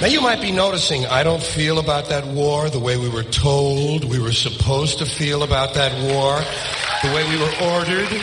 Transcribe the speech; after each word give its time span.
Now 0.00 0.06
you 0.06 0.20
might 0.20 0.40
be 0.40 0.52
noticing 0.52 1.06
I 1.06 1.24
don't 1.24 1.42
feel 1.42 1.80
about 1.80 2.10
that 2.10 2.24
war 2.24 2.70
the 2.70 2.78
way 2.78 2.96
we 2.96 3.08
were 3.08 3.24
told 3.24 4.04
we 4.04 4.20
were 4.20 4.30
supposed 4.30 4.98
to 4.98 5.06
feel 5.06 5.42
about 5.42 5.74
that 5.74 5.92
war, 6.04 6.38
the 7.02 7.12
way 7.16 7.28
we 7.28 7.36
were 7.36 7.74
ordered 7.74 8.22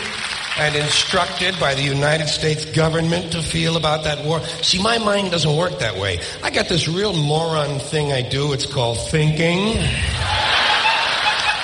and 0.57 0.73
instructed 0.77 1.59
by 1.59 1.75
the 1.75 1.81
United 1.81 2.27
States 2.27 2.63
government 2.63 3.33
to 3.33 3.41
feel 3.41 3.75
about 3.75 4.05
that 4.05 4.23
war. 4.23 4.39
See, 4.61 4.81
my 4.81 4.99
mind 4.99 5.31
doesn't 5.31 5.57
work 5.57 5.79
that 5.79 5.97
way. 5.97 6.21
I 6.41 6.49
got 6.49 6.69
this 6.69 6.87
real 6.87 7.11
moron 7.11 7.79
thing 7.79 8.13
I 8.13 8.21
do. 8.21 8.53
It's 8.53 8.65
called 8.65 8.97
thinking. 9.09 9.75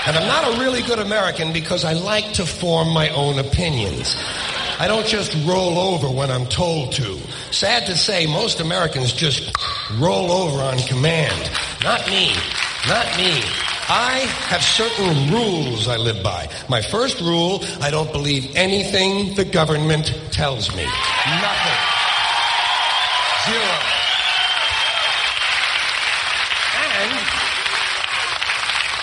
And 0.08 0.18
I'm 0.18 0.28
not 0.28 0.58
a 0.58 0.60
really 0.60 0.82
good 0.82 1.00
American 1.00 1.54
because 1.54 1.86
I 1.86 1.94
like 1.94 2.34
to 2.34 2.46
form 2.46 2.90
my 2.90 3.08
own 3.10 3.40
opinions. 3.40 4.14
I 4.82 4.88
don't 4.88 5.06
just 5.06 5.36
roll 5.48 5.78
over 5.78 6.10
when 6.10 6.32
I'm 6.32 6.48
told 6.48 6.94
to. 6.94 7.20
Sad 7.52 7.86
to 7.86 7.96
say, 7.96 8.26
most 8.26 8.62
Americans 8.62 9.14
just 9.14 9.56
roll 10.00 10.32
over 10.32 10.58
on 10.60 10.80
command. 10.80 11.52
Not 11.84 12.08
me. 12.08 12.34
Not 12.88 13.06
me. 13.16 13.44
I 13.88 14.26
have 14.48 14.64
certain 14.64 15.32
rules 15.32 15.88
I 15.88 15.98
live 15.98 16.24
by. 16.24 16.50
My 16.68 16.82
first 16.82 17.22
rule, 17.22 17.64
I 17.80 17.92
don't 17.92 18.12
believe 18.12 18.56
anything 18.56 19.36
the 19.36 19.46
government 19.46 20.20
tells 20.32 20.76
me. 20.76 20.86
Nothing. 20.86 21.91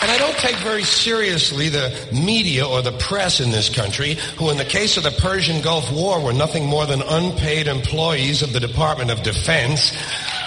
And 0.00 0.10
I 0.12 0.18
don't 0.18 0.36
take 0.38 0.56
very 0.56 0.84
seriously 0.84 1.68
the 1.68 2.08
media 2.12 2.66
or 2.66 2.82
the 2.82 2.92
press 2.92 3.40
in 3.40 3.50
this 3.50 3.68
country, 3.68 4.14
who 4.36 4.48
in 4.50 4.56
the 4.56 4.64
case 4.64 4.96
of 4.96 5.02
the 5.02 5.10
Persian 5.10 5.60
Gulf 5.60 5.92
War 5.92 6.22
were 6.22 6.32
nothing 6.32 6.66
more 6.66 6.86
than 6.86 7.02
unpaid 7.02 7.66
employees 7.66 8.42
of 8.42 8.52
the 8.52 8.60
Department 8.60 9.10
of 9.10 9.22
Defense, 9.24 9.92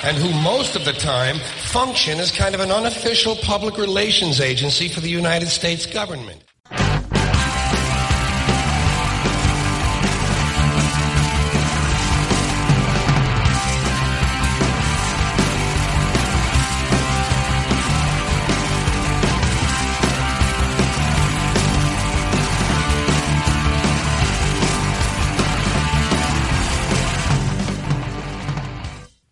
and 0.04 0.16
who 0.16 0.34
most 0.42 0.76
of 0.76 0.86
the 0.86 0.94
time 0.94 1.38
function 1.72 2.20
as 2.20 2.32
kind 2.32 2.56
of 2.56 2.62
an 2.62 2.72
unofficial 2.72 3.36
public 3.36 3.78
relations 3.78 4.40
agency 4.40 4.88
for 4.88 5.02
the 5.02 5.10
United 5.10 5.48
States 5.48 5.86
government. 5.86 6.42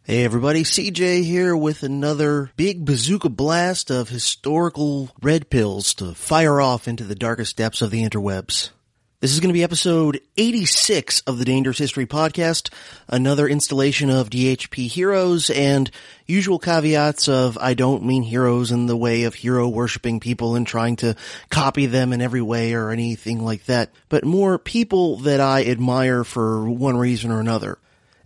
Hey 0.09 0.25
everybody, 0.25 0.63
CJ 0.63 1.23
here 1.23 1.55
with 1.55 1.83
another 1.83 2.49
big 2.57 2.83
bazooka 2.83 3.29
blast 3.29 3.91
of 3.91 4.09
historical 4.09 5.11
red 5.21 5.51
pills 5.51 5.93
to 5.93 6.15
fire 6.15 6.59
off 6.59 6.87
into 6.87 7.03
the 7.03 7.13
darkest 7.13 7.57
depths 7.57 7.83
of 7.83 7.91
the 7.91 8.03
interwebs. 8.03 8.71
This 9.19 9.31
is 9.31 9.39
going 9.39 9.49
to 9.49 9.53
be 9.53 9.61
episode 9.61 10.19
86 10.35 11.21
of 11.27 11.37
the 11.37 11.45
Dangerous 11.45 11.77
History 11.77 12.07
Podcast, 12.07 12.73
another 13.07 13.47
installation 13.47 14.09
of 14.09 14.31
DHP 14.31 14.87
heroes 14.87 15.51
and 15.51 15.91
usual 16.25 16.57
caveats 16.57 17.27
of 17.27 17.59
I 17.59 17.75
don't 17.75 18.03
mean 18.03 18.23
heroes 18.23 18.71
in 18.71 18.87
the 18.87 18.97
way 18.97 19.25
of 19.25 19.35
hero 19.35 19.69
worshipping 19.69 20.19
people 20.19 20.55
and 20.55 20.65
trying 20.65 20.95
to 20.95 21.15
copy 21.51 21.85
them 21.85 22.13
in 22.13 22.21
every 22.21 22.41
way 22.41 22.73
or 22.73 22.89
anything 22.89 23.45
like 23.45 23.65
that, 23.65 23.91
but 24.09 24.25
more 24.25 24.57
people 24.57 25.17
that 25.17 25.39
I 25.39 25.65
admire 25.65 26.23
for 26.23 26.67
one 26.67 26.97
reason 26.97 27.29
or 27.29 27.39
another. 27.39 27.77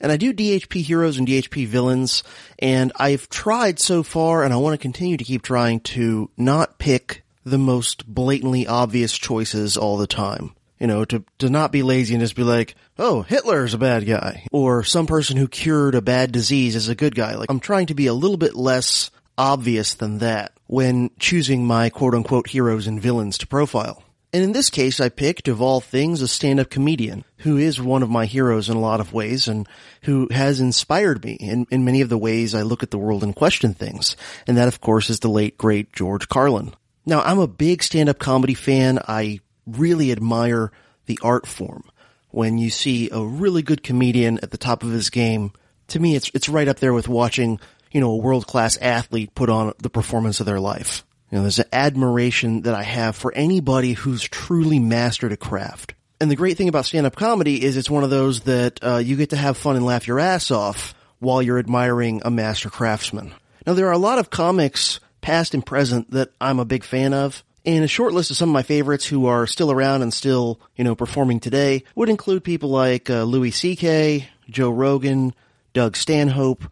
And 0.04 0.12
I 0.12 0.18
do 0.18 0.34
DHP 0.34 0.82
heroes 0.82 1.18
and 1.18 1.26
DHP 1.26 1.66
villains, 1.66 2.24
and 2.60 2.92
I've 2.98 3.30
tried 3.30 3.80
so 3.80 4.04
far, 4.04 4.44
and 4.44 4.54
I 4.54 4.58
want 4.58 4.74
to 4.74 4.78
continue 4.78 5.16
to 5.16 5.24
keep 5.24 5.42
trying 5.42 5.80
to 5.80 6.30
not 6.36 6.78
pick 6.78 7.24
the 7.46 7.58
most 7.58 8.06
blatantly 8.06 8.68
obvious 8.68 9.18
choices 9.18 9.78
all 9.78 9.96
the 9.96 10.06
time. 10.06 10.54
You 10.78 10.88
know, 10.88 11.06
to, 11.06 11.24
to 11.40 11.50
not 11.50 11.72
be 11.72 11.84
lazy 11.84 12.14
and 12.14 12.22
just 12.22 12.36
be 12.36 12.44
like, 12.44 12.76
oh, 13.00 13.22
Hitler's 13.22 13.74
a 13.74 13.78
bad 13.78 14.06
guy. 14.06 14.46
Or 14.52 14.84
some 14.84 15.08
person 15.08 15.38
who 15.38 15.48
cured 15.48 15.96
a 15.96 16.02
bad 16.02 16.34
disease 16.34 16.76
is 16.76 16.90
a 16.90 16.96
good 16.96 17.16
guy. 17.16 17.36
Like, 17.36 17.50
I'm 17.50 17.62
trying 17.62 17.86
to 17.86 17.96
be 17.96 18.08
a 18.08 18.14
little 18.14 18.36
bit 18.36 18.56
less 18.56 19.10
obvious 19.38 19.94
than 19.94 20.18
that 20.18 20.52
when 20.68 21.12
choosing 21.18 21.66
my 21.66 21.90
quote 21.90 22.14
unquote 22.14 22.50
heroes 22.50 22.88
and 22.88 23.02
villains 23.02 23.38
to 23.38 23.48
profile. 23.48 24.04
And 24.34 24.44
in 24.44 24.52
this 24.52 24.72
case, 24.72 25.00
I 25.00 25.10
picked, 25.10 25.48
of 25.48 25.62
all 25.62 25.80
things, 25.80 26.24
a 26.24 26.28
stand-up 26.28 26.72
comedian 26.72 27.24
who 27.38 27.58
is 27.58 27.80
one 27.80 28.02
of 28.02 28.10
my 28.10 28.26
heroes 28.26 28.68
in 28.68 28.76
a 28.76 28.82
lot 28.82 29.00
of 29.00 29.14
ways 29.14 29.48
and 29.48 29.68
who 30.02 30.28
has 30.32 30.60
inspired 30.60 31.24
me 31.24 31.34
in, 31.34 31.68
in 31.70 31.86
many 31.86 32.02
of 32.02 32.10
the 32.10 32.18
ways 32.18 32.56
I 32.56 32.64
look 32.64 32.82
at 32.82 32.90
the 32.90 32.98
world 32.98 33.24
and 33.24 33.36
question 33.36 33.76
things. 33.76 34.18
And 34.48 34.58
that, 34.58 34.68
of 34.68 34.82
course, 34.82 35.12
is 35.12 35.20
the 35.20 35.30
late, 35.30 35.56
great 35.56 35.94
George 35.94 36.30
Carlin. 36.30 36.74
Now, 37.06 37.22
I'm 37.22 37.38
a 37.38 37.48
big 37.48 37.84
stand-up 37.84 38.18
comedy 38.18 38.56
fan. 38.56 38.98
I 39.08 39.40
really 39.68 40.12
admire 40.12 40.72
the 41.06 41.20
art 41.22 41.46
form. 41.46 41.84
When 42.32 42.58
you 42.58 42.72
see 42.72 43.12
a 43.12 43.22
really 43.22 43.62
good 43.62 43.84
comedian 43.84 44.40
at 44.40 44.50
the 44.50 44.58
top 44.58 44.82
of 44.82 44.90
his 44.90 45.12
game, 45.12 45.52
to 45.90 46.00
me, 46.00 46.16
it's, 46.16 46.32
it's 46.34 46.50
right 46.50 46.68
up 46.68 46.80
there 46.80 46.94
with 46.94 47.08
watching, 47.08 47.60
you 47.92 48.02
know, 48.02 48.10
a 48.10 48.18
world-class 48.18 48.78
athlete 48.78 49.36
put 49.36 49.52
on 49.52 49.74
the 49.78 49.92
performance 49.92 50.40
of 50.40 50.48
their 50.48 50.60
life. 50.60 51.06
You 51.34 51.40
know, 51.40 51.46
there's 51.46 51.58
an 51.58 51.66
admiration 51.74 52.62
that 52.62 52.76
I 52.76 52.84
have 52.84 53.16
for 53.16 53.34
anybody 53.34 53.94
who's 53.94 54.22
truly 54.22 54.78
mastered 54.78 55.32
a 55.32 55.36
craft. 55.36 55.96
And 56.22 56.30
the 56.30 56.36
great 56.36 56.58
thing 56.58 56.70
about 56.70 56.86
stand-up 56.86 57.16
comedy 57.16 57.64
is 57.64 57.76
it's 57.76 57.90
one 57.90 58.04
of 58.04 58.12
those 58.12 58.42
that 58.42 58.78
uh, 58.84 58.98
you 58.98 59.16
get 59.16 59.32
to 59.32 59.36
have 59.36 59.58
fun 59.58 59.76
and 59.76 59.84
laugh 59.84 60.06
your 60.06 60.20
ass 60.20 60.52
off 60.52 60.94
while 61.18 61.42
you're 61.42 61.58
admiring 61.58 62.22
a 62.24 62.30
master 62.30 62.70
craftsman. 62.70 63.34
Now, 63.66 63.74
there 63.74 63.88
are 63.88 63.94
a 63.94 63.98
lot 63.98 64.20
of 64.20 64.30
comics, 64.30 65.00
past 65.22 65.56
and 65.56 65.66
present, 65.66 66.12
that 66.12 66.30
I'm 66.40 66.60
a 66.60 66.66
big 66.66 66.84
fan 66.84 67.16
of. 67.16 67.44
And 67.66 67.84
a 67.84 67.88
short 67.88 68.14
list 68.14 68.30
of 68.30 68.38
some 68.38 68.50
of 68.50 68.54
my 68.54 68.62
favorites 68.62 69.08
who 69.08 69.26
are 69.26 69.48
still 69.48 69.72
around 69.72 70.04
and 70.04 70.14
still, 70.14 70.60
you 70.76 70.84
know, 70.84 70.94
performing 70.94 71.40
today 71.40 71.84
would 71.96 72.10
include 72.10 72.44
people 72.44 72.70
like 72.70 73.10
uh, 73.10 73.24
Louis 73.24 73.50
C.K., 73.50 74.30
Joe 74.52 74.70
Rogan, 74.70 75.34
Doug 75.74 75.98
Stanhope, 75.98 76.64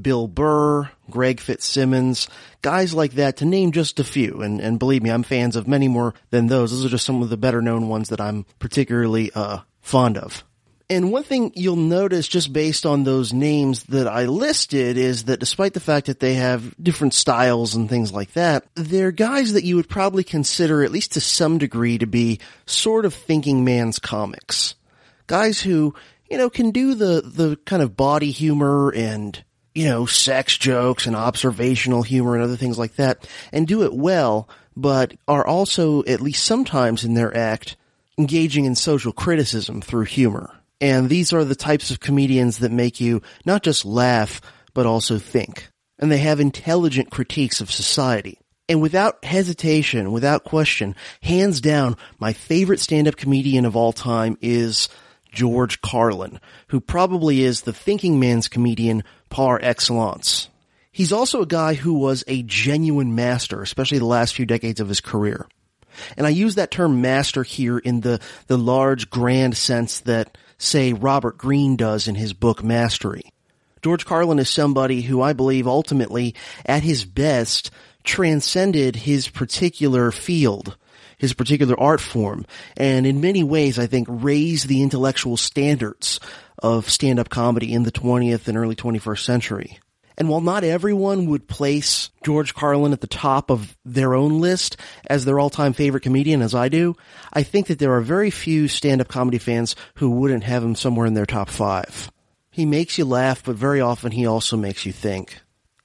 Bill 0.00 0.28
Burr, 0.28 0.90
Greg 1.10 1.40
Fitzsimmons, 1.40 2.28
guys 2.62 2.94
like 2.94 3.12
that 3.12 3.38
to 3.38 3.44
name 3.44 3.72
just 3.72 4.00
a 4.00 4.04
few. 4.04 4.42
And, 4.42 4.60
and 4.60 4.78
believe 4.78 5.02
me, 5.02 5.10
I'm 5.10 5.22
fans 5.22 5.56
of 5.56 5.68
many 5.68 5.88
more 5.88 6.14
than 6.30 6.46
those. 6.46 6.70
Those 6.70 6.84
are 6.84 6.90
just 6.90 7.06
some 7.06 7.22
of 7.22 7.30
the 7.30 7.36
better 7.36 7.62
known 7.62 7.88
ones 7.88 8.08
that 8.10 8.20
I'm 8.20 8.44
particularly, 8.58 9.30
uh, 9.34 9.60
fond 9.80 10.18
of. 10.18 10.44
And 10.90 11.12
one 11.12 11.22
thing 11.22 11.52
you'll 11.54 11.76
notice 11.76 12.26
just 12.26 12.52
based 12.52 12.84
on 12.84 13.04
those 13.04 13.32
names 13.32 13.84
that 13.84 14.08
I 14.08 14.24
listed 14.24 14.98
is 14.98 15.24
that 15.24 15.38
despite 15.38 15.72
the 15.72 15.78
fact 15.78 16.08
that 16.08 16.18
they 16.18 16.34
have 16.34 16.74
different 16.82 17.14
styles 17.14 17.76
and 17.76 17.88
things 17.88 18.12
like 18.12 18.32
that, 18.32 18.66
they're 18.74 19.12
guys 19.12 19.52
that 19.52 19.62
you 19.62 19.76
would 19.76 19.88
probably 19.88 20.24
consider, 20.24 20.82
at 20.82 20.90
least 20.90 21.12
to 21.12 21.20
some 21.20 21.58
degree, 21.58 21.96
to 21.98 22.06
be 22.06 22.40
sort 22.66 23.04
of 23.04 23.14
thinking 23.14 23.64
man's 23.64 24.00
comics. 24.00 24.74
Guys 25.28 25.60
who, 25.60 25.94
you 26.28 26.36
know, 26.36 26.50
can 26.50 26.72
do 26.72 26.96
the, 26.96 27.22
the 27.24 27.56
kind 27.66 27.82
of 27.82 27.96
body 27.96 28.32
humor 28.32 28.90
and 28.90 29.44
you 29.74 29.84
know, 29.84 30.06
sex 30.06 30.56
jokes 30.56 31.06
and 31.06 31.14
observational 31.14 32.02
humor 32.02 32.34
and 32.34 32.42
other 32.42 32.56
things 32.56 32.78
like 32.78 32.96
that 32.96 33.28
and 33.52 33.66
do 33.66 33.82
it 33.82 33.94
well, 33.94 34.48
but 34.76 35.14
are 35.28 35.46
also, 35.46 36.02
at 36.04 36.20
least 36.20 36.44
sometimes 36.44 37.04
in 37.04 37.14
their 37.14 37.36
act, 37.36 37.76
engaging 38.18 38.64
in 38.64 38.74
social 38.74 39.12
criticism 39.12 39.80
through 39.80 40.04
humor. 40.04 40.54
And 40.80 41.08
these 41.08 41.32
are 41.32 41.44
the 41.44 41.54
types 41.54 41.90
of 41.90 42.00
comedians 42.00 42.58
that 42.58 42.72
make 42.72 43.00
you 43.00 43.22
not 43.44 43.62
just 43.62 43.84
laugh, 43.84 44.40
but 44.74 44.86
also 44.86 45.18
think. 45.18 45.68
And 45.98 46.10
they 46.10 46.18
have 46.18 46.40
intelligent 46.40 47.10
critiques 47.10 47.60
of 47.60 47.70
society. 47.70 48.38
And 48.68 48.80
without 48.80 49.24
hesitation, 49.24 50.12
without 50.12 50.44
question, 50.44 50.94
hands 51.22 51.60
down, 51.60 51.96
my 52.18 52.32
favorite 52.32 52.80
stand-up 52.80 53.16
comedian 53.16 53.64
of 53.64 53.76
all 53.76 53.92
time 53.92 54.38
is 54.40 54.88
George 55.32 55.80
Carlin, 55.80 56.40
who 56.68 56.80
probably 56.80 57.42
is 57.42 57.62
the 57.62 57.72
thinking 57.72 58.18
man's 58.18 58.48
comedian 58.48 59.02
par 59.30 59.58
excellence. 59.62 60.48
He's 60.92 61.12
also 61.12 61.42
a 61.42 61.46
guy 61.46 61.74
who 61.74 61.94
was 61.94 62.24
a 62.26 62.42
genuine 62.42 63.14
master, 63.14 63.62
especially 63.62 63.98
the 63.98 64.04
last 64.04 64.34
few 64.34 64.44
decades 64.44 64.80
of 64.80 64.88
his 64.88 65.00
career. 65.00 65.46
And 66.16 66.26
I 66.26 66.30
use 66.30 66.56
that 66.56 66.70
term 66.70 67.00
master 67.00 67.42
here 67.42 67.78
in 67.78 68.00
the, 68.00 68.20
the 68.48 68.58
large 68.58 69.08
grand 69.08 69.56
sense 69.56 70.00
that, 70.00 70.36
say, 70.58 70.92
Robert 70.92 71.38
Greene 71.38 71.76
does 71.76 72.08
in 72.08 72.16
his 72.16 72.32
book 72.32 72.62
Mastery. 72.62 73.32
George 73.82 74.04
Carlin 74.04 74.38
is 74.38 74.50
somebody 74.50 75.02
who 75.02 75.22
I 75.22 75.32
believe 75.32 75.66
ultimately, 75.66 76.34
at 76.66 76.82
his 76.82 77.04
best, 77.04 77.70
transcended 78.04 78.96
his 78.96 79.28
particular 79.28 80.10
field 80.10 80.76
his 81.20 81.34
particular 81.34 81.78
art 81.78 82.00
form, 82.00 82.46
and 82.78 83.06
in 83.06 83.20
many 83.20 83.44
ways, 83.44 83.78
I 83.78 83.86
think, 83.86 84.08
raised 84.10 84.68
the 84.68 84.82
intellectual 84.82 85.36
standards 85.36 86.18
of 86.62 86.88
stand-up 86.88 87.28
comedy 87.28 87.72
in 87.72 87.82
the 87.82 87.92
20th 87.92 88.48
and 88.48 88.56
early 88.56 88.76
21st 88.76 89.24
century. 89.24 89.78
And 90.16 90.28
while 90.28 90.42
not 90.42 90.64
everyone 90.64 91.26
would 91.26 91.48
place 91.48 92.10
George 92.22 92.54
Carlin 92.54 92.92
at 92.92 93.00
the 93.00 93.06
top 93.06 93.50
of 93.50 93.76
their 93.86 94.14
own 94.14 94.38
list 94.38 94.76
as 95.06 95.24
their 95.24 95.40
all-time 95.40 95.72
favorite 95.72 96.02
comedian, 96.02 96.42
as 96.42 96.54
I 96.54 96.68
do, 96.68 96.94
I 97.32 97.42
think 97.42 97.68
that 97.68 97.78
there 97.78 97.94
are 97.94 98.02
very 98.02 98.30
few 98.30 98.68
stand-up 98.68 99.08
comedy 99.08 99.38
fans 99.38 99.76
who 99.94 100.10
wouldn't 100.10 100.44
have 100.44 100.62
him 100.62 100.74
somewhere 100.74 101.06
in 101.06 101.14
their 101.14 101.24
top 101.24 101.48
five. 101.48 102.12
He 102.50 102.66
makes 102.66 102.98
you 102.98 103.06
laugh, 103.06 103.42
but 103.44 103.56
very 103.56 103.80
often 103.80 104.12
he 104.12 104.26
also 104.26 104.56
makes 104.58 104.84
you 104.84 104.92
think. 104.92 105.40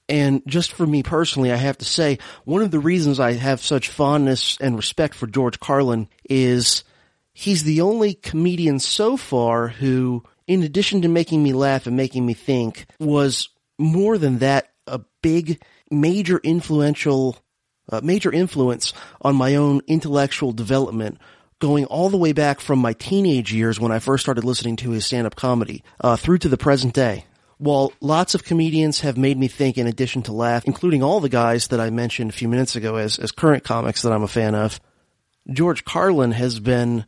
And 0.08 0.42
just 0.46 0.72
for 0.72 0.86
me 0.86 1.02
personally, 1.02 1.50
I 1.50 1.56
have 1.56 1.78
to 1.78 1.84
say, 1.84 2.18
one 2.44 2.62
of 2.62 2.70
the 2.70 2.78
reasons 2.78 3.18
I 3.18 3.32
have 3.32 3.60
such 3.60 3.88
fondness 3.88 4.58
and 4.60 4.76
respect 4.76 5.14
for 5.14 5.26
George 5.26 5.58
Carlin 5.58 6.08
is 6.28 6.84
he's 7.32 7.64
the 7.64 7.80
only 7.80 8.14
comedian 8.14 8.78
so 8.78 9.16
far 9.16 9.68
who, 9.68 10.22
in 10.46 10.62
addition 10.62 11.02
to 11.02 11.08
making 11.08 11.42
me 11.42 11.52
laugh 11.52 11.86
and 11.86 11.96
making 11.96 12.24
me 12.24 12.34
think, 12.34 12.86
was 12.98 13.48
more 13.78 14.18
than 14.18 14.38
that, 14.38 14.72
a 14.86 15.00
big, 15.22 15.60
major 15.90 16.38
influential, 16.38 17.36
uh, 17.90 18.00
major 18.02 18.32
influence 18.32 18.92
on 19.20 19.36
my 19.36 19.56
own 19.56 19.80
intellectual 19.86 20.52
development 20.52 21.18
going 21.58 21.86
all 21.86 22.10
the 22.10 22.16
way 22.16 22.32
back 22.32 22.60
from 22.60 22.78
my 22.78 22.92
teenage 22.92 23.52
years 23.52 23.80
when 23.80 23.92
I 23.92 23.98
first 23.98 24.22
started 24.22 24.44
listening 24.44 24.76
to 24.76 24.90
his 24.90 25.06
stand-up 25.06 25.36
comedy, 25.36 25.82
uh, 26.00 26.16
through 26.16 26.38
to 26.38 26.48
the 26.48 26.58
present 26.58 26.94
day. 26.94 27.24
While 27.58 27.92
lots 28.00 28.34
of 28.34 28.44
comedians 28.44 29.00
have 29.00 29.16
made 29.16 29.38
me 29.38 29.48
think 29.48 29.78
in 29.78 29.86
addition 29.86 30.22
to 30.24 30.32
laugh, 30.32 30.66
including 30.66 31.02
all 31.02 31.20
the 31.20 31.30
guys 31.30 31.68
that 31.68 31.80
I 31.80 31.88
mentioned 31.88 32.30
a 32.30 32.34
few 32.34 32.48
minutes 32.48 32.76
ago 32.76 32.96
as, 32.96 33.18
as 33.18 33.32
current 33.32 33.64
comics 33.64 34.02
that 34.02 34.12
I'm 34.12 34.22
a 34.22 34.28
fan 34.28 34.54
of, 34.54 34.78
George 35.50 35.84
Carlin 35.84 36.32
has 36.32 36.60
been 36.60 37.06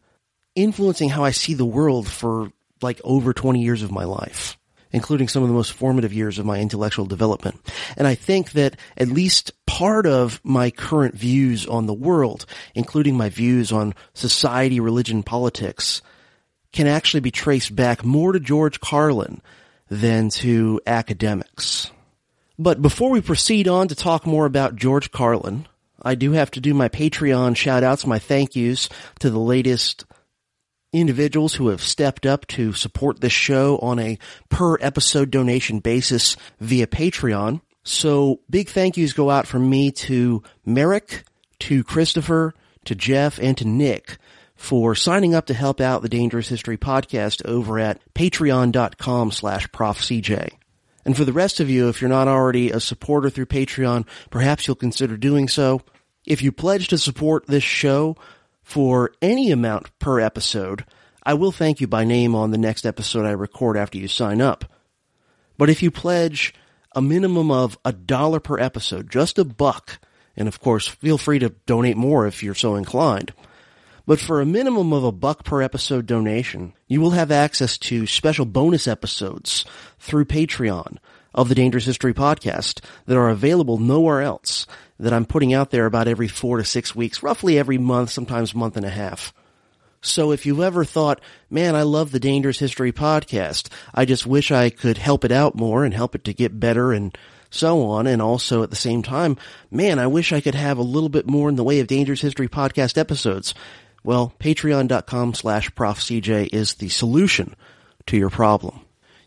influencing 0.54 1.10
how 1.10 1.24
I 1.24 1.32
see 1.32 1.52
the 1.52 1.66
world 1.66 2.08
for 2.08 2.50
like 2.82 3.00
over 3.04 3.32
20 3.32 3.62
years 3.62 3.82
of 3.82 3.90
my 3.90 4.04
life, 4.04 4.58
including 4.92 5.28
some 5.28 5.42
of 5.42 5.48
the 5.48 5.54
most 5.54 5.72
formative 5.72 6.12
years 6.12 6.38
of 6.38 6.46
my 6.46 6.60
intellectual 6.60 7.06
development. 7.06 7.60
And 7.96 8.06
I 8.06 8.14
think 8.14 8.52
that 8.52 8.76
at 8.96 9.08
least 9.08 9.52
part 9.66 10.06
of 10.06 10.40
my 10.42 10.70
current 10.70 11.14
views 11.14 11.66
on 11.66 11.86
the 11.86 11.94
world, 11.94 12.46
including 12.74 13.16
my 13.16 13.28
views 13.28 13.72
on 13.72 13.94
society, 14.14 14.80
religion, 14.80 15.22
politics, 15.22 16.02
can 16.72 16.86
actually 16.86 17.20
be 17.20 17.30
traced 17.30 17.74
back 17.74 18.04
more 18.04 18.32
to 18.32 18.40
George 18.40 18.80
Carlin 18.80 19.40
than 19.88 20.28
to 20.28 20.80
academics. 20.86 21.90
But 22.58 22.82
before 22.82 23.10
we 23.10 23.20
proceed 23.20 23.68
on 23.68 23.88
to 23.88 23.94
talk 23.94 24.26
more 24.26 24.44
about 24.44 24.76
George 24.76 25.10
Carlin, 25.10 25.66
I 26.02 26.14
do 26.14 26.32
have 26.32 26.50
to 26.52 26.60
do 26.60 26.74
my 26.74 26.88
Patreon 26.88 27.56
shout 27.56 27.82
outs, 27.82 28.06
my 28.06 28.18
thank 28.18 28.54
yous 28.54 28.88
to 29.20 29.30
the 29.30 29.38
latest 29.38 30.04
individuals 30.92 31.54
who 31.54 31.68
have 31.68 31.82
stepped 31.82 32.26
up 32.26 32.46
to 32.48 32.72
support 32.72 33.20
this 33.20 33.32
show 33.32 33.78
on 33.78 33.98
a 33.98 34.18
per 34.48 34.76
episode 34.80 35.30
donation 35.30 35.80
basis 35.80 36.36
via 36.60 36.86
Patreon. 36.86 37.60
So 37.82 38.40
big 38.50 38.68
thank 38.68 38.96
yous 38.96 39.12
go 39.12 39.30
out 39.30 39.46
from 39.46 39.68
me 39.68 39.90
to 39.92 40.42
Merrick, 40.64 41.24
to 41.60 41.84
Christopher, 41.84 42.54
to 42.84 42.94
Jeff, 42.94 43.38
and 43.38 43.56
to 43.58 43.66
Nick 43.66 44.18
for 44.54 44.94
signing 44.94 45.34
up 45.34 45.46
to 45.46 45.54
help 45.54 45.80
out 45.80 46.02
the 46.02 46.08
Dangerous 46.08 46.48
History 46.48 46.76
podcast 46.76 47.44
over 47.44 47.78
at 47.78 48.00
patreon.com 48.14 49.30
slash 49.30 49.68
profcj. 49.68 50.50
And 51.04 51.16
for 51.16 51.24
the 51.24 51.32
rest 51.32 51.60
of 51.60 51.70
you, 51.70 51.88
if 51.88 52.02
you're 52.02 52.10
not 52.10 52.28
already 52.28 52.70
a 52.70 52.80
supporter 52.80 53.30
through 53.30 53.46
Patreon, 53.46 54.06
perhaps 54.30 54.66
you'll 54.66 54.76
consider 54.76 55.16
doing 55.16 55.48
so. 55.48 55.80
If 56.26 56.42
you 56.42 56.52
pledge 56.52 56.88
to 56.88 56.98
support 56.98 57.46
this 57.46 57.62
show 57.62 58.16
for 58.68 59.12
any 59.22 59.50
amount 59.50 59.98
per 59.98 60.20
episode, 60.20 60.84
I 61.22 61.32
will 61.32 61.52
thank 61.52 61.80
you 61.80 61.86
by 61.86 62.04
name 62.04 62.34
on 62.34 62.50
the 62.50 62.58
next 62.58 62.84
episode 62.84 63.24
I 63.24 63.30
record 63.30 63.78
after 63.78 63.96
you 63.96 64.08
sign 64.08 64.42
up. 64.42 64.66
But 65.56 65.70
if 65.70 65.82
you 65.82 65.90
pledge 65.90 66.52
a 66.94 67.00
minimum 67.00 67.50
of 67.50 67.78
a 67.82 67.94
dollar 67.94 68.40
per 68.40 68.58
episode, 68.58 69.10
just 69.10 69.38
a 69.38 69.44
buck, 69.46 69.98
and 70.36 70.46
of 70.48 70.60
course 70.60 70.86
feel 70.86 71.16
free 71.16 71.38
to 71.38 71.54
donate 71.64 71.96
more 71.96 72.26
if 72.26 72.42
you're 72.42 72.54
so 72.54 72.76
inclined, 72.76 73.32
but 74.04 74.20
for 74.20 74.38
a 74.38 74.46
minimum 74.46 74.92
of 74.92 75.02
a 75.02 75.12
buck 75.12 75.44
per 75.44 75.62
episode 75.62 76.04
donation, 76.04 76.74
you 76.86 77.00
will 77.00 77.12
have 77.12 77.30
access 77.30 77.78
to 77.78 78.06
special 78.06 78.44
bonus 78.44 78.86
episodes 78.86 79.64
through 79.98 80.26
Patreon 80.26 80.98
of 81.34 81.48
the 81.48 81.54
Dangerous 81.54 81.86
History 81.86 82.12
podcast 82.12 82.84
that 83.06 83.16
are 83.16 83.30
available 83.30 83.78
nowhere 83.78 84.20
else 84.20 84.66
that 84.98 85.12
I'm 85.12 85.24
putting 85.24 85.54
out 85.54 85.70
there 85.70 85.86
about 85.86 86.08
every 86.08 86.28
four 86.28 86.58
to 86.58 86.64
six 86.64 86.94
weeks, 86.94 87.22
roughly 87.22 87.58
every 87.58 87.78
month, 87.78 88.10
sometimes 88.10 88.54
month 88.54 88.76
and 88.76 88.86
a 88.86 88.90
half. 88.90 89.32
So 90.00 90.30
if 90.30 90.46
you've 90.46 90.60
ever 90.60 90.84
thought, 90.84 91.20
man, 91.50 91.74
I 91.74 91.82
love 91.82 92.12
the 92.12 92.20
Dangerous 92.20 92.58
History 92.58 92.92
podcast. 92.92 93.68
I 93.94 94.04
just 94.04 94.26
wish 94.26 94.50
I 94.50 94.70
could 94.70 94.98
help 94.98 95.24
it 95.24 95.32
out 95.32 95.54
more 95.54 95.84
and 95.84 95.92
help 95.92 96.14
it 96.14 96.24
to 96.24 96.32
get 96.32 96.60
better 96.60 96.92
and 96.92 97.16
so 97.50 97.82
on. 97.82 98.06
And 98.06 98.22
also 98.22 98.62
at 98.62 98.70
the 98.70 98.76
same 98.76 99.02
time, 99.02 99.36
man, 99.70 99.98
I 99.98 100.06
wish 100.06 100.32
I 100.32 100.40
could 100.40 100.54
have 100.54 100.78
a 100.78 100.82
little 100.82 101.08
bit 101.08 101.26
more 101.26 101.48
in 101.48 101.56
the 101.56 101.64
way 101.64 101.80
of 101.80 101.86
Dangerous 101.86 102.20
History 102.20 102.48
podcast 102.48 102.96
episodes. 102.96 103.54
Well, 104.04 104.32
patreon.com 104.38 105.34
slash 105.34 105.70
profcj 105.70 106.48
is 106.52 106.74
the 106.74 106.88
solution 106.88 107.56
to 108.06 108.16
your 108.16 108.30
problem. 108.30 108.80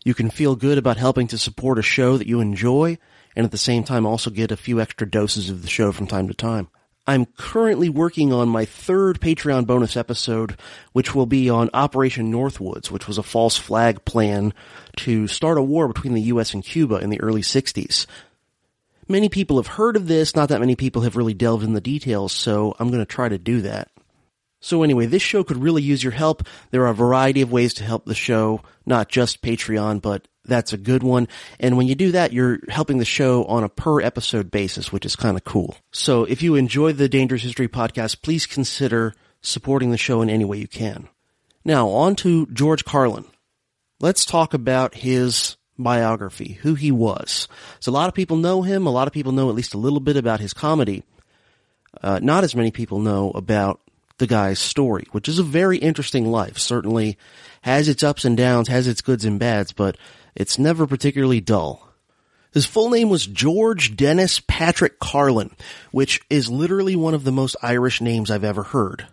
You 0.04 0.14
can 0.14 0.30
feel 0.30 0.56
good 0.56 0.78
about 0.78 0.96
helping 0.96 1.28
to 1.28 1.38
support 1.38 1.78
a 1.78 1.82
show 1.82 2.16
that 2.16 2.26
you 2.26 2.40
enjoy 2.40 2.98
and 3.36 3.44
at 3.44 3.50
the 3.50 3.58
same 3.58 3.84
time 3.84 4.06
also 4.06 4.30
get 4.30 4.52
a 4.52 4.56
few 4.56 4.80
extra 4.80 5.08
doses 5.08 5.50
of 5.50 5.62
the 5.62 5.68
show 5.68 5.92
from 5.92 6.06
time 6.06 6.28
to 6.28 6.34
time. 6.34 6.68
I'm 7.06 7.26
currently 7.26 7.88
working 7.88 8.32
on 8.32 8.48
my 8.48 8.64
third 8.64 9.20
Patreon 9.20 9.66
bonus 9.66 9.96
episode, 9.96 10.56
which 10.92 11.14
will 11.14 11.26
be 11.26 11.50
on 11.50 11.68
Operation 11.74 12.32
Northwoods, 12.32 12.92
which 12.92 13.08
was 13.08 13.18
a 13.18 13.24
false 13.24 13.56
flag 13.58 14.04
plan 14.04 14.54
to 14.98 15.26
start 15.26 15.58
a 15.58 15.62
war 15.62 15.88
between 15.88 16.14
the 16.14 16.22
US 16.22 16.54
and 16.54 16.62
Cuba 16.62 16.96
in 16.96 17.10
the 17.10 17.20
early 17.20 17.42
60s. 17.42 18.06
Many 19.08 19.28
people 19.28 19.56
have 19.56 19.66
heard 19.66 19.96
of 19.96 20.06
this, 20.06 20.36
not 20.36 20.48
that 20.50 20.60
many 20.60 20.76
people 20.76 21.02
have 21.02 21.16
really 21.16 21.34
delved 21.34 21.64
in 21.64 21.72
the 21.72 21.80
details, 21.80 22.32
so 22.32 22.76
I'm 22.78 22.88
going 22.88 23.00
to 23.00 23.04
try 23.04 23.28
to 23.28 23.38
do 23.38 23.62
that. 23.62 23.88
So 24.60 24.84
anyway, 24.84 25.06
this 25.06 25.22
show 25.22 25.42
could 25.42 25.56
really 25.56 25.82
use 25.82 26.04
your 26.04 26.12
help. 26.12 26.46
There 26.70 26.82
are 26.82 26.90
a 26.90 26.94
variety 26.94 27.42
of 27.42 27.50
ways 27.50 27.74
to 27.74 27.84
help 27.84 28.04
the 28.04 28.14
show, 28.14 28.62
not 28.86 29.08
just 29.08 29.42
Patreon, 29.42 30.00
but 30.00 30.28
that's 30.44 30.72
a 30.72 30.76
good 30.78 31.02
one. 31.02 31.28
And 31.60 31.76
when 31.76 31.86
you 31.86 31.94
do 31.94 32.12
that, 32.12 32.32
you're 32.32 32.58
helping 32.68 32.98
the 32.98 33.04
show 33.04 33.44
on 33.44 33.64
a 33.64 33.68
per 33.68 34.00
episode 34.00 34.50
basis, 34.50 34.92
which 34.92 35.06
is 35.06 35.16
kind 35.16 35.36
of 35.36 35.44
cool. 35.44 35.76
So 35.92 36.24
if 36.24 36.42
you 36.42 36.54
enjoy 36.54 36.92
the 36.92 37.08
Dangerous 37.08 37.42
History 37.42 37.68
podcast, 37.68 38.22
please 38.22 38.46
consider 38.46 39.14
supporting 39.40 39.90
the 39.90 39.98
show 39.98 40.22
in 40.22 40.30
any 40.30 40.44
way 40.44 40.58
you 40.58 40.68
can. 40.68 41.08
Now, 41.64 41.88
on 41.88 42.16
to 42.16 42.46
George 42.46 42.84
Carlin. 42.84 43.24
Let's 44.00 44.24
talk 44.24 44.52
about 44.52 44.96
his 44.96 45.56
biography, 45.78 46.58
who 46.62 46.74
he 46.74 46.90
was. 46.90 47.46
So 47.80 47.90
a 47.90 47.94
lot 47.94 48.08
of 48.08 48.14
people 48.14 48.36
know 48.36 48.62
him. 48.62 48.86
A 48.86 48.90
lot 48.90 49.06
of 49.06 49.14
people 49.14 49.32
know 49.32 49.48
at 49.48 49.54
least 49.54 49.74
a 49.74 49.78
little 49.78 50.00
bit 50.00 50.16
about 50.16 50.40
his 50.40 50.52
comedy. 50.52 51.04
Uh, 52.02 52.18
not 52.22 52.42
as 52.42 52.56
many 52.56 52.70
people 52.70 52.98
know 52.98 53.30
about 53.30 53.80
the 54.18 54.26
guy's 54.26 54.58
story, 54.58 55.06
which 55.12 55.28
is 55.28 55.38
a 55.38 55.44
very 55.44 55.78
interesting 55.78 56.30
life. 56.30 56.58
Certainly 56.58 57.16
has 57.62 57.88
its 57.88 58.02
ups 58.02 58.24
and 58.24 58.36
downs, 58.36 58.68
has 58.68 58.86
its 58.86 59.00
goods 59.00 59.24
and 59.24 59.38
bads, 59.38 59.72
but 59.72 59.96
it's 60.34 60.58
never 60.58 60.86
particularly 60.86 61.40
dull. 61.40 61.88
His 62.52 62.66
full 62.66 62.90
name 62.90 63.08
was 63.08 63.26
George 63.26 63.96
Dennis 63.96 64.40
Patrick 64.40 64.98
Carlin, 64.98 65.50
which 65.90 66.20
is 66.28 66.50
literally 66.50 66.96
one 66.96 67.14
of 67.14 67.24
the 67.24 67.32
most 67.32 67.56
Irish 67.62 68.00
names 68.00 68.30
I've 68.30 68.44
ever 68.44 68.62
heard. 68.62 69.06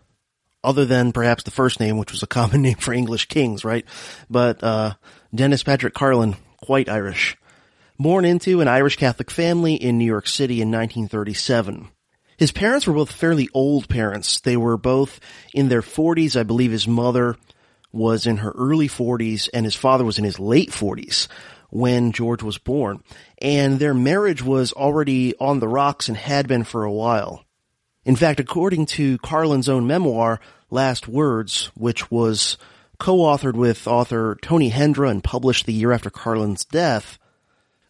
Other 0.62 0.84
than 0.84 1.14
perhaps 1.14 1.44
the 1.44 1.52
first 1.52 1.80
name, 1.80 1.98
which 1.98 2.12
was 2.12 2.22
a 2.22 2.28
common 2.28 2.62
name 2.64 2.76
for 2.76 2.94
English 2.94 3.28
kings, 3.28 3.64
right? 3.64 3.86
But, 4.30 4.62
uh, 4.62 4.96
Dennis 5.34 5.64
Patrick 5.64 5.94
Carlin, 5.94 6.36
quite 6.58 6.90
Irish. 6.90 7.38
Born 7.98 8.26
into 8.26 8.62
an 8.62 8.68
Irish 8.68 8.98
Catholic 8.98 9.32
family 9.32 9.76
in 9.76 9.98
New 9.98 10.06
York 10.06 10.28
City 10.28 10.56
in 10.62 10.70
1937. 10.70 11.90
His 12.38 12.52
parents 12.54 12.88
were 12.88 12.94
both 12.94 13.12
fairly 13.12 13.50
old 13.54 13.90
parents. 13.90 14.40
They 14.40 14.56
were 14.56 14.78
both 14.78 15.20
in 15.54 15.68
their 15.68 15.82
40s. 15.82 16.40
I 16.40 16.44
believe 16.44 16.72
his 16.72 16.88
mother 16.88 17.36
was 17.92 18.28
in 18.28 18.38
her 18.38 18.52
early 18.52 18.88
40s 18.88 19.50
and 19.54 19.66
his 19.66 19.76
father 19.76 20.06
was 20.06 20.18
in 20.18 20.24
his 20.24 20.40
late 20.40 20.70
40s 20.70 21.28
when 21.70 22.12
George 22.12 22.44
was 22.44 22.58
born. 22.58 23.04
And 23.42 23.80
their 23.80 23.94
marriage 23.94 24.44
was 24.44 24.74
already 24.74 25.36
on 25.38 25.60
the 25.60 25.68
rocks 25.68 26.08
and 26.08 26.18
had 26.18 26.48
been 26.48 26.64
for 26.64 26.84
a 26.84 26.92
while. 26.92 27.46
In 28.06 28.16
fact, 28.16 28.40
according 28.40 28.88
to 28.88 29.18
Carlin's 29.20 29.70
own 29.70 29.86
memoir, 29.86 30.40
Last 30.70 31.08
Words, 31.08 31.72
which 31.76 32.10
was 32.10 32.58
co-authored 32.98 33.56
with 33.56 33.88
author 33.88 34.38
Tony 34.42 34.72
Hendra 34.72 35.10
and 35.10 35.24
published 35.24 35.66
the 35.66 35.74
year 35.74 35.92
after 35.92 36.10
Carlin's 36.10 36.66
death, 36.66 37.18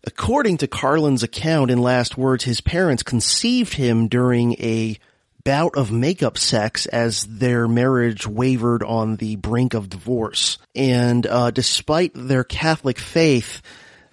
According 0.05 0.57
to 0.57 0.67
Carlin's 0.67 1.23
account 1.23 1.69
in 1.69 1.81
Last 1.81 2.17
Words, 2.17 2.45
his 2.45 2.61
parents 2.61 3.03
conceived 3.03 3.73
him 3.73 4.07
during 4.07 4.53
a 4.53 4.97
bout 5.43 5.75
of 5.75 5.91
makeup 5.91 6.37
sex 6.37 6.85
as 6.85 7.23
their 7.23 7.67
marriage 7.67 8.27
wavered 8.27 8.83
on 8.83 9.15
the 9.15 9.35
brink 9.37 9.73
of 9.73 9.89
divorce. 9.89 10.57
And 10.75 11.25
uh, 11.25 11.51
despite 11.51 12.11
their 12.13 12.43
Catholic 12.43 12.99
faith, 12.99 13.61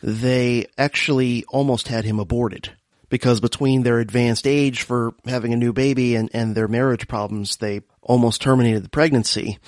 they 0.03 0.67
actually 0.79 1.45
almost 1.49 1.89
had 1.89 2.05
him 2.05 2.21
aborted. 2.21 2.73
Because 3.09 3.41
between 3.41 3.83
their 3.83 4.01
advanced 4.01 4.49
age 4.49 4.83
for 4.83 5.15
having 5.25 5.53
a 5.53 5.57
new 5.57 5.73
baby 5.73 6.17
and, 6.17 6.29
and 6.33 6.55
their 6.57 6.67
marriage 6.67 7.07
problems, 7.07 7.57
they 7.57 7.83
almost 8.03 8.43
terminated 8.43 8.83
the 8.83 8.89
pregnancy. 8.89 9.59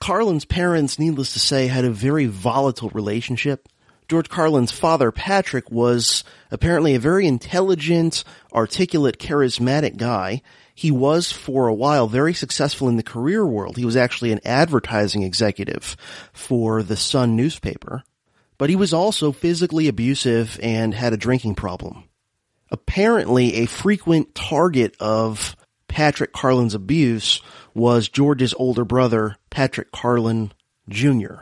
Carlin's 0.00 0.44
parents, 0.44 0.98
needless 0.98 1.34
to 1.34 1.38
say, 1.38 1.68
had 1.68 1.84
a 1.84 1.90
very 1.90 2.26
volatile 2.26 2.90
relationship. 2.90 3.68
George 4.08 4.28
Carlin's 4.28 4.72
father, 4.72 5.12
Patrick, 5.12 5.70
was 5.70 6.24
apparently 6.50 6.96
a 6.96 6.98
very 6.98 7.28
intelligent, 7.28 8.24
articulate, 8.52 9.18
charismatic 9.20 9.96
guy. 9.96 10.42
He 10.80 10.90
was, 10.90 11.30
for 11.30 11.68
a 11.68 11.74
while, 11.74 12.06
very 12.06 12.32
successful 12.32 12.88
in 12.88 12.96
the 12.96 13.02
career 13.02 13.44
world. 13.44 13.76
He 13.76 13.84
was 13.84 13.96
actually 13.96 14.32
an 14.32 14.40
advertising 14.46 15.22
executive 15.22 15.94
for 16.32 16.82
the 16.82 16.96
Sun 16.96 17.36
newspaper. 17.36 18.02
But 18.56 18.70
he 18.70 18.76
was 18.76 18.94
also 18.94 19.30
physically 19.30 19.88
abusive 19.88 20.58
and 20.62 20.94
had 20.94 21.12
a 21.12 21.18
drinking 21.18 21.56
problem. 21.56 22.04
Apparently, 22.70 23.56
a 23.56 23.66
frequent 23.66 24.34
target 24.34 24.96
of 24.98 25.54
Patrick 25.86 26.32
Carlin's 26.32 26.72
abuse 26.72 27.42
was 27.74 28.08
George's 28.08 28.54
older 28.54 28.86
brother, 28.86 29.36
Patrick 29.50 29.92
Carlin 29.92 30.50
Jr. 30.88 31.40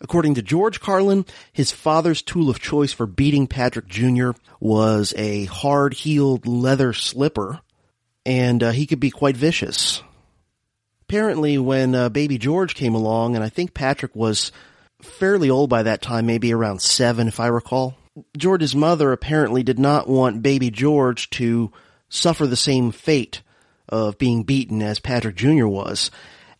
According 0.00 0.34
to 0.34 0.42
George 0.42 0.80
Carlin, 0.80 1.26
his 1.52 1.70
father's 1.70 2.22
tool 2.22 2.50
of 2.50 2.58
choice 2.58 2.92
for 2.92 3.06
beating 3.06 3.46
Patrick 3.46 3.86
Jr. 3.86 4.32
was 4.58 5.14
a 5.16 5.44
hard-heeled 5.44 6.44
leather 6.44 6.92
slipper, 6.92 7.60
and 8.30 8.62
uh, 8.62 8.70
he 8.70 8.86
could 8.86 9.00
be 9.00 9.10
quite 9.10 9.36
vicious. 9.36 10.04
Apparently, 11.02 11.58
when 11.58 11.96
uh, 11.96 12.08
baby 12.08 12.38
George 12.38 12.76
came 12.76 12.94
along, 12.94 13.34
and 13.34 13.42
I 13.42 13.48
think 13.48 13.74
Patrick 13.74 14.14
was 14.14 14.52
fairly 15.02 15.50
old 15.50 15.68
by 15.68 15.82
that 15.82 16.00
time, 16.00 16.26
maybe 16.26 16.54
around 16.54 16.80
seven, 16.80 17.26
if 17.26 17.40
I 17.40 17.48
recall, 17.48 17.96
George's 18.36 18.76
mother 18.76 19.10
apparently 19.10 19.64
did 19.64 19.80
not 19.80 20.08
want 20.08 20.44
baby 20.44 20.70
George 20.70 21.28
to 21.30 21.72
suffer 22.08 22.46
the 22.46 22.54
same 22.54 22.92
fate 22.92 23.42
of 23.88 24.16
being 24.16 24.44
beaten 24.44 24.80
as 24.80 25.00
Patrick 25.00 25.34
Jr. 25.34 25.66
was. 25.66 26.12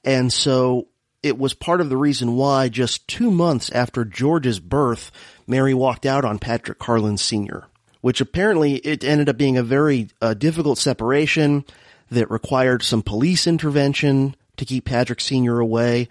And 0.03 0.33
so 0.33 0.89
it 1.23 1.39
was 1.39 1.55
part 1.55 1.81
of 1.81 1.89
the 1.89 1.97
reason 1.97 2.35
why 2.35 2.69
just 2.69 3.07
two 3.07 3.31
months 3.31 3.71
after 3.71 4.05
George's 4.05 4.59
birth, 4.59 5.13
Mary 5.47 5.75
walked 5.75 6.05
out 6.05 6.25
on 6.25 6.41
Patrick 6.41 6.81
Carlin 6.81 7.17
Sr., 7.17 7.69
which 8.01 8.21
apparently 8.21 8.75
it 8.75 9.05
ended 9.05 9.29
up 9.29 9.37
being 9.37 9.59
a 9.59 9.63
very 9.63 10.09
uh, 10.21 10.35
difficult 10.35 10.79
separation 10.79 11.65
that 12.11 12.31
required 12.31 12.83
some 12.83 13.03
police 13.03 13.47
intervention 13.47 14.35
to 14.57 14.65
keep 14.65 14.85
Patrick 14.85 15.21
Sr. 15.21 15.59
away 15.59 16.09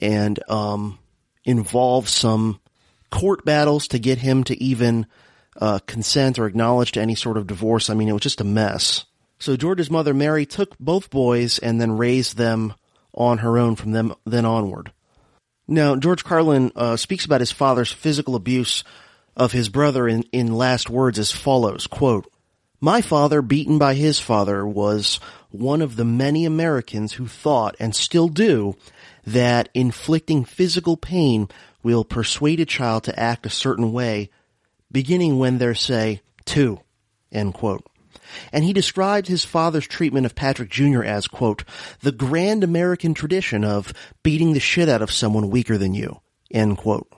and 0.00 0.38
um, 0.48 0.98
involved 1.44 2.08
some 2.08 2.60
court 3.10 3.44
battles 3.44 3.88
to 3.88 3.98
get 3.98 4.18
him 4.18 4.44
to 4.44 4.62
even 4.62 5.06
uh, 5.60 5.78
consent 5.86 6.38
or 6.38 6.46
acknowledge 6.46 6.92
to 6.92 7.00
any 7.00 7.14
sort 7.14 7.36
of 7.36 7.46
divorce. 7.46 7.88
I 7.88 7.94
mean, 7.94 8.08
it 8.08 8.12
was 8.12 8.22
just 8.22 8.40
a 8.40 8.44
mess. 8.44 9.04
So 9.38 9.56
George's 9.56 9.90
mother, 9.90 10.14
Mary, 10.14 10.46
took 10.46 10.76
both 10.78 11.10
boys 11.10 11.58
and 11.58 11.80
then 11.80 11.96
raised 11.96 12.36
them 12.36 12.74
on 13.14 13.38
her 13.38 13.58
own 13.58 13.76
from 13.76 13.92
them 13.92 14.14
then 14.24 14.44
onward. 14.44 14.92
Now, 15.68 15.96
George 15.96 16.24
Carlin 16.24 16.72
uh, 16.76 16.96
speaks 16.96 17.24
about 17.24 17.40
his 17.40 17.52
father's 17.52 17.90
physical 17.90 18.36
abuse 18.36 18.84
of 19.36 19.52
his 19.52 19.68
brother 19.68 20.08
in, 20.08 20.22
in 20.32 20.54
last 20.54 20.88
words 20.88 21.18
as 21.18 21.30
follows, 21.30 21.86
quote, 21.86 22.30
My 22.80 23.00
father, 23.00 23.42
beaten 23.42 23.78
by 23.78 23.94
his 23.94 24.18
father, 24.18 24.66
was 24.66 25.20
one 25.50 25.82
of 25.82 25.96
the 25.96 26.04
many 26.04 26.44
Americans 26.44 27.14
who 27.14 27.26
thought, 27.26 27.76
and 27.78 27.94
still 27.94 28.28
do, 28.28 28.76
that 29.26 29.68
inflicting 29.74 30.44
physical 30.44 30.96
pain 30.96 31.48
will 31.82 32.04
persuade 32.04 32.60
a 32.60 32.66
child 32.66 33.04
to 33.04 33.18
act 33.18 33.46
a 33.46 33.50
certain 33.50 33.92
way, 33.92 34.30
beginning 34.90 35.38
when 35.38 35.58
they're, 35.58 35.74
say, 35.74 36.20
two, 36.44 36.80
end 37.30 37.54
quote 37.54 37.84
and 38.52 38.64
he 38.64 38.72
described 38.72 39.28
his 39.28 39.44
father's 39.44 39.86
treatment 39.86 40.26
of 40.26 40.34
Patrick 40.34 40.70
Jr. 40.70 41.02
as, 41.02 41.26
quote, 41.26 41.64
the 42.00 42.12
grand 42.12 42.64
American 42.64 43.14
tradition 43.14 43.64
of 43.64 43.92
beating 44.22 44.52
the 44.52 44.60
shit 44.60 44.88
out 44.88 45.02
of 45.02 45.12
someone 45.12 45.50
weaker 45.50 45.78
than 45.78 45.94
you, 45.94 46.20
end 46.50 46.78
quote. 46.78 47.08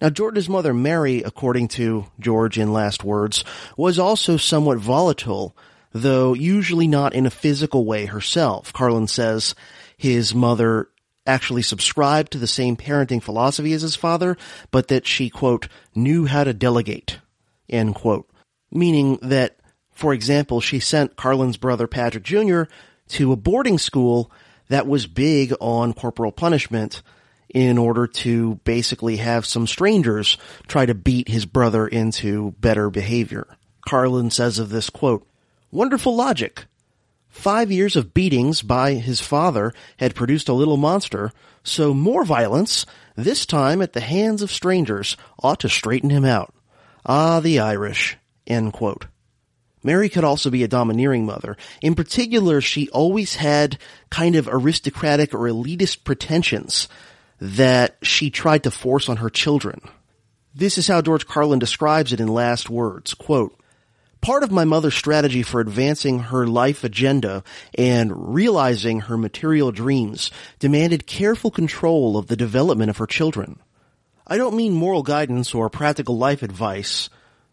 Now, 0.00 0.10
George's 0.10 0.48
mother, 0.48 0.72
Mary, 0.72 1.22
according 1.22 1.68
to 1.68 2.06
George 2.18 2.58
in 2.58 2.72
last 2.72 3.04
words, 3.04 3.44
was 3.76 3.98
also 3.98 4.36
somewhat 4.36 4.78
volatile, 4.78 5.56
though 5.92 6.34
usually 6.34 6.86
not 6.86 7.14
in 7.14 7.26
a 7.26 7.30
physical 7.30 7.84
way 7.84 8.06
herself. 8.06 8.72
Carlin 8.72 9.06
says 9.06 9.54
his 9.96 10.34
mother 10.34 10.88
actually 11.26 11.62
subscribed 11.62 12.32
to 12.32 12.38
the 12.38 12.46
same 12.46 12.76
parenting 12.76 13.22
philosophy 13.22 13.72
as 13.72 13.82
his 13.82 13.94
father, 13.94 14.36
but 14.70 14.88
that 14.88 15.06
she, 15.06 15.28
quote, 15.28 15.68
knew 15.94 16.26
how 16.26 16.44
to 16.44 16.54
delegate, 16.54 17.18
end 17.68 17.94
quote. 17.94 18.28
Meaning 18.72 19.18
that 19.22 19.60
for 20.00 20.14
example, 20.14 20.62
she 20.62 20.80
sent 20.80 21.16
Carlin's 21.16 21.58
brother 21.58 21.86
Patrick 21.86 22.24
Jr. 22.24 22.62
to 23.08 23.32
a 23.32 23.36
boarding 23.36 23.76
school 23.76 24.32
that 24.68 24.86
was 24.86 25.06
big 25.06 25.52
on 25.60 25.92
corporal 25.92 26.32
punishment 26.32 27.02
in 27.54 27.78
order 27.78 28.06
to 28.06 28.56
basically 28.64 29.16
have 29.16 29.44
some 29.44 29.66
strangers 29.66 30.38
try 30.68 30.86
to 30.86 30.94
beat 30.94 31.28
his 31.28 31.46
brother 31.46 31.86
into 31.86 32.52
better 32.60 32.90
behavior. 32.90 33.46
Carlin 33.88 34.30
says 34.30 34.58
of 34.58 34.70
this 34.70 34.90
quote, 34.90 35.26
Wonderful 35.70 36.14
logic. 36.14 36.64
Five 37.28 37.70
years 37.70 37.96
of 37.96 38.12
beatings 38.12 38.62
by 38.62 38.94
his 38.94 39.20
father 39.20 39.72
had 39.98 40.14
produced 40.14 40.48
a 40.48 40.52
little 40.52 40.76
monster, 40.76 41.32
so 41.62 41.94
more 41.94 42.24
violence, 42.24 42.86
this 43.14 43.46
time 43.46 43.80
at 43.80 43.92
the 43.92 44.00
hands 44.00 44.42
of 44.42 44.50
strangers, 44.50 45.16
ought 45.40 45.60
to 45.60 45.68
straighten 45.68 46.10
him 46.10 46.24
out. 46.24 46.52
Ah, 47.06 47.40
the 47.40 47.58
Irish. 47.60 48.16
Mary 49.82 50.08
could 50.08 50.24
also 50.24 50.50
be 50.50 50.62
a 50.62 50.68
domineering 50.68 51.24
mother. 51.24 51.56
In 51.80 51.94
particular, 51.94 52.60
she 52.60 52.88
always 52.90 53.36
had 53.36 53.78
kind 54.10 54.34
of 54.36 54.48
aristocratic 54.50 55.32
or 55.32 55.48
elitist 55.48 56.04
pretensions 56.04 56.88
that 57.40 57.96
she 58.02 58.30
tried 58.30 58.64
to 58.64 58.70
force 58.70 59.08
on 59.08 59.18
her 59.18 59.30
children. 59.30 59.80
This 60.54 60.78
is 60.78 60.86
how 60.86 61.00
George 61.00 61.26
Carlin 61.26 61.58
describes 61.58 62.12
it 62.12 62.20
in 62.20 62.28
last 62.28 62.68
words. 62.68 63.14
Quote, 63.14 63.56
Part 64.20 64.42
of 64.42 64.50
my 64.50 64.64
mother's 64.64 64.94
strategy 64.94 65.42
for 65.42 65.60
advancing 65.60 66.18
her 66.18 66.46
life 66.46 66.84
agenda 66.84 67.42
and 67.76 68.34
realizing 68.34 69.00
her 69.00 69.16
material 69.16 69.72
dreams 69.72 70.30
demanded 70.58 71.06
careful 71.06 71.50
control 71.50 72.18
of 72.18 72.26
the 72.26 72.36
development 72.36 72.90
of 72.90 72.98
her 72.98 73.06
children. 73.06 73.58
I 74.26 74.36
don't 74.36 74.56
mean 74.56 74.74
moral 74.74 75.02
guidance 75.02 75.54
or 75.54 75.70
practical 75.70 76.18
life 76.18 76.42
advice, 76.42 77.08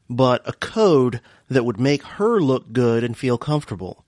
but 0.09 0.47
a 0.47 0.51
code 0.51 1.21
that 1.49 1.63
would 1.63 1.79
make 1.79 2.03
her 2.03 2.41
look 2.41 2.73
good 2.73 3.05
and 3.05 3.17
feel 3.17 3.37
comfortable. 3.37 4.03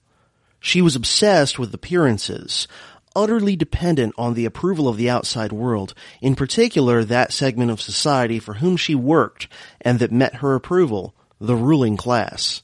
She 0.59 0.81
was 0.81 0.97
obsessed 0.97 1.57
with 1.57 1.73
appearances, 1.73 2.67
utterly 3.15 3.55
dependent 3.55 4.13
on 4.17 4.33
the 4.33 4.45
approval 4.45 4.87
of 4.87 4.97
the 4.97 5.09
outside 5.09 5.51
world, 5.51 5.93
in 6.21 6.35
particular 6.35 7.03
that 7.03 7.33
segment 7.33 7.71
of 7.71 7.81
society 7.81 8.39
for 8.39 8.55
whom 8.55 8.77
she 8.77 8.95
worked 8.95 9.47
and 9.81 9.99
that 9.99 10.11
met 10.11 10.35
her 10.35 10.55
approval, 10.55 11.15
the 11.39 11.55
ruling 11.55 11.97
class. 11.97 12.61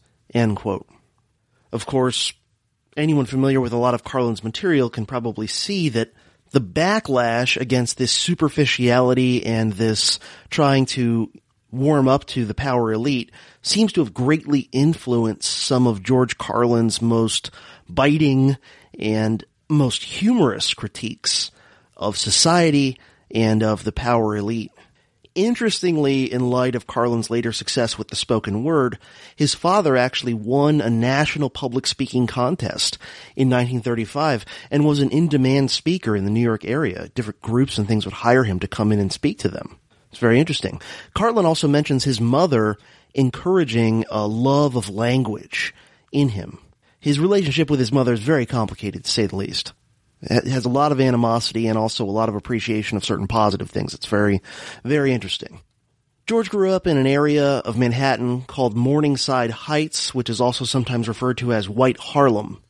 Of 1.71 1.85
course, 1.85 2.33
anyone 2.97 3.25
familiar 3.25 3.61
with 3.61 3.73
a 3.73 3.77
lot 3.77 3.93
of 3.93 4.03
Carlin's 4.03 4.43
material 4.43 4.89
can 4.89 5.05
probably 5.05 5.47
see 5.47 5.89
that 5.89 6.13
the 6.51 6.61
backlash 6.61 7.59
against 7.59 7.97
this 7.97 8.11
superficiality 8.11 9.45
and 9.45 9.73
this 9.73 10.19
trying 10.49 10.85
to 10.85 11.31
warm 11.71 12.07
up 12.07 12.25
to 12.25 12.45
the 12.45 12.53
power 12.53 12.93
elite 12.93 13.31
seems 13.61 13.91
to 13.93 14.01
have 14.01 14.13
greatly 14.13 14.69
influenced 14.71 15.49
some 15.49 15.87
of 15.87 16.03
George 16.03 16.37
Carlin's 16.37 17.01
most 17.01 17.51
biting 17.89 18.57
and 18.97 19.43
most 19.69 20.03
humorous 20.03 20.73
critiques 20.73 21.51
of 21.97 22.17
society 22.17 22.99
and 23.31 23.63
of 23.63 23.83
the 23.83 23.91
power 23.91 24.35
elite. 24.35 24.71
Interestingly, 25.33 26.31
in 26.31 26.49
light 26.49 26.75
of 26.75 26.87
Carlin's 26.87 27.29
later 27.29 27.51
success 27.51 27.97
with 27.97 28.07
the 28.07 28.15
spoken 28.15 28.63
word, 28.63 28.97
his 29.35 29.53
father 29.53 29.97
actually 29.97 30.33
won 30.33 30.79
a 30.79 30.89
national 30.89 31.49
public 31.49 31.85
speaking 31.87 32.25
contest 32.25 32.97
in 33.35 33.49
1935 33.49 34.45
and 34.71 34.85
was 34.85 35.01
an 35.01 35.09
in-demand 35.09 35.71
speaker 35.71 36.15
in 36.15 36.23
the 36.23 36.31
New 36.31 36.39
York 36.39 36.63
area. 36.63 37.09
Different 37.15 37.41
groups 37.41 37.77
and 37.77 37.85
things 37.85 38.05
would 38.05 38.13
hire 38.13 38.45
him 38.45 38.59
to 38.59 38.67
come 38.67 38.93
in 38.93 38.99
and 38.99 39.11
speak 39.11 39.39
to 39.39 39.49
them. 39.49 39.77
It's 40.09 40.21
very 40.21 40.39
interesting. 40.39 40.81
Carlin 41.13 41.45
also 41.45 41.67
mentions 41.67 42.05
his 42.05 42.21
mother 42.21 42.77
encouraging 43.13 44.05
a 44.09 44.25
love 44.25 44.77
of 44.77 44.89
language 44.89 45.73
in 46.13 46.29
him. 46.29 46.59
His 47.05 47.19
relationship 47.19 47.69
with 47.69 47.79
his 47.79 47.91
mother 47.91 48.13
is 48.13 48.19
very 48.19 48.47
complicated, 48.47 49.03
to 49.03 49.11
say 49.11 49.27
the 49.27 49.35
least. 49.35 49.73
It 50.23 50.47
has 50.47 50.65
a 50.65 50.69
lot 50.69 50.91
of 50.91 50.99
animosity 50.99 51.67
and 51.67 51.77
also 51.77 52.03
a 52.03 52.09
lot 52.09 52.29
of 52.29 52.35
appreciation 52.35 52.97
of 52.97 53.05
certain 53.05 53.27
positive 53.27 53.69
things. 53.69 53.93
It's 53.93 54.07
very, 54.07 54.41
very 54.83 55.13
interesting. 55.13 55.61
George 56.25 56.49
grew 56.49 56.71
up 56.71 56.87
in 56.87 56.97
an 56.97 57.05
area 57.05 57.57
of 57.59 57.77
Manhattan 57.77 58.41
called 58.41 58.75
Morningside 58.75 59.51
Heights, 59.51 60.15
which 60.15 60.31
is 60.31 60.41
also 60.41 60.65
sometimes 60.65 61.07
referred 61.07 61.37
to 61.37 61.53
as 61.53 61.69
White 61.69 61.97
Harlem. 61.97 62.63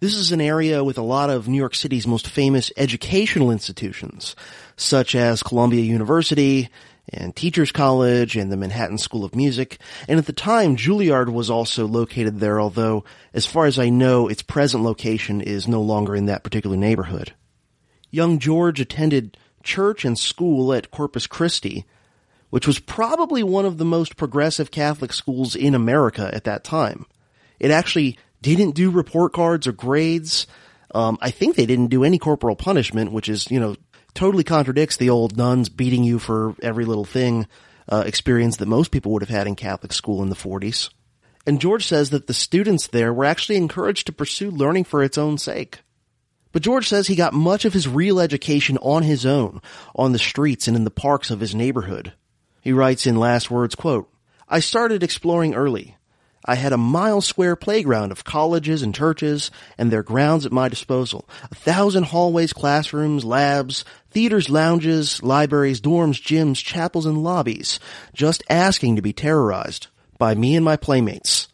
This 0.00 0.16
is 0.16 0.32
an 0.32 0.40
area 0.40 0.82
with 0.82 0.98
a 0.98 1.02
lot 1.02 1.30
of 1.30 1.46
New 1.46 1.56
York 1.56 1.76
City's 1.76 2.08
most 2.08 2.26
famous 2.26 2.72
educational 2.76 3.52
institutions, 3.52 4.34
such 4.76 5.14
as 5.14 5.44
Columbia 5.44 5.82
University 5.82 6.70
and 7.12 7.34
Teachers 7.34 7.72
College 7.72 8.36
and 8.36 8.50
the 8.50 8.56
Manhattan 8.56 8.98
School 8.98 9.24
of 9.24 9.34
Music. 9.34 9.78
And 10.08 10.18
at 10.18 10.26
the 10.26 10.32
time, 10.32 10.76
Juilliard 10.76 11.32
was 11.32 11.50
also 11.50 11.86
located 11.86 12.40
there, 12.40 12.60
although 12.60 13.04
as 13.32 13.46
far 13.46 13.66
as 13.66 13.78
I 13.78 13.88
know, 13.88 14.28
its 14.28 14.42
present 14.42 14.82
location 14.82 15.40
is 15.40 15.68
no 15.68 15.82
longer 15.82 16.16
in 16.16 16.26
that 16.26 16.42
particular 16.44 16.76
neighborhood. 16.76 17.34
Young 18.10 18.38
George 18.38 18.80
attended 18.80 19.36
church 19.62 20.04
and 20.04 20.18
school 20.18 20.72
at 20.72 20.90
Corpus 20.90 21.26
Christi, 21.26 21.84
which 22.50 22.66
was 22.66 22.78
probably 22.78 23.42
one 23.42 23.64
of 23.64 23.78
the 23.78 23.84
most 23.84 24.16
progressive 24.16 24.70
Catholic 24.70 25.12
schools 25.12 25.56
in 25.56 25.74
America 25.74 26.30
at 26.32 26.44
that 26.44 26.64
time. 26.64 27.06
It 27.58 27.70
actually 27.70 28.18
didn't 28.42 28.72
do 28.72 28.90
report 28.90 29.32
cards 29.32 29.66
or 29.66 29.72
grades. 29.72 30.46
Um, 30.94 31.18
I 31.20 31.30
think 31.30 31.56
they 31.56 31.66
didn't 31.66 31.88
do 31.88 32.04
any 32.04 32.18
corporal 32.18 32.54
punishment, 32.54 33.10
which 33.10 33.28
is, 33.28 33.50
you 33.50 33.58
know, 33.58 33.74
totally 34.14 34.44
contradicts 34.44 34.96
the 34.96 35.10
old 35.10 35.36
nuns 35.36 35.68
beating 35.68 36.04
you 36.04 36.18
for 36.18 36.54
every 36.62 36.84
little 36.84 37.04
thing 37.04 37.46
uh, 37.88 38.04
experience 38.06 38.56
that 38.56 38.66
most 38.66 38.90
people 38.90 39.12
would 39.12 39.22
have 39.22 39.28
had 39.28 39.46
in 39.46 39.56
Catholic 39.56 39.92
school 39.92 40.22
in 40.22 40.30
the 40.30 40.36
40s. 40.36 40.90
And 41.46 41.60
George 41.60 41.84
says 41.84 42.10
that 42.10 42.26
the 42.26 42.34
students 42.34 42.86
there 42.86 43.12
were 43.12 43.24
actually 43.26 43.56
encouraged 43.56 44.06
to 44.06 44.12
pursue 44.12 44.50
learning 44.50 44.84
for 44.84 45.02
its 45.02 45.18
own 45.18 45.36
sake. 45.36 45.80
But 46.52 46.62
George 46.62 46.88
says 46.88 47.08
he 47.08 47.16
got 47.16 47.34
much 47.34 47.64
of 47.64 47.72
his 47.72 47.88
real 47.88 48.20
education 48.20 48.78
on 48.78 49.02
his 49.02 49.26
own, 49.26 49.60
on 49.94 50.12
the 50.12 50.18
streets 50.18 50.68
and 50.68 50.76
in 50.76 50.84
the 50.84 50.90
parks 50.90 51.30
of 51.30 51.40
his 51.40 51.54
neighborhood. 51.54 52.12
He 52.62 52.72
writes 52.72 53.06
in 53.06 53.16
last 53.16 53.50
words, 53.50 53.74
quote, 53.74 54.08
I 54.48 54.60
started 54.60 55.02
exploring 55.02 55.54
early. 55.54 55.96
I 56.44 56.56
had 56.56 56.72
a 56.72 56.78
mile 56.78 57.20
square 57.20 57.56
playground 57.56 58.12
of 58.12 58.24
colleges 58.24 58.82
and 58.82 58.94
churches 58.94 59.50
and 59.78 59.90
their 59.90 60.02
grounds 60.02 60.44
at 60.44 60.52
my 60.52 60.68
disposal. 60.68 61.26
A 61.50 61.54
thousand 61.54 62.04
hallways, 62.04 62.52
classrooms, 62.52 63.24
labs, 63.24 63.84
theaters, 64.10 64.50
lounges, 64.50 65.22
libraries, 65.22 65.80
dorms, 65.80 66.20
gyms, 66.20 66.62
chapels, 66.62 67.06
and 67.06 67.22
lobbies, 67.24 67.80
just 68.12 68.44
asking 68.50 68.96
to 68.96 69.02
be 69.02 69.12
terrorized 69.12 69.86
by 70.18 70.34
me 70.34 70.54
and 70.54 70.64
my 70.64 70.76
playmates. 70.76 71.48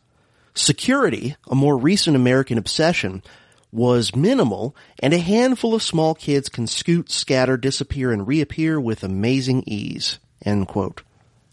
Security, 0.55 1.37
a 1.49 1.55
more 1.55 1.79
recent 1.79 2.17
American 2.17 2.59
obsession, 2.59 3.23
was 3.73 4.17
minimal 4.17 4.75
and 4.99 5.15
a 5.15 5.19
handful 5.19 5.75
of 5.75 5.83
small 5.83 6.15
kids 6.15 6.49
can 6.49 6.67
scoot, 6.67 7.11
scatter, 7.11 7.57
disappear, 7.57 8.11
and 8.11 8.27
reappear 8.27 8.81
with 8.81 9.05
amazing 9.05 9.63
ease. 9.67 10.19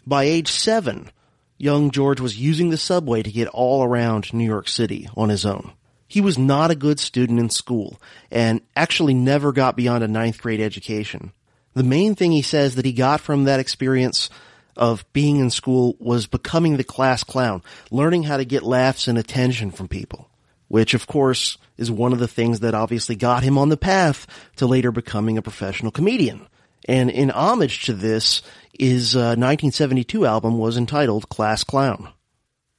By 0.07 0.23
age 0.23 0.51
seven, 0.51 1.11
young 1.57 1.91
George 1.91 2.19
was 2.19 2.37
using 2.37 2.69
the 2.69 2.77
subway 2.77 3.23
to 3.23 3.31
get 3.31 3.47
all 3.47 3.83
around 3.83 4.33
New 4.33 4.45
York 4.45 4.67
City 4.67 5.07
on 5.15 5.29
his 5.29 5.45
own. 5.45 5.71
He 6.07 6.21
was 6.21 6.37
not 6.37 6.71
a 6.71 6.75
good 6.75 6.99
student 6.99 7.39
in 7.39 7.49
school 7.49 7.99
and 8.31 8.61
actually 8.75 9.13
never 9.13 9.51
got 9.51 9.75
beyond 9.75 10.03
a 10.03 10.07
ninth 10.07 10.41
grade 10.41 10.61
education. 10.61 11.33
The 11.73 11.83
main 11.83 12.15
thing 12.15 12.31
he 12.31 12.41
says 12.41 12.75
that 12.75 12.85
he 12.85 12.93
got 12.93 13.19
from 13.19 13.43
that 13.43 13.59
experience 13.59 14.29
of 14.75 15.05
being 15.11 15.37
in 15.37 15.49
school 15.49 15.95
was 15.99 16.27
becoming 16.27 16.77
the 16.77 16.83
class 16.83 17.23
clown, 17.23 17.61
learning 17.91 18.23
how 18.23 18.37
to 18.37 18.45
get 18.45 18.63
laughs 18.63 19.07
and 19.07 19.17
attention 19.17 19.71
from 19.71 19.87
people, 19.87 20.29
which 20.67 20.93
of 20.93 21.07
course 21.07 21.57
is 21.77 21.91
one 21.91 22.13
of 22.13 22.19
the 22.19 22.27
things 22.27 22.61
that 22.61 22.73
obviously 22.73 23.15
got 23.15 23.43
him 23.43 23.57
on 23.57 23.69
the 23.69 23.77
path 23.77 24.27
to 24.55 24.65
later 24.65 24.91
becoming 24.91 25.37
a 25.37 25.41
professional 25.41 25.91
comedian. 25.91 26.47
And 26.87 27.09
in 27.09 27.29
homage 27.29 27.85
to 27.85 27.93
this, 27.93 28.41
his 28.77 29.15
uh, 29.15 29.35
1972 29.35 30.25
album 30.25 30.57
was 30.57 30.77
entitled 30.77 31.29
Class 31.29 31.63
Clown. 31.63 32.09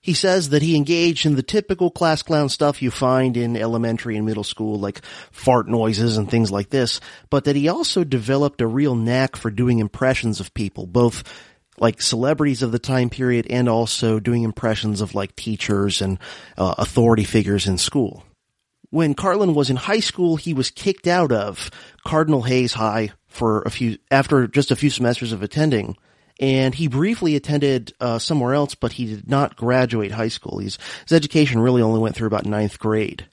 He 0.00 0.14
says 0.14 0.50
that 0.50 0.62
he 0.62 0.76
engaged 0.76 1.26
in 1.26 1.34
the 1.34 1.42
typical 1.42 1.90
class 1.90 2.22
clown 2.22 2.48
stuff 2.48 2.80
you 2.80 2.90
find 2.90 3.36
in 3.36 3.56
elementary 3.56 4.16
and 4.16 4.24
middle 4.24 4.44
school, 4.44 4.78
like 4.78 5.04
fart 5.32 5.68
noises 5.68 6.16
and 6.16 6.30
things 6.30 6.50
like 6.50 6.70
this, 6.70 7.00
but 7.30 7.44
that 7.44 7.56
he 7.56 7.68
also 7.68 8.04
developed 8.04 8.60
a 8.60 8.66
real 8.66 8.94
knack 8.94 9.36
for 9.36 9.50
doing 9.50 9.80
impressions 9.80 10.40
of 10.40 10.54
people, 10.54 10.86
both 10.86 11.24
like 11.78 12.00
celebrities 12.00 12.62
of 12.62 12.72
the 12.72 12.78
time 12.78 13.10
period 13.10 13.48
and 13.50 13.68
also 13.68 14.20
doing 14.20 14.44
impressions 14.44 15.00
of 15.00 15.14
like 15.14 15.34
teachers 15.36 16.00
and 16.00 16.18
uh, 16.56 16.76
authority 16.78 17.24
figures 17.24 17.66
in 17.66 17.76
school. 17.76 18.24
When 18.90 19.14
Carlin 19.14 19.52
was 19.52 19.68
in 19.68 19.76
high 19.76 20.00
school, 20.00 20.36
he 20.36 20.54
was 20.54 20.70
kicked 20.70 21.06
out 21.06 21.32
of 21.32 21.70
Cardinal 22.06 22.42
Hayes 22.42 22.72
High 22.72 23.10
for 23.38 23.62
a 23.62 23.71
few, 23.71 23.99
after 24.11 24.47
just 24.47 24.71
a 24.71 24.76
few 24.76 24.90
semesters 24.90 25.33
of 25.33 25.42
attending. 25.42 25.97
And 26.40 26.75
he 26.75 26.88
briefly 26.88 27.35
attended 27.37 27.95
uh, 28.00 28.18
somewhere 28.18 28.54
else, 28.54 28.75
but 28.75 28.92
he 28.92 29.07
did 29.07 29.28
not 29.28 29.57
graduate 29.57 30.12
high 30.12 30.28
school. 30.28 30.59
He's, 30.59 30.78
his 31.04 31.16
education 31.16 31.61
really 31.61 31.83
only 31.83 32.00
went 32.00 32.14
through 32.14 32.28
about 32.28 32.47
ninth 32.47 32.78
grade. 32.78 33.26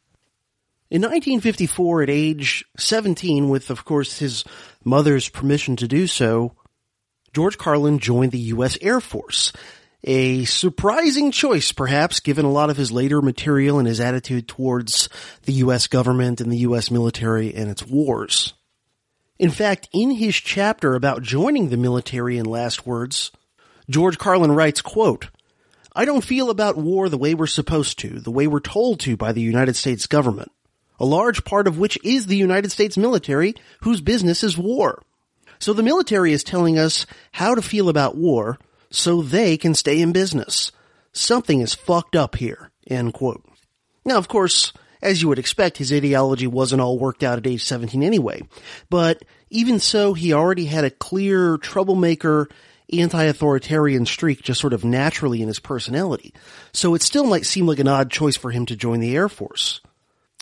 In 0.89 1.01
1954, 1.01 2.03
at 2.03 2.09
age 2.09 2.65
17, 2.77 3.49
with 3.49 3.69
of 3.69 3.85
course 3.85 4.19
his 4.19 4.43
mother's 4.83 5.27
permission 5.27 5.75
to 5.77 5.87
do 5.87 6.07
so, 6.07 6.53
George 7.33 7.57
Carlin 7.57 7.99
joined 7.99 8.31
the 8.31 8.39
U.S. 8.55 8.77
Air 8.81 9.01
Force. 9.01 9.51
A 10.03 10.45
surprising 10.45 11.31
choice, 11.31 11.71
perhaps, 11.71 12.19
given 12.21 12.45
a 12.45 12.51
lot 12.51 12.69
of 12.69 12.77
his 12.77 12.91
later 12.91 13.21
material 13.21 13.79
and 13.79 13.87
his 13.87 13.99
attitude 13.99 14.47
towards 14.47 15.09
the 15.43 15.53
U.S. 15.53 15.87
government 15.87 16.39
and 16.39 16.51
the 16.51 16.59
U.S. 16.59 16.91
military 16.91 17.53
and 17.53 17.69
its 17.69 17.85
wars. 17.85 18.53
In 19.37 19.49
fact, 19.49 19.89
in 19.91 20.11
his 20.11 20.35
chapter 20.35 20.95
about 20.95 21.21
joining 21.21 21.69
the 21.69 21.77
military 21.77 22.37
in 22.37 22.45
Last 22.45 22.85
Words, 22.85 23.31
George 23.89 24.17
Carlin 24.17 24.53
writes, 24.53 24.81
quote, 24.81 25.27
I 25.93 26.05
don't 26.05 26.23
feel 26.23 26.49
about 26.49 26.77
war 26.77 27.09
the 27.09 27.17
way 27.17 27.33
we're 27.33 27.47
supposed 27.47 27.99
to, 27.99 28.19
the 28.19 28.31
way 28.31 28.47
we're 28.47 28.59
told 28.59 28.99
to 29.01 29.17
by 29.17 29.33
the 29.33 29.41
United 29.41 29.75
States 29.75 30.07
government, 30.07 30.51
a 30.99 31.05
large 31.05 31.43
part 31.43 31.67
of 31.67 31.77
which 31.77 31.97
is 32.03 32.27
the 32.27 32.37
United 32.37 32.71
States 32.71 32.97
military, 32.97 33.55
whose 33.81 34.01
business 34.01 34.43
is 34.43 34.57
war. 34.57 35.01
So 35.59 35.73
the 35.73 35.83
military 35.83 36.31
is 36.31 36.43
telling 36.43 36.77
us 36.77 37.05
how 37.31 37.55
to 37.55 37.61
feel 37.61 37.89
about 37.89 38.17
war 38.17 38.57
so 38.89 39.21
they 39.21 39.57
can 39.57 39.73
stay 39.73 40.01
in 40.01 40.11
business. 40.13 40.71
Something 41.11 41.61
is 41.61 41.73
fucked 41.73 42.15
up 42.15 42.35
here. 42.35 42.71
End 42.87 43.13
quote. 43.13 43.43
Now, 44.05 44.17
of 44.17 44.27
course, 44.27 44.73
as 45.01 45.21
you 45.21 45.27
would 45.27 45.39
expect, 45.39 45.77
his 45.77 45.91
ideology 45.91 46.47
wasn't 46.47 46.81
all 46.81 46.97
worked 46.97 47.23
out 47.23 47.37
at 47.37 47.47
age 47.47 47.63
17 47.63 48.03
anyway. 48.03 48.41
But 48.89 49.23
even 49.49 49.79
so, 49.79 50.13
he 50.13 50.33
already 50.33 50.65
had 50.65 50.83
a 50.83 50.89
clear 50.89 51.57
troublemaker, 51.57 52.49
anti-authoritarian 52.91 54.05
streak 54.05 54.41
just 54.41 54.61
sort 54.61 54.73
of 54.73 54.83
naturally 54.83 55.41
in 55.41 55.47
his 55.47 55.59
personality. 55.59 56.33
So 56.73 56.95
it 56.95 57.01
still 57.01 57.25
might 57.25 57.45
seem 57.45 57.67
like 57.67 57.79
an 57.79 57.87
odd 57.87 58.11
choice 58.11 58.35
for 58.35 58.51
him 58.51 58.65
to 58.67 58.75
join 58.75 58.99
the 58.99 59.15
Air 59.15 59.29
Force. 59.29 59.81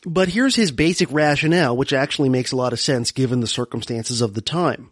But 0.06 0.30
here's 0.30 0.56
his 0.56 0.72
basic 0.72 1.12
rationale, 1.12 1.78
which 1.78 1.94
actually 1.94 2.30
makes 2.30 2.52
a 2.52 2.58
lot 2.58 2.74
of 2.74 2.80
sense 2.80 3.12
given 3.12 3.40
the 3.40 3.48
circumstances 3.48 4.22
of 4.22 4.34
the 4.34 4.42
time. 4.42 4.92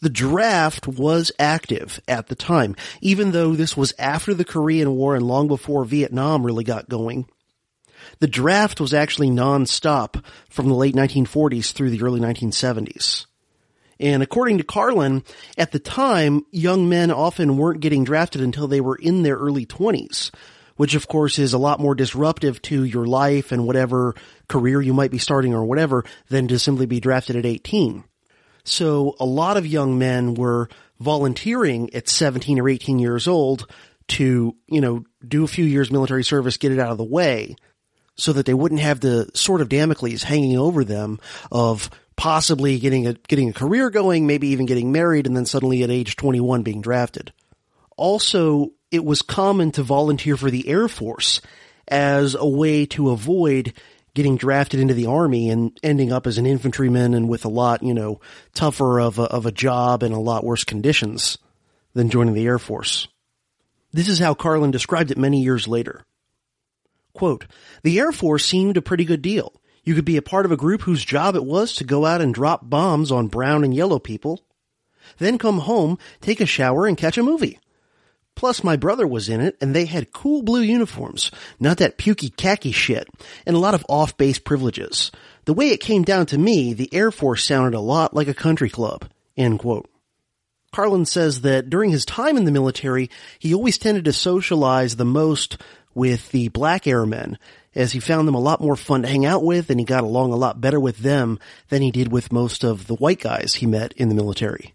The 0.00 0.10
draft 0.10 0.86
was 0.86 1.32
active 1.38 2.00
at 2.06 2.28
the 2.28 2.34
time, 2.34 2.76
even 3.00 3.32
though 3.32 3.54
this 3.54 3.76
was 3.76 3.94
after 3.98 4.34
the 4.34 4.44
Korean 4.44 4.92
War 4.92 5.14
and 5.14 5.26
long 5.26 5.48
before 5.48 5.84
Vietnam 5.84 6.44
really 6.44 6.64
got 6.64 6.88
going. 6.88 7.26
The 8.20 8.26
draft 8.26 8.80
was 8.80 8.94
actually 8.94 9.30
non-stop 9.30 10.16
from 10.48 10.68
the 10.68 10.74
late 10.74 10.94
1940s 10.94 11.72
through 11.72 11.90
the 11.90 12.02
early 12.02 12.20
1970s. 12.20 13.26
And 13.98 14.22
according 14.22 14.58
to 14.58 14.64
Carlin, 14.64 15.24
at 15.56 15.72
the 15.72 15.78
time, 15.78 16.44
young 16.50 16.88
men 16.88 17.10
often 17.10 17.56
weren't 17.56 17.80
getting 17.80 18.04
drafted 18.04 18.42
until 18.42 18.68
they 18.68 18.80
were 18.80 18.96
in 18.96 19.22
their 19.22 19.36
early 19.36 19.64
20s, 19.64 20.30
which 20.76 20.94
of 20.94 21.08
course 21.08 21.38
is 21.38 21.54
a 21.54 21.58
lot 21.58 21.80
more 21.80 21.94
disruptive 21.94 22.60
to 22.62 22.84
your 22.84 23.06
life 23.06 23.52
and 23.52 23.66
whatever 23.66 24.14
career 24.48 24.82
you 24.82 24.92
might 24.92 25.10
be 25.10 25.18
starting 25.18 25.54
or 25.54 25.64
whatever 25.64 26.04
than 26.28 26.48
to 26.48 26.58
simply 26.58 26.86
be 26.86 27.00
drafted 27.00 27.36
at 27.36 27.46
18. 27.46 28.04
So 28.64 29.14
a 29.18 29.24
lot 29.24 29.56
of 29.56 29.66
young 29.66 29.98
men 29.98 30.34
were 30.34 30.68
volunteering 31.00 31.94
at 31.94 32.08
17 32.08 32.58
or 32.58 32.68
18 32.68 32.98
years 32.98 33.26
old 33.26 33.70
to, 34.08 34.54
you 34.66 34.80
know, 34.80 35.04
do 35.26 35.44
a 35.44 35.48
few 35.48 35.64
years 35.64 35.90
military 35.90 36.24
service, 36.24 36.58
get 36.58 36.72
it 36.72 36.78
out 36.78 36.92
of 36.92 36.98
the 36.98 37.04
way 37.04 37.56
so 38.16 38.32
that 38.32 38.46
they 38.46 38.54
wouldn't 38.54 38.80
have 38.80 39.00
the 39.00 39.30
sort 39.34 39.60
of 39.60 39.68
Damocles 39.68 40.22
hanging 40.22 40.58
over 40.58 40.84
them 40.84 41.20
of 41.52 41.90
possibly 42.16 42.78
getting 42.78 43.06
a, 43.06 43.12
getting 43.28 43.50
a 43.50 43.54
career 43.54 43.90
going, 43.90 44.26
maybe 44.26 44.48
even 44.48 44.66
getting 44.66 44.90
married 44.90 45.26
and 45.26 45.36
then 45.36 45.46
suddenly 45.46 45.82
at 45.82 45.90
age 45.90 46.16
21 46.16 46.62
being 46.62 46.80
drafted. 46.80 47.32
Also, 47.96 48.72
it 48.90 49.04
was 49.04 49.22
common 49.22 49.70
to 49.72 49.82
volunteer 49.82 50.36
for 50.36 50.50
the 50.50 50.68
Air 50.68 50.88
Force 50.88 51.40
as 51.88 52.34
a 52.34 52.46
way 52.46 52.86
to 52.86 53.10
avoid 53.10 53.74
getting 54.14 54.36
drafted 54.36 54.80
into 54.80 54.94
the 54.94 55.06
army 55.06 55.50
and 55.50 55.78
ending 55.82 56.10
up 56.10 56.26
as 56.26 56.38
an 56.38 56.46
infantryman 56.46 57.12
and 57.12 57.28
with 57.28 57.44
a 57.44 57.50
lot, 57.50 57.82
you 57.82 57.92
know, 57.92 58.18
tougher 58.54 58.98
of 58.98 59.18
a, 59.18 59.24
of 59.24 59.44
a 59.44 59.52
job 59.52 60.02
and 60.02 60.14
a 60.14 60.18
lot 60.18 60.42
worse 60.42 60.64
conditions 60.64 61.36
than 61.92 62.08
joining 62.08 62.34
the 62.34 62.46
Air 62.46 62.58
Force. 62.58 63.08
This 63.92 64.08
is 64.08 64.18
how 64.18 64.34
Carlin 64.34 64.70
described 64.70 65.10
it 65.10 65.18
many 65.18 65.42
years 65.42 65.68
later. 65.68 66.04
Quote, 67.16 67.46
the 67.82 67.98
Air 67.98 68.12
Force 68.12 68.44
seemed 68.44 68.76
a 68.76 68.82
pretty 68.82 69.04
good 69.04 69.22
deal. 69.22 69.52
You 69.84 69.94
could 69.94 70.04
be 70.04 70.16
a 70.16 70.22
part 70.22 70.44
of 70.44 70.52
a 70.52 70.56
group 70.56 70.82
whose 70.82 71.04
job 71.04 71.34
it 71.34 71.44
was 71.44 71.74
to 71.74 71.84
go 71.84 72.04
out 72.04 72.20
and 72.20 72.34
drop 72.34 72.68
bombs 72.68 73.10
on 73.10 73.28
brown 73.28 73.64
and 73.64 73.74
yellow 73.74 73.98
people, 73.98 74.42
then 75.18 75.38
come 75.38 75.60
home, 75.60 75.98
take 76.20 76.40
a 76.40 76.46
shower, 76.46 76.86
and 76.86 76.96
catch 76.96 77.16
a 77.16 77.22
movie. 77.22 77.58
Plus, 78.34 78.62
my 78.62 78.76
brother 78.76 79.06
was 79.06 79.30
in 79.30 79.40
it, 79.40 79.56
and 79.62 79.74
they 79.74 79.86
had 79.86 80.12
cool 80.12 80.42
blue 80.42 80.60
uniforms, 80.60 81.30
not 81.58 81.78
that 81.78 81.96
pukey 81.96 82.36
khaki 82.36 82.70
shit, 82.70 83.08
and 83.46 83.56
a 83.56 83.60
lot 83.60 83.74
of 83.74 83.86
off-base 83.88 84.40
privileges. 84.40 85.10
The 85.46 85.54
way 85.54 85.70
it 85.70 85.80
came 85.80 86.02
down 86.02 86.26
to 86.26 86.38
me, 86.38 86.74
the 86.74 86.92
Air 86.92 87.10
Force 87.10 87.44
sounded 87.44 87.74
a 87.74 87.80
lot 87.80 88.12
like 88.12 88.28
a 88.28 88.34
country 88.34 88.68
club. 88.68 89.08
End 89.38 89.58
quote. 89.58 89.88
Carlin 90.72 91.06
says 91.06 91.40
that 91.40 91.70
during 91.70 91.90
his 91.90 92.04
time 92.04 92.36
in 92.36 92.44
the 92.44 92.50
military, 92.50 93.08
he 93.38 93.54
always 93.54 93.78
tended 93.78 94.04
to 94.04 94.12
socialize 94.12 94.96
the 94.96 95.06
most 95.06 95.56
with 95.96 96.30
the 96.30 96.48
black 96.48 96.86
airmen, 96.86 97.38
as 97.74 97.92
he 97.92 98.00
found 98.00 98.28
them 98.28 98.34
a 98.34 98.40
lot 98.40 98.60
more 98.60 98.76
fun 98.76 99.02
to 99.02 99.08
hang 99.08 99.24
out 99.24 99.42
with, 99.42 99.70
and 99.70 99.80
he 99.80 99.86
got 99.86 100.04
along 100.04 100.32
a 100.32 100.36
lot 100.36 100.60
better 100.60 100.78
with 100.78 100.98
them 100.98 101.38
than 101.70 101.80
he 101.80 101.90
did 101.90 102.12
with 102.12 102.30
most 102.30 102.62
of 102.62 102.86
the 102.86 102.94
white 102.94 103.18
guys 103.20 103.54
he 103.54 103.66
met 103.66 103.94
in 103.94 104.10
the 104.10 104.14
military. 104.14 104.74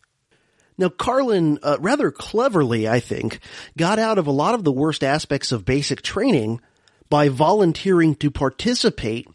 Now, 0.78 0.90
Carlin, 0.90 1.60
uh, 1.62 1.78
rather 1.80 2.10
cleverly, 2.10 2.90
I 2.90 3.00
think, 3.00 3.40
got 3.78 4.00
out 4.00 4.18
of 4.18 4.26
a 4.26 4.32
lot 4.32 4.56
of 4.56 4.64
the 4.64 4.72
worst 4.72 5.04
aspects 5.04 5.52
of 5.52 5.64
basic 5.64 6.02
training 6.02 6.60
by 7.08 7.30
volunteering 7.30 8.16
to 8.16 8.32
participate 8.32 9.28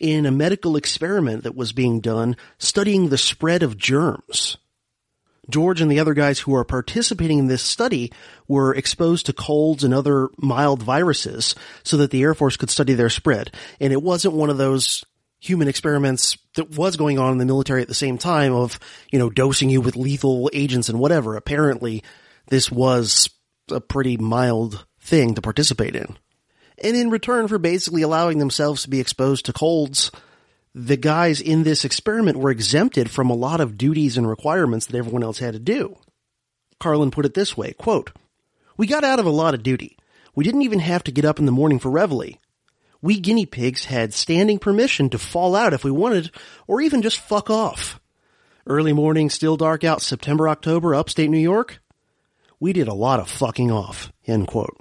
in 0.00 0.24
a 0.24 0.30
medical 0.30 0.76
experiment 0.76 1.42
that 1.42 1.54
was 1.54 1.72
being 1.72 2.00
done 2.00 2.36
studying 2.56 3.08
the 3.10 3.18
spread 3.18 3.62
of 3.62 3.76
germs. 3.76 4.56
George 5.50 5.80
and 5.80 5.90
the 5.90 6.00
other 6.00 6.14
guys 6.14 6.38
who 6.38 6.54
are 6.54 6.64
participating 6.64 7.38
in 7.38 7.46
this 7.46 7.62
study 7.62 8.12
were 8.48 8.74
exposed 8.74 9.26
to 9.26 9.32
colds 9.32 9.84
and 9.84 9.92
other 9.92 10.28
mild 10.38 10.82
viruses 10.82 11.54
so 11.82 11.96
that 11.98 12.10
the 12.10 12.22
Air 12.22 12.34
Force 12.34 12.56
could 12.56 12.70
study 12.70 12.94
their 12.94 13.10
spread. 13.10 13.52
And 13.80 13.92
it 13.92 14.02
wasn't 14.02 14.34
one 14.34 14.50
of 14.50 14.58
those 14.58 15.04
human 15.40 15.68
experiments 15.68 16.38
that 16.54 16.76
was 16.76 16.96
going 16.96 17.18
on 17.18 17.32
in 17.32 17.38
the 17.38 17.44
military 17.44 17.82
at 17.82 17.88
the 17.88 17.94
same 17.94 18.16
time 18.16 18.54
of, 18.54 18.78
you 19.12 19.18
know, 19.18 19.28
dosing 19.28 19.68
you 19.68 19.80
with 19.80 19.96
lethal 19.96 20.50
agents 20.54 20.88
and 20.88 20.98
whatever. 20.98 21.36
Apparently, 21.36 22.02
this 22.48 22.70
was 22.70 23.28
a 23.70 23.80
pretty 23.80 24.16
mild 24.16 24.86
thing 25.00 25.34
to 25.34 25.42
participate 25.42 25.94
in. 25.94 26.16
And 26.82 26.96
in 26.96 27.10
return 27.10 27.46
for 27.46 27.58
basically 27.58 28.02
allowing 28.02 28.38
themselves 28.38 28.82
to 28.82 28.90
be 28.90 29.00
exposed 29.00 29.44
to 29.46 29.52
colds, 29.52 30.10
the 30.74 30.96
guys 30.96 31.40
in 31.40 31.62
this 31.62 31.84
experiment 31.84 32.36
were 32.38 32.50
exempted 32.50 33.08
from 33.08 33.30
a 33.30 33.34
lot 33.34 33.60
of 33.60 33.78
duties 33.78 34.16
and 34.16 34.28
requirements 34.28 34.86
that 34.86 34.96
everyone 34.96 35.22
else 35.22 35.38
had 35.38 35.54
to 35.54 35.60
do. 35.60 35.96
Carlin 36.80 37.12
put 37.12 37.24
it 37.24 37.34
this 37.34 37.56
way, 37.56 37.72
quote, 37.72 38.10
We 38.76 38.86
got 38.86 39.04
out 39.04 39.20
of 39.20 39.26
a 39.26 39.30
lot 39.30 39.54
of 39.54 39.62
duty. 39.62 39.96
We 40.34 40.44
didn't 40.44 40.62
even 40.62 40.80
have 40.80 41.04
to 41.04 41.12
get 41.12 41.24
up 41.24 41.38
in 41.38 41.46
the 41.46 41.52
morning 41.52 41.78
for 41.78 41.90
reveille. 41.90 42.38
We 43.00 43.20
guinea 43.20 43.46
pigs 43.46 43.84
had 43.84 44.12
standing 44.12 44.58
permission 44.58 45.10
to 45.10 45.18
fall 45.18 45.54
out 45.54 45.74
if 45.74 45.84
we 45.84 45.90
wanted, 45.90 46.30
or 46.66 46.80
even 46.80 47.02
just 47.02 47.20
fuck 47.20 47.50
off. 47.50 48.00
Early 48.66 48.92
morning, 48.92 49.30
still 49.30 49.56
dark 49.56 49.84
out, 49.84 50.02
September, 50.02 50.48
October, 50.48 50.94
upstate 50.94 51.30
New 51.30 51.38
York. 51.38 51.80
We 52.58 52.72
did 52.72 52.88
a 52.88 52.94
lot 52.94 53.20
of 53.20 53.28
fucking 53.28 53.70
off, 53.70 54.10
end 54.26 54.48
quote. 54.48 54.76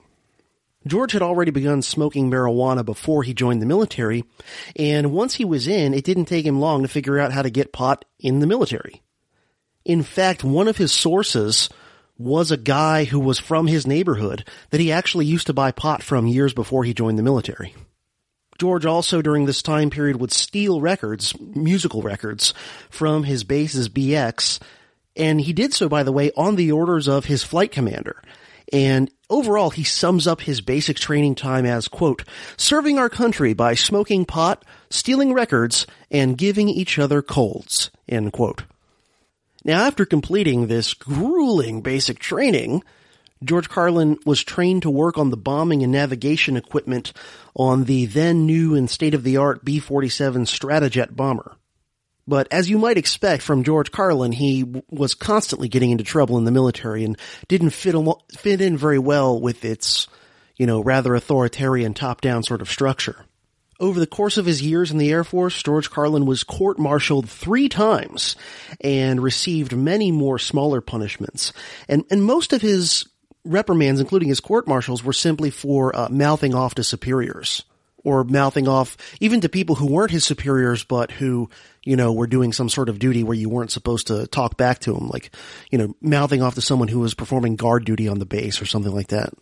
George 0.85 1.13
had 1.13 1.21
already 1.21 1.51
begun 1.51 1.81
smoking 1.81 2.29
marijuana 2.29 2.83
before 2.83 3.23
he 3.23 3.33
joined 3.33 3.61
the 3.61 3.65
military, 3.65 4.23
and 4.75 5.11
once 5.11 5.35
he 5.35 5.45
was 5.45 5.67
in, 5.67 5.93
it 5.93 6.03
didn't 6.03 6.25
take 6.25 6.45
him 6.45 6.59
long 6.59 6.81
to 6.81 6.87
figure 6.87 7.19
out 7.19 7.31
how 7.31 7.41
to 7.41 7.49
get 7.49 7.73
pot 7.73 8.05
in 8.19 8.39
the 8.39 8.47
military. 8.47 9.01
In 9.85 10.03
fact, 10.03 10.43
one 10.43 10.67
of 10.67 10.77
his 10.77 10.91
sources 10.91 11.69
was 12.17 12.51
a 12.51 12.57
guy 12.57 13.05
who 13.05 13.19
was 13.19 13.39
from 13.39 13.67
his 13.67 13.87
neighborhood 13.87 14.47
that 14.69 14.79
he 14.79 14.91
actually 14.91 15.25
used 15.25 15.47
to 15.47 15.53
buy 15.53 15.71
pot 15.71 16.03
from 16.03 16.27
years 16.27 16.53
before 16.53 16.83
he 16.83 16.93
joined 16.93 17.17
the 17.17 17.23
military. 17.23 17.73
George 18.59 18.85
also 18.85 19.21
during 19.21 19.45
this 19.45 19.61
time 19.61 19.89
period 19.89 20.17
would 20.17 20.31
steal 20.31 20.79
records, 20.79 21.37
musical 21.39 22.01
records, 22.01 22.53
from 22.89 23.23
his 23.23 23.43
base's 23.43 23.89
BX, 23.89 24.59
and 25.15 25.41
he 25.41 25.53
did 25.53 25.73
so, 25.73 25.89
by 25.89 26.03
the 26.03 26.11
way, 26.11 26.31
on 26.37 26.55
the 26.55 26.71
orders 26.71 27.07
of 27.07 27.25
his 27.25 27.43
flight 27.43 27.71
commander. 27.71 28.21
And 28.73 29.12
overall, 29.29 29.69
he 29.69 29.83
sums 29.83 30.25
up 30.25 30.41
his 30.41 30.59
basic 30.59 30.97
training 30.97 31.36
time 31.36 31.63
as, 31.63 31.88
quote, 31.88 32.23
serving 32.57 32.97
our 32.97 33.07
country 33.07 33.53
by 33.53 33.75
smoking 33.75 34.25
pot, 34.25 34.65
stealing 34.89 35.31
records, 35.31 35.86
and 36.09 36.38
giving 36.38 36.69
each 36.69 36.97
other 36.97 37.21
colds, 37.21 37.91
end 38.09 38.33
quote. 38.33 38.63
Now, 39.63 39.86
after 39.86 40.05
completing 40.05 40.65
this 40.67 40.95
grueling 40.95 41.81
basic 41.81 42.17
training, 42.17 42.83
George 43.43 43.69
Carlin 43.69 44.17
was 44.25 44.43
trained 44.43 44.81
to 44.81 44.89
work 44.89 45.19
on 45.19 45.29
the 45.29 45.38
bombing 45.38 45.83
and 45.83 45.91
navigation 45.91 46.57
equipment 46.57 47.13
on 47.55 47.83
the 47.83 48.07
then 48.07 48.47
new 48.47 48.73
and 48.73 48.89
state-of-the-art 48.89 49.63
B-47 49.63 50.47
Stratojet 50.47 51.15
bomber. 51.15 51.55
But 52.27 52.47
as 52.51 52.69
you 52.69 52.77
might 52.77 52.97
expect 52.97 53.43
from 53.43 53.63
George 53.63 53.91
Carlin, 53.91 54.31
he 54.31 54.62
w- 54.62 54.83
was 54.89 55.13
constantly 55.13 55.67
getting 55.67 55.91
into 55.91 56.03
trouble 56.03 56.38
in 56.38 56.45
the 56.45 56.51
military 56.51 57.03
and 57.03 57.17
didn't 57.47 57.71
fit, 57.71 57.95
al- 57.95 58.23
fit 58.38 58.62
in 58.62 58.77
very 58.77 58.99
well 58.99 59.39
with 59.39 59.65
its, 59.65 60.07
you 60.55 60.65
know, 60.65 60.81
rather 60.81 61.15
authoritarian 61.15 61.93
top-down 61.93 62.43
sort 62.43 62.62
of 62.62 62.71
structure. 62.71 63.25
Over 63.79 63.99
the 63.99 64.07
course 64.07 64.38
of 64.38 64.45
his 64.45 64.62
years 64.62 64.91
in 64.91 64.99
the 64.99 65.12
Air 65.12 65.25
Force, 65.25 65.62
George 65.62 65.89
Carlin 65.89 66.25
was 66.25 66.43
court-martialed 66.43 67.29
three 67.29 67.67
times 67.67 68.38
and 68.79 69.21
received 69.21 69.75
many 69.75 70.12
more 70.12 70.39
smaller 70.39 70.79
punishments. 70.79 71.51
And, 71.89 72.05
and 72.09 72.23
most 72.23 72.53
of 72.53 72.62
his 72.62 73.05
reprimands, 73.43 73.99
including 73.99 74.29
his 74.29 74.39
court-martials, 74.39 75.03
were 75.03 75.12
simply 75.12 75.49
for 75.49 75.93
uh, 75.93 76.07
mouthing 76.09 76.55
off 76.55 76.75
to 76.75 76.83
superiors 76.83 77.63
or 78.03 78.23
mouthing 78.23 78.67
off 78.67 78.97
even 79.19 79.41
to 79.41 79.49
people 79.49 79.75
who 79.75 79.87
weren't 79.87 80.11
his 80.11 80.25
superiors, 80.25 80.83
but 80.83 81.11
who, 81.11 81.49
you 81.83 81.95
know, 81.95 82.11
were 82.13 82.27
doing 82.27 82.53
some 82.53 82.69
sort 82.69 82.89
of 82.89 82.99
duty 82.99 83.23
where 83.23 83.37
you 83.37 83.49
weren't 83.49 83.71
supposed 83.71 84.07
to 84.07 84.27
talk 84.27 84.57
back 84.57 84.79
to 84.79 84.95
him, 84.95 85.07
like, 85.07 85.33
you 85.71 85.77
know, 85.77 85.95
mouthing 86.01 86.41
off 86.41 86.55
to 86.55 86.61
someone 86.61 86.87
who 86.87 86.99
was 86.99 87.13
performing 87.13 87.55
guard 87.55 87.85
duty 87.85 88.07
on 88.07 88.19
the 88.19 88.25
base 88.25 88.61
or 88.61 88.65
something 88.65 88.93
like 88.93 89.07
that. 89.07 89.33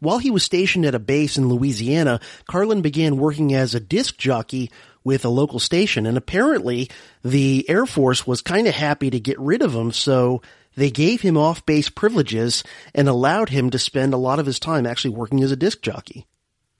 While 0.00 0.18
he 0.18 0.30
was 0.30 0.44
stationed 0.44 0.84
at 0.84 0.94
a 0.94 1.00
base 1.00 1.38
in 1.38 1.48
Louisiana, 1.48 2.20
Carlin 2.46 2.82
began 2.82 3.16
working 3.16 3.52
as 3.52 3.74
a 3.74 3.80
disc 3.80 4.16
jockey 4.16 4.70
with 5.02 5.24
a 5.24 5.28
local 5.28 5.58
station, 5.58 6.06
and 6.06 6.16
apparently 6.16 6.88
the 7.24 7.68
Air 7.68 7.84
Force 7.84 8.24
was 8.24 8.40
kind 8.40 8.68
of 8.68 8.74
happy 8.74 9.10
to 9.10 9.18
get 9.18 9.40
rid 9.40 9.60
of 9.60 9.74
him, 9.74 9.90
so 9.90 10.40
they 10.76 10.90
gave 10.90 11.22
him 11.22 11.36
off-base 11.36 11.88
privileges 11.88 12.62
and 12.94 13.08
allowed 13.08 13.48
him 13.48 13.70
to 13.70 13.78
spend 13.78 14.14
a 14.14 14.18
lot 14.18 14.38
of 14.38 14.46
his 14.46 14.60
time 14.60 14.86
actually 14.86 15.10
working 15.10 15.42
as 15.42 15.50
a 15.50 15.56
disc 15.56 15.82
jockey 15.82 16.26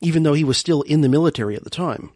even 0.00 0.22
though 0.22 0.34
he 0.34 0.44
was 0.44 0.58
still 0.58 0.82
in 0.82 1.00
the 1.00 1.08
military 1.08 1.56
at 1.56 1.64
the 1.64 1.70
time. 1.70 2.10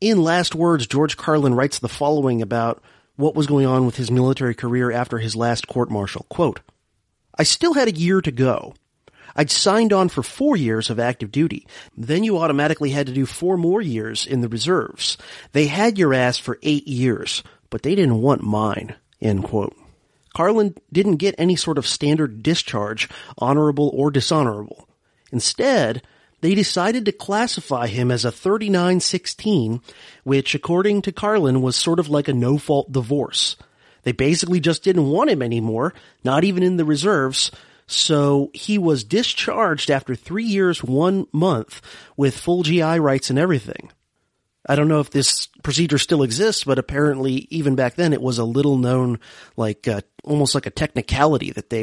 In 0.00 0.22
Last 0.22 0.54
Words, 0.54 0.86
George 0.86 1.16
Carlin 1.16 1.54
writes 1.54 1.78
the 1.78 1.88
following 1.88 2.42
about 2.42 2.82
what 3.16 3.34
was 3.34 3.46
going 3.46 3.66
on 3.66 3.86
with 3.86 3.96
his 3.96 4.10
military 4.10 4.54
career 4.54 4.90
after 4.90 5.18
his 5.18 5.36
last 5.36 5.68
court-martial. 5.68 6.26
Quote, 6.28 6.60
I 7.38 7.44
still 7.44 7.74
had 7.74 7.88
a 7.88 7.92
year 7.92 8.20
to 8.20 8.32
go. 8.32 8.74
I'd 9.34 9.50
signed 9.50 9.92
on 9.92 10.08
for 10.08 10.22
four 10.22 10.56
years 10.56 10.90
of 10.90 10.98
active 10.98 11.32
duty. 11.32 11.66
Then 11.96 12.24
you 12.24 12.38
automatically 12.38 12.90
had 12.90 13.06
to 13.06 13.12
do 13.12 13.24
four 13.24 13.56
more 13.56 13.80
years 13.80 14.26
in 14.26 14.40
the 14.40 14.48
reserves. 14.48 15.16
They 15.52 15.66
had 15.66 15.98
your 15.98 16.12
ass 16.12 16.36
for 16.36 16.58
eight 16.62 16.86
years, 16.86 17.42
but 17.70 17.82
they 17.82 17.94
didn't 17.94 18.20
want 18.20 18.42
mine. 18.42 18.94
End 19.20 19.44
quote. 19.44 19.74
Carlin 20.34 20.74
didn't 20.92 21.16
get 21.16 21.34
any 21.38 21.56
sort 21.56 21.78
of 21.78 21.86
standard 21.86 22.42
discharge, 22.42 23.08
honorable 23.38 23.90
or 23.94 24.10
dishonorable. 24.10 24.88
Instead, 25.30 26.02
they 26.42 26.54
decided 26.54 27.06
to 27.06 27.12
classify 27.12 27.86
him 27.86 28.10
as 28.10 28.24
a 28.24 28.32
3916, 28.32 29.80
which 30.24 30.54
according 30.54 31.00
to 31.02 31.12
Carlin 31.12 31.62
was 31.62 31.76
sort 31.76 31.98
of 31.98 32.10
like 32.10 32.28
a 32.28 32.34
no-fault 32.34 32.92
divorce. 32.92 33.56
They 34.02 34.12
basically 34.12 34.58
just 34.58 34.82
didn't 34.82 35.08
want 35.08 35.30
him 35.30 35.40
anymore, 35.40 35.94
not 36.24 36.42
even 36.42 36.64
in 36.64 36.76
the 36.76 36.84
reserves, 36.84 37.52
so 37.86 38.50
he 38.52 38.76
was 38.76 39.04
discharged 39.04 39.88
after 39.90 40.16
three 40.16 40.44
years, 40.44 40.82
one 40.82 41.26
month, 41.32 41.80
with 42.16 42.36
full 42.36 42.64
GI 42.64 42.98
rights 42.98 43.30
and 43.30 43.38
everything. 43.38 43.90
I 44.66 44.76
don't 44.76 44.88
know 44.88 45.00
if 45.00 45.10
this 45.10 45.48
procedure 45.62 45.98
still 45.98 46.22
exists, 46.22 46.64
but 46.64 46.78
apparently 46.78 47.48
even 47.50 47.74
back 47.74 47.96
then 47.96 48.12
it 48.12 48.22
was 48.22 48.38
a 48.38 48.44
little 48.44 48.78
known, 48.78 49.18
like, 49.56 49.88
uh, 49.88 50.02
almost 50.22 50.54
like 50.54 50.66
a 50.66 50.70
technicality 50.70 51.50
that 51.50 51.68
they, 51.68 51.82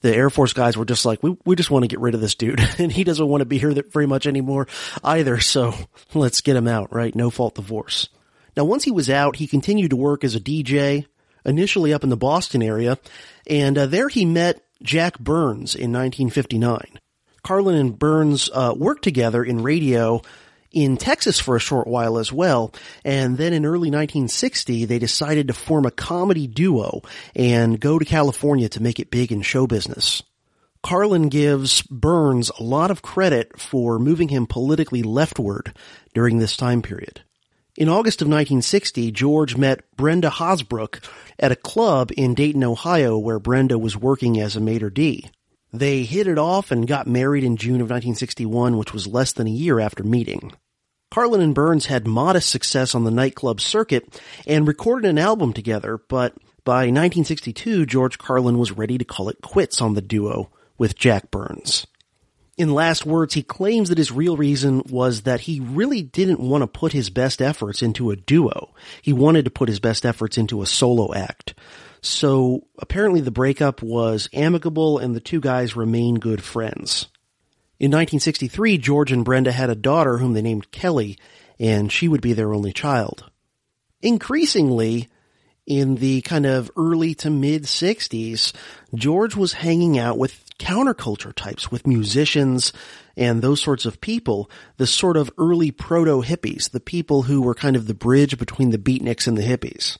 the 0.00 0.14
Air 0.14 0.28
Force 0.28 0.52
guys 0.52 0.76
were 0.76 0.84
just 0.84 1.06
like, 1.06 1.22
we, 1.22 1.36
we 1.46 1.56
just 1.56 1.70
want 1.70 1.84
to 1.84 1.88
get 1.88 2.00
rid 2.00 2.14
of 2.14 2.20
this 2.20 2.34
dude 2.34 2.60
and 2.78 2.92
he 2.92 3.02
doesn't 3.02 3.26
want 3.26 3.40
to 3.40 3.46
be 3.46 3.58
here 3.58 3.72
very 3.90 4.06
much 4.06 4.26
anymore 4.26 4.68
either. 5.02 5.40
So 5.40 5.74
let's 6.14 6.42
get 6.42 6.56
him 6.56 6.68
out, 6.68 6.94
right? 6.94 7.14
No 7.14 7.30
fault 7.30 7.54
divorce. 7.54 8.08
Now 8.56 8.64
once 8.64 8.84
he 8.84 8.90
was 8.90 9.08
out, 9.08 9.36
he 9.36 9.46
continued 9.46 9.90
to 9.90 9.96
work 9.96 10.22
as 10.22 10.34
a 10.34 10.40
DJ, 10.40 11.06
initially 11.44 11.94
up 11.94 12.04
in 12.04 12.10
the 12.10 12.16
Boston 12.16 12.62
area, 12.62 12.98
and 13.46 13.78
uh, 13.78 13.86
there 13.86 14.08
he 14.08 14.24
met 14.24 14.62
Jack 14.82 15.18
Burns 15.18 15.74
in 15.74 15.92
1959. 15.92 16.98
Carlin 17.42 17.76
and 17.76 17.98
Burns 17.98 18.50
uh, 18.52 18.74
worked 18.76 19.04
together 19.04 19.42
in 19.42 19.62
radio 19.62 20.20
in 20.82 20.96
Texas 20.96 21.40
for 21.40 21.56
a 21.56 21.60
short 21.60 21.86
while 21.86 22.18
as 22.18 22.32
well. 22.32 22.72
And 23.04 23.36
then 23.36 23.52
in 23.52 23.64
early 23.64 23.90
1960, 23.90 24.84
they 24.84 24.98
decided 24.98 25.48
to 25.48 25.54
form 25.54 25.86
a 25.86 25.90
comedy 25.90 26.46
duo 26.46 27.02
and 27.34 27.80
go 27.80 27.98
to 27.98 28.04
California 28.04 28.68
to 28.70 28.82
make 28.82 28.98
it 29.00 29.10
big 29.10 29.32
in 29.32 29.42
show 29.42 29.66
business. 29.66 30.22
Carlin 30.82 31.28
gives 31.28 31.82
Burns 31.82 32.50
a 32.50 32.62
lot 32.62 32.90
of 32.90 33.02
credit 33.02 33.58
for 33.58 33.98
moving 33.98 34.28
him 34.28 34.46
politically 34.46 35.02
leftward 35.02 35.74
during 36.14 36.38
this 36.38 36.56
time 36.56 36.82
period. 36.82 37.22
In 37.76 37.88
August 37.88 38.22
of 38.22 38.26
1960, 38.26 39.12
George 39.12 39.56
met 39.56 39.84
Brenda 39.96 40.30
Hosbrook 40.30 41.00
at 41.38 41.52
a 41.52 41.56
club 41.56 42.10
in 42.16 42.34
Dayton, 42.34 42.64
Ohio, 42.64 43.18
where 43.18 43.38
Brenda 43.38 43.78
was 43.78 43.96
working 43.96 44.40
as 44.40 44.56
a 44.56 44.60
maitre 44.60 44.90
d'. 44.90 45.30
They 45.72 46.04
hit 46.04 46.26
it 46.26 46.38
off 46.38 46.70
and 46.70 46.88
got 46.88 47.06
married 47.06 47.44
in 47.44 47.56
June 47.56 47.80
of 47.80 47.90
1961, 47.90 48.78
which 48.78 48.92
was 48.92 49.06
less 49.06 49.32
than 49.32 49.46
a 49.46 49.50
year 49.50 49.78
after 49.78 50.02
meeting. 50.02 50.52
Carlin 51.10 51.40
and 51.40 51.54
Burns 51.54 51.86
had 51.86 52.06
modest 52.06 52.50
success 52.50 52.94
on 52.94 53.04
the 53.04 53.10
nightclub 53.10 53.60
circuit 53.60 54.20
and 54.46 54.68
recorded 54.68 55.08
an 55.08 55.18
album 55.18 55.52
together, 55.52 55.98
but 56.08 56.36
by 56.64 56.80
1962, 56.80 57.86
George 57.86 58.18
Carlin 58.18 58.58
was 58.58 58.72
ready 58.72 58.98
to 58.98 59.04
call 59.04 59.28
it 59.30 59.40
quits 59.40 59.80
on 59.80 59.94
the 59.94 60.02
duo 60.02 60.50
with 60.76 60.96
Jack 60.96 61.30
Burns. 61.30 61.86
In 62.58 62.74
last 62.74 63.06
words, 63.06 63.34
he 63.34 63.42
claims 63.42 63.88
that 63.88 63.98
his 63.98 64.10
real 64.10 64.36
reason 64.36 64.82
was 64.90 65.22
that 65.22 65.42
he 65.42 65.60
really 65.60 66.02
didn't 66.02 66.40
want 66.40 66.62
to 66.62 66.66
put 66.66 66.92
his 66.92 67.08
best 67.08 67.40
efforts 67.40 67.82
into 67.82 68.10
a 68.10 68.16
duo. 68.16 68.74
He 69.00 69.12
wanted 69.12 69.44
to 69.44 69.50
put 69.50 69.68
his 69.68 69.78
best 69.78 70.04
efforts 70.04 70.36
into 70.36 70.60
a 70.60 70.66
solo 70.66 71.14
act. 71.14 71.54
So 72.02 72.66
apparently 72.78 73.20
the 73.20 73.30
breakup 73.30 73.80
was 73.80 74.28
amicable 74.32 74.98
and 74.98 75.14
the 75.14 75.20
two 75.20 75.40
guys 75.40 75.76
remain 75.76 76.16
good 76.16 76.42
friends. 76.42 77.06
In 77.80 77.92
1963, 77.92 78.78
George 78.78 79.12
and 79.12 79.24
Brenda 79.24 79.52
had 79.52 79.70
a 79.70 79.76
daughter 79.76 80.18
whom 80.18 80.32
they 80.32 80.42
named 80.42 80.72
Kelly, 80.72 81.16
and 81.60 81.92
she 81.92 82.08
would 82.08 82.20
be 82.20 82.32
their 82.32 82.52
only 82.52 82.72
child. 82.72 83.30
Increasingly, 84.02 85.08
in 85.64 85.96
the 85.96 86.22
kind 86.22 86.44
of 86.44 86.70
early 86.76 87.14
to 87.16 87.30
mid 87.30 87.64
60s, 87.64 88.52
George 88.94 89.36
was 89.36 89.52
hanging 89.52 89.96
out 89.96 90.18
with 90.18 90.44
counterculture 90.58 91.32
types, 91.32 91.70
with 91.70 91.86
musicians 91.86 92.72
and 93.16 93.42
those 93.42 93.60
sorts 93.60 93.84
of 93.84 94.00
people, 94.00 94.50
the 94.76 94.86
sort 94.86 95.16
of 95.16 95.30
early 95.38 95.70
proto 95.70 96.22
hippies, 96.22 96.70
the 96.70 96.80
people 96.80 97.22
who 97.22 97.42
were 97.42 97.54
kind 97.54 97.76
of 97.76 97.86
the 97.86 97.94
bridge 97.94 98.38
between 98.38 98.70
the 98.70 98.78
beatniks 98.78 99.28
and 99.28 99.36
the 99.36 99.42
hippies. 99.42 99.98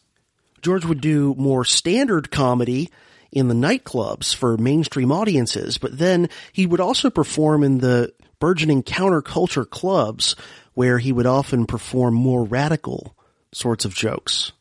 George 0.63 0.85
would 0.85 1.01
do 1.01 1.35
more 1.37 1.65
standard 1.65 2.31
comedy 2.33 2.91
in 3.33 3.49
the 3.49 3.55
nightclubs 3.55 4.35
for 4.35 4.57
mainstream 4.57 5.13
audiences, 5.13 5.79
but 5.79 5.99
then 5.99 6.29
he 6.53 6.67
would 6.67 6.81
also 6.81 7.11
perform 7.11 7.63
in 7.63 7.79
the 7.79 8.13
burgeoning 8.41 8.83
counterculture 8.83 9.69
clubs 9.69 10.37
where 10.75 10.99
he 10.99 11.13
would 11.13 11.27
often 11.27 11.67
perform 11.67 12.15
more 12.15 12.45
radical 12.45 13.17
sorts 13.53 13.85
of 13.85 13.95
jokes. 13.95 14.53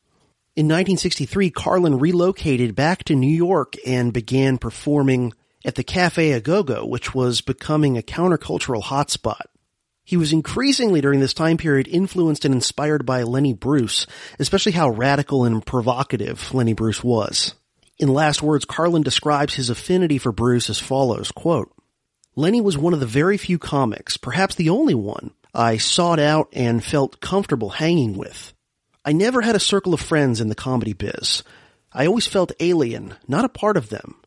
In 0.55 0.65
1963, 0.65 1.51
Carlin 1.51 1.99
relocated 1.99 2.73
back 2.73 3.03
to 3.03 3.15
New 3.15 3.27
York 3.33 3.75
and 3.85 4.11
began 4.11 4.57
performing 4.57 5.33
at 5.63 5.75
the 5.75 5.83
Cafe 5.83 6.33
Au 6.33 6.39
Go 6.39 6.63
Go, 6.63 6.85
which 6.85 7.13
was 7.13 7.41
becoming 7.41 7.97
a 7.97 8.01
countercultural 8.01 8.81
hotspot. 8.81 9.41
He 10.03 10.17
was 10.17 10.33
increasingly 10.33 11.01
during 11.01 11.19
this 11.19 11.33
time 11.33 11.57
period 11.57 11.87
influenced 11.87 12.45
and 12.45 12.55
inspired 12.55 13.05
by 13.05 13.23
Lenny 13.23 13.53
Bruce, 13.53 14.07
especially 14.39 14.71
how 14.71 14.89
radical 14.89 15.43
and 15.43 15.63
provocative 15.63 16.53
Lenny 16.53 16.73
Bruce 16.73 17.03
was. 17.03 17.53
In 17.99 18.13
last 18.13 18.43
words, 18.43 18.65
Carlin 18.65 19.01
describes 19.01 19.55
his 19.55 19.69
affinity 19.69 20.17
for 20.17 20.31
Bruce 20.31 20.69
as 20.69 20.79
follows, 20.79 21.31
quote, 21.31 21.71
Lenny 22.35 22.61
was 22.61 22.77
one 22.77 22.93
of 22.93 22.99
the 22.99 23.07
very 23.07 23.37
few 23.37 23.57
comics, 23.57 24.17
perhaps 24.17 24.53
the 24.53 24.69
only 24.69 24.93
one, 24.93 25.31
I 25.55 25.77
sought 25.77 26.19
out 26.19 26.49
and 26.53 26.83
felt 26.83 27.19
comfortable 27.19 27.69
hanging 27.69 28.15
with. 28.15 28.53
I 29.03 29.13
never 29.13 29.41
had 29.41 29.55
a 29.55 29.59
circle 29.59 29.95
of 29.95 29.99
friends 29.99 30.39
in 30.39 30.49
the 30.49 30.53
comedy 30.53 30.93
biz. 30.93 31.41
I 31.91 32.05
always 32.05 32.27
felt 32.27 32.51
alien, 32.59 33.15
not 33.27 33.45
a 33.45 33.49
part 33.49 33.75
of 33.75 33.89
them. 33.89 34.21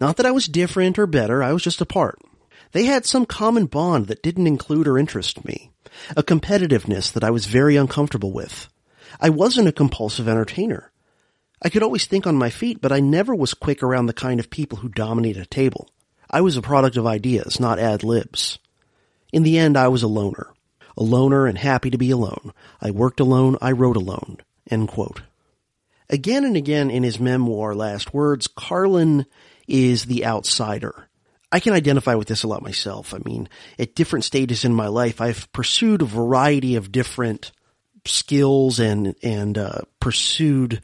Not 0.00 0.16
that 0.18 0.26
I 0.26 0.30
was 0.30 0.46
different 0.46 0.96
or 0.96 1.08
better, 1.08 1.42
I 1.42 1.52
was 1.52 1.64
just 1.64 1.80
a 1.80 1.86
part. 1.86 2.20
They 2.70 2.84
had 2.84 3.04
some 3.04 3.26
common 3.26 3.66
bond 3.66 4.06
that 4.06 4.22
didn't 4.22 4.46
include 4.46 4.86
or 4.86 4.96
interest 4.96 5.44
me. 5.44 5.72
A 6.16 6.22
competitiveness 6.22 7.12
that 7.12 7.24
I 7.24 7.30
was 7.30 7.46
very 7.46 7.74
uncomfortable 7.74 8.32
with. 8.32 8.68
I 9.20 9.30
wasn't 9.30 9.66
a 9.66 9.72
compulsive 9.72 10.28
entertainer. 10.28 10.92
I 11.62 11.68
could 11.68 11.82
always 11.82 12.06
think 12.06 12.26
on 12.26 12.36
my 12.36 12.50
feet, 12.50 12.80
but 12.80 12.92
I 12.92 13.00
never 13.00 13.34
was 13.34 13.54
quick 13.54 13.82
around 13.82 14.06
the 14.06 14.12
kind 14.14 14.40
of 14.40 14.50
people 14.50 14.78
who 14.78 14.88
dominate 14.88 15.36
a 15.36 15.44
table. 15.44 15.90
I 16.30 16.40
was 16.40 16.56
a 16.56 16.62
product 16.62 16.96
of 16.96 17.06
ideas, 17.06 17.60
not 17.60 17.78
ad 17.78 18.02
libs. 18.02 18.58
In 19.32 19.42
the 19.42 19.58
end, 19.58 19.76
I 19.76 19.88
was 19.88 20.02
a 20.02 20.08
loner. 20.08 20.52
A 20.96 21.02
loner 21.02 21.46
and 21.46 21.58
happy 21.58 21.90
to 21.90 21.98
be 21.98 22.10
alone. 22.10 22.52
I 22.80 22.90
worked 22.90 23.20
alone, 23.20 23.58
I 23.60 23.72
wrote 23.72 23.96
alone. 23.96 24.38
Again 26.08 26.44
and 26.44 26.56
again 26.56 26.90
in 26.90 27.02
his 27.02 27.20
memoir, 27.20 27.74
Last 27.74 28.14
Words, 28.14 28.46
Carlin 28.46 29.26
is 29.68 30.06
the 30.06 30.24
outsider. 30.24 31.08
I 31.52 31.60
can 31.60 31.72
identify 31.72 32.14
with 32.14 32.28
this 32.28 32.42
a 32.42 32.48
lot 32.48 32.62
myself. 32.62 33.12
I 33.12 33.18
mean, 33.24 33.48
at 33.78 33.94
different 33.94 34.24
stages 34.24 34.64
in 34.64 34.74
my 34.74 34.86
life, 34.86 35.20
I've 35.20 35.50
pursued 35.52 36.02
a 36.02 36.06
variety 36.06 36.76
of 36.76 36.92
different 36.92 37.52
skills 38.04 38.78
and, 38.78 39.14
and, 39.22 39.58
uh, 39.58 39.80
pursued 39.98 40.80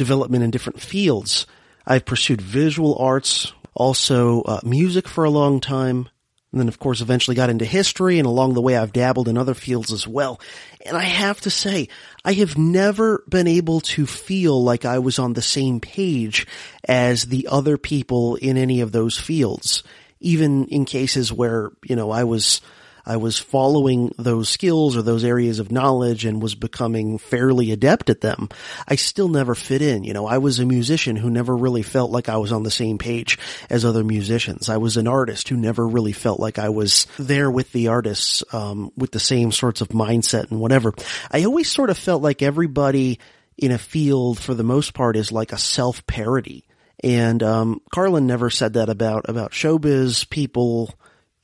development 0.00 0.42
in 0.42 0.50
different 0.50 0.80
fields. 0.80 1.46
I've 1.86 2.06
pursued 2.06 2.40
visual 2.40 2.96
arts, 2.98 3.52
also 3.74 4.40
uh, 4.40 4.60
music 4.64 5.06
for 5.06 5.24
a 5.24 5.30
long 5.30 5.60
time, 5.60 6.08
and 6.50 6.60
then 6.60 6.68
of 6.68 6.78
course 6.78 7.02
eventually 7.02 7.34
got 7.34 7.50
into 7.50 7.66
history 7.66 8.18
and 8.18 8.26
along 8.26 8.54
the 8.54 8.62
way 8.62 8.78
I've 8.78 8.94
dabbled 8.94 9.28
in 9.28 9.36
other 9.36 9.52
fields 9.52 9.92
as 9.92 10.08
well. 10.08 10.40
And 10.86 10.96
I 10.96 11.02
have 11.02 11.38
to 11.42 11.50
say, 11.50 11.88
I 12.24 12.32
have 12.32 12.56
never 12.56 13.22
been 13.28 13.46
able 13.46 13.82
to 13.92 14.06
feel 14.06 14.64
like 14.64 14.86
I 14.86 15.00
was 15.00 15.18
on 15.18 15.34
the 15.34 15.42
same 15.42 15.80
page 15.80 16.46
as 16.88 17.26
the 17.26 17.48
other 17.50 17.76
people 17.76 18.36
in 18.36 18.56
any 18.56 18.80
of 18.80 18.90
those 18.92 19.18
fields. 19.18 19.82
Even 20.18 20.66
in 20.68 20.86
cases 20.86 21.30
where, 21.30 21.72
you 21.84 21.94
know, 21.94 22.10
I 22.10 22.24
was 22.24 22.62
I 23.04 23.16
was 23.16 23.38
following 23.38 24.12
those 24.18 24.48
skills 24.48 24.96
or 24.96 25.02
those 25.02 25.24
areas 25.24 25.58
of 25.58 25.72
knowledge 25.72 26.24
and 26.24 26.42
was 26.42 26.54
becoming 26.54 27.18
fairly 27.18 27.72
adept 27.72 28.10
at 28.10 28.20
them, 28.20 28.48
I 28.86 28.96
still 28.96 29.28
never 29.28 29.54
fit 29.54 29.82
in. 29.82 30.04
You 30.04 30.12
know, 30.12 30.26
I 30.26 30.38
was 30.38 30.58
a 30.58 30.66
musician 30.66 31.16
who 31.16 31.30
never 31.30 31.56
really 31.56 31.82
felt 31.82 32.10
like 32.10 32.28
I 32.28 32.36
was 32.36 32.52
on 32.52 32.62
the 32.62 32.70
same 32.70 32.98
page 32.98 33.38
as 33.68 33.84
other 33.84 34.04
musicians. 34.04 34.68
I 34.68 34.76
was 34.76 34.96
an 34.96 35.08
artist 35.08 35.48
who 35.48 35.56
never 35.56 35.86
really 35.86 36.12
felt 36.12 36.40
like 36.40 36.58
I 36.58 36.68
was 36.68 37.06
there 37.18 37.50
with 37.50 37.72
the 37.72 37.88
artists, 37.88 38.42
um, 38.52 38.92
with 38.96 39.12
the 39.12 39.20
same 39.20 39.52
sorts 39.52 39.80
of 39.80 39.88
mindset 39.88 40.50
and 40.50 40.60
whatever. 40.60 40.94
I 41.30 41.44
always 41.44 41.70
sort 41.70 41.90
of 41.90 41.98
felt 41.98 42.22
like 42.22 42.42
everybody 42.42 43.18
in 43.56 43.72
a 43.72 43.78
field 43.78 44.38
for 44.38 44.54
the 44.54 44.64
most 44.64 44.94
part 44.94 45.16
is 45.16 45.30
like 45.30 45.52
a 45.52 45.58
self 45.58 46.06
parody. 46.06 46.64
And 47.02 47.42
um, 47.42 47.80
Carlin 47.92 48.26
never 48.26 48.50
said 48.50 48.74
that 48.74 48.88
about 48.88 49.28
about 49.28 49.52
showbiz 49.52 50.28
people 50.28 50.94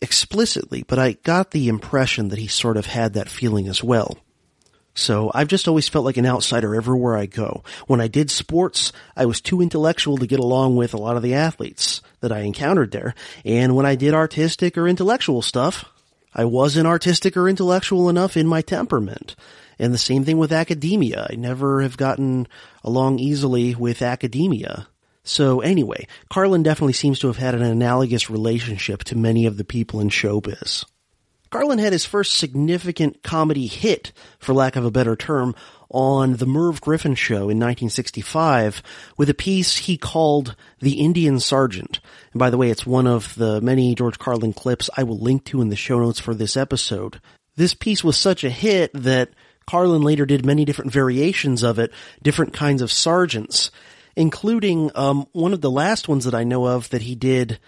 explicitly, 0.06 0.84
but 0.86 1.00
I 1.00 1.14
got 1.24 1.50
the 1.50 1.66
impression 1.66 2.28
that 2.28 2.38
he 2.38 2.46
sort 2.46 2.76
of 2.76 2.86
had 2.86 3.14
that 3.14 3.28
feeling 3.28 3.66
as 3.66 3.82
well. 3.82 4.16
So 4.94 5.32
I've 5.34 5.48
just 5.48 5.66
always 5.66 5.88
felt 5.88 6.04
like 6.04 6.16
an 6.16 6.24
outsider 6.24 6.76
everywhere 6.76 7.16
I 7.16 7.26
go. 7.26 7.64
When 7.88 8.00
I 8.00 8.06
did 8.06 8.30
sports, 8.30 8.92
I 9.16 9.26
was 9.26 9.40
too 9.40 9.60
intellectual 9.60 10.16
to 10.18 10.26
get 10.28 10.38
along 10.38 10.76
with 10.76 10.94
a 10.94 10.96
lot 10.96 11.16
of 11.16 11.24
the 11.24 11.34
athletes 11.34 12.02
that 12.20 12.30
I 12.30 12.40
encountered 12.40 12.92
there. 12.92 13.14
And 13.44 13.74
when 13.74 13.84
I 13.84 13.96
did 13.96 14.14
artistic 14.14 14.78
or 14.78 14.86
intellectual 14.86 15.42
stuff, 15.42 15.84
I 16.32 16.44
wasn't 16.44 16.86
artistic 16.86 17.36
or 17.36 17.48
intellectual 17.48 18.08
enough 18.08 18.36
in 18.36 18.46
my 18.46 18.62
temperament. 18.62 19.34
And 19.76 19.92
the 19.92 19.98
same 19.98 20.24
thing 20.24 20.38
with 20.38 20.52
academia. 20.52 21.26
I 21.28 21.34
never 21.34 21.82
have 21.82 21.96
gotten 21.96 22.46
along 22.84 23.18
easily 23.18 23.74
with 23.74 24.02
academia. 24.02 24.86
So 25.26 25.60
anyway, 25.60 26.06
Carlin 26.30 26.62
definitely 26.62 26.92
seems 26.92 27.18
to 27.18 27.26
have 27.26 27.36
had 27.36 27.54
an 27.54 27.62
analogous 27.62 28.30
relationship 28.30 29.02
to 29.04 29.18
many 29.18 29.46
of 29.46 29.56
the 29.56 29.64
people 29.64 30.00
in 30.00 30.08
showbiz. 30.08 30.84
Carlin 31.50 31.78
had 31.78 31.92
his 31.92 32.04
first 32.04 32.38
significant 32.38 33.22
comedy 33.22 33.66
hit, 33.66 34.12
for 34.38 34.54
lack 34.54 34.76
of 34.76 34.84
a 34.84 34.90
better 34.90 35.16
term, 35.16 35.54
on 35.88 36.36
The 36.36 36.46
Merv 36.46 36.80
Griffin 36.80 37.14
Show 37.14 37.48
in 37.48 37.58
1965 37.58 38.82
with 39.16 39.28
a 39.30 39.34
piece 39.34 39.76
he 39.76 39.96
called 39.96 40.54
The 40.80 41.00
Indian 41.00 41.40
Sergeant. 41.40 42.00
And 42.32 42.38
by 42.38 42.50
the 42.50 42.56
way, 42.56 42.70
it's 42.70 42.86
one 42.86 43.06
of 43.06 43.34
the 43.34 43.60
many 43.60 43.94
George 43.94 44.18
Carlin 44.18 44.52
clips 44.52 44.90
I 44.96 45.02
will 45.02 45.18
link 45.18 45.44
to 45.46 45.60
in 45.60 45.68
the 45.68 45.76
show 45.76 45.98
notes 45.98 46.20
for 46.20 46.34
this 46.34 46.56
episode. 46.56 47.20
This 47.56 47.74
piece 47.74 48.04
was 48.04 48.16
such 48.16 48.44
a 48.44 48.50
hit 48.50 48.92
that 48.94 49.30
Carlin 49.66 50.02
later 50.02 50.26
did 50.26 50.46
many 50.46 50.64
different 50.64 50.92
variations 50.92 51.62
of 51.62 51.78
it, 51.78 51.92
different 52.22 52.52
kinds 52.52 52.82
of 52.82 52.92
sergeants 52.92 53.70
including 54.16 54.90
um, 54.94 55.26
one 55.33 55.52
of 55.52 55.61
the 55.61 55.70
last 55.70 56.09
ones 56.09 56.24
that 56.24 56.35
I 56.35 56.44
know 56.44 56.66
of 56.66 56.88
that 56.90 57.02
he 57.02 57.14
did 57.14 57.59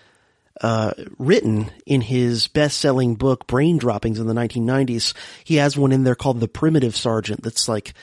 uh, 0.61 0.93
written 1.19 1.71
in 1.87 2.01
his 2.01 2.49
best-selling 2.49 3.15
book 3.15 3.47
Brain 3.47 3.79
Droppings 3.79 4.19
in 4.19 4.27
the 4.27 4.35
1990s. 4.35 5.15
He 5.45 5.57
has 5.57 5.77
one 5.77 5.93
in 5.93 6.05
there 6.05 6.17
called 6.17 6.41
The 6.41 6.49
Primitive 6.49 6.97
Sergeant 6.97 7.43
that's 7.43 7.69
like 7.69 7.95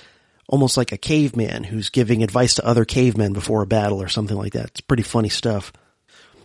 almost 0.47 0.77
like 0.77 0.91
a 0.91 0.97
caveman 0.97 1.63
who's 1.63 1.89
giving 1.89 2.23
advice 2.23 2.55
to 2.55 2.65
other 2.65 2.85
cavemen 2.85 3.33
before 3.33 3.63
a 3.63 3.67
battle 3.67 4.01
or 4.01 4.07
something 4.07 4.37
like 4.37 4.53
that. 4.53 4.67
It's 4.67 4.81
pretty 4.81 5.03
funny 5.03 5.29
stuff. 5.29 5.73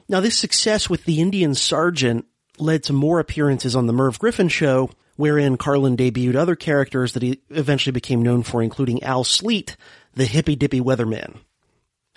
Now 0.09 0.21
this 0.21 0.37
success 0.37 0.91
with 0.91 1.05
the 1.05 1.21
Indian 1.21 1.55
Sergeant 1.55 2.27
led 2.59 2.83
to 2.85 2.93
more 2.93 3.21
appearances 3.21 3.77
on 3.77 3.87
the 3.87 3.93
Merv 3.93 4.19
Griffin 4.19 4.49
show, 4.49 4.91
wherein 5.17 5.57
Carlin 5.57 5.97
debuted 5.97 6.35
other 6.35 6.57
characters 6.57 7.13
that 7.13 7.23
he 7.23 7.41
eventually 7.51 7.93
became 7.93 8.23
known 8.23 8.43
for, 8.43 8.63
including 8.63 9.03
Al 9.03 9.23
Sleet, 9.23 9.77
the 10.15 10.25
hippy 10.25 10.57
dippy 10.57 10.81
weatherman. 10.81 11.37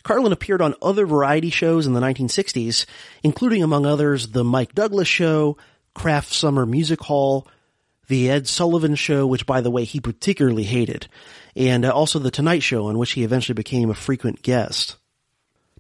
Carlin 0.04 0.34
appeared 0.34 0.62
on 0.62 0.76
other 0.82 1.06
variety 1.06 1.50
shows 1.50 1.88
in 1.88 1.94
the 1.94 2.02
1960s, 2.02 2.86
including 3.24 3.64
among 3.64 3.86
others 3.86 4.28
The 4.30 4.44
Mike 4.44 4.76
Douglas 4.76 5.08
Show, 5.08 5.58
Kraft 5.96 6.34
Summer 6.34 6.66
Music 6.66 7.00
Hall, 7.02 7.48
The 8.08 8.30
Ed 8.30 8.48
Sullivan 8.48 8.96
Show, 8.96 9.26
which 9.26 9.46
by 9.46 9.62
the 9.62 9.72
way 9.72 9.86
he 9.86 10.02
particularly 10.02 10.64
hated, 10.64 11.08
and 11.56 11.86
uh, 11.86 11.92
also 11.92 12.20
The 12.20 12.32
Tonight 12.32 12.64
Show, 12.64 12.88
on 12.88 12.98
which 12.98 13.14
he 13.14 13.24
eventually 13.24 13.56
became 13.56 13.90
a 13.90 13.96
frequent 13.96 14.42
guest. 14.42 14.98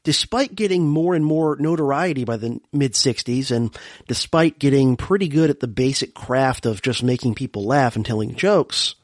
Despite 0.03 0.55
getting 0.55 0.87
more 0.87 1.15
and 1.15 1.25
more 1.25 1.55
notoriety 1.57 2.25
by 2.25 2.35
the 2.37 2.59
mid 2.73 2.93
60s, 2.93 3.51
and 3.51 3.77
despite 4.07 4.59
getting 4.59 4.97
pretty 4.97 5.29
good 5.29 5.49
at 5.49 5.61
the 5.61 5.67
basic 5.67 6.13
craft 6.13 6.65
of 6.65 6.81
just 6.81 7.03
making 7.03 7.35
people 7.35 7.65
laugh 7.65 7.95
and 7.95 8.05
telling 8.05 8.35
jokes, 8.35 8.95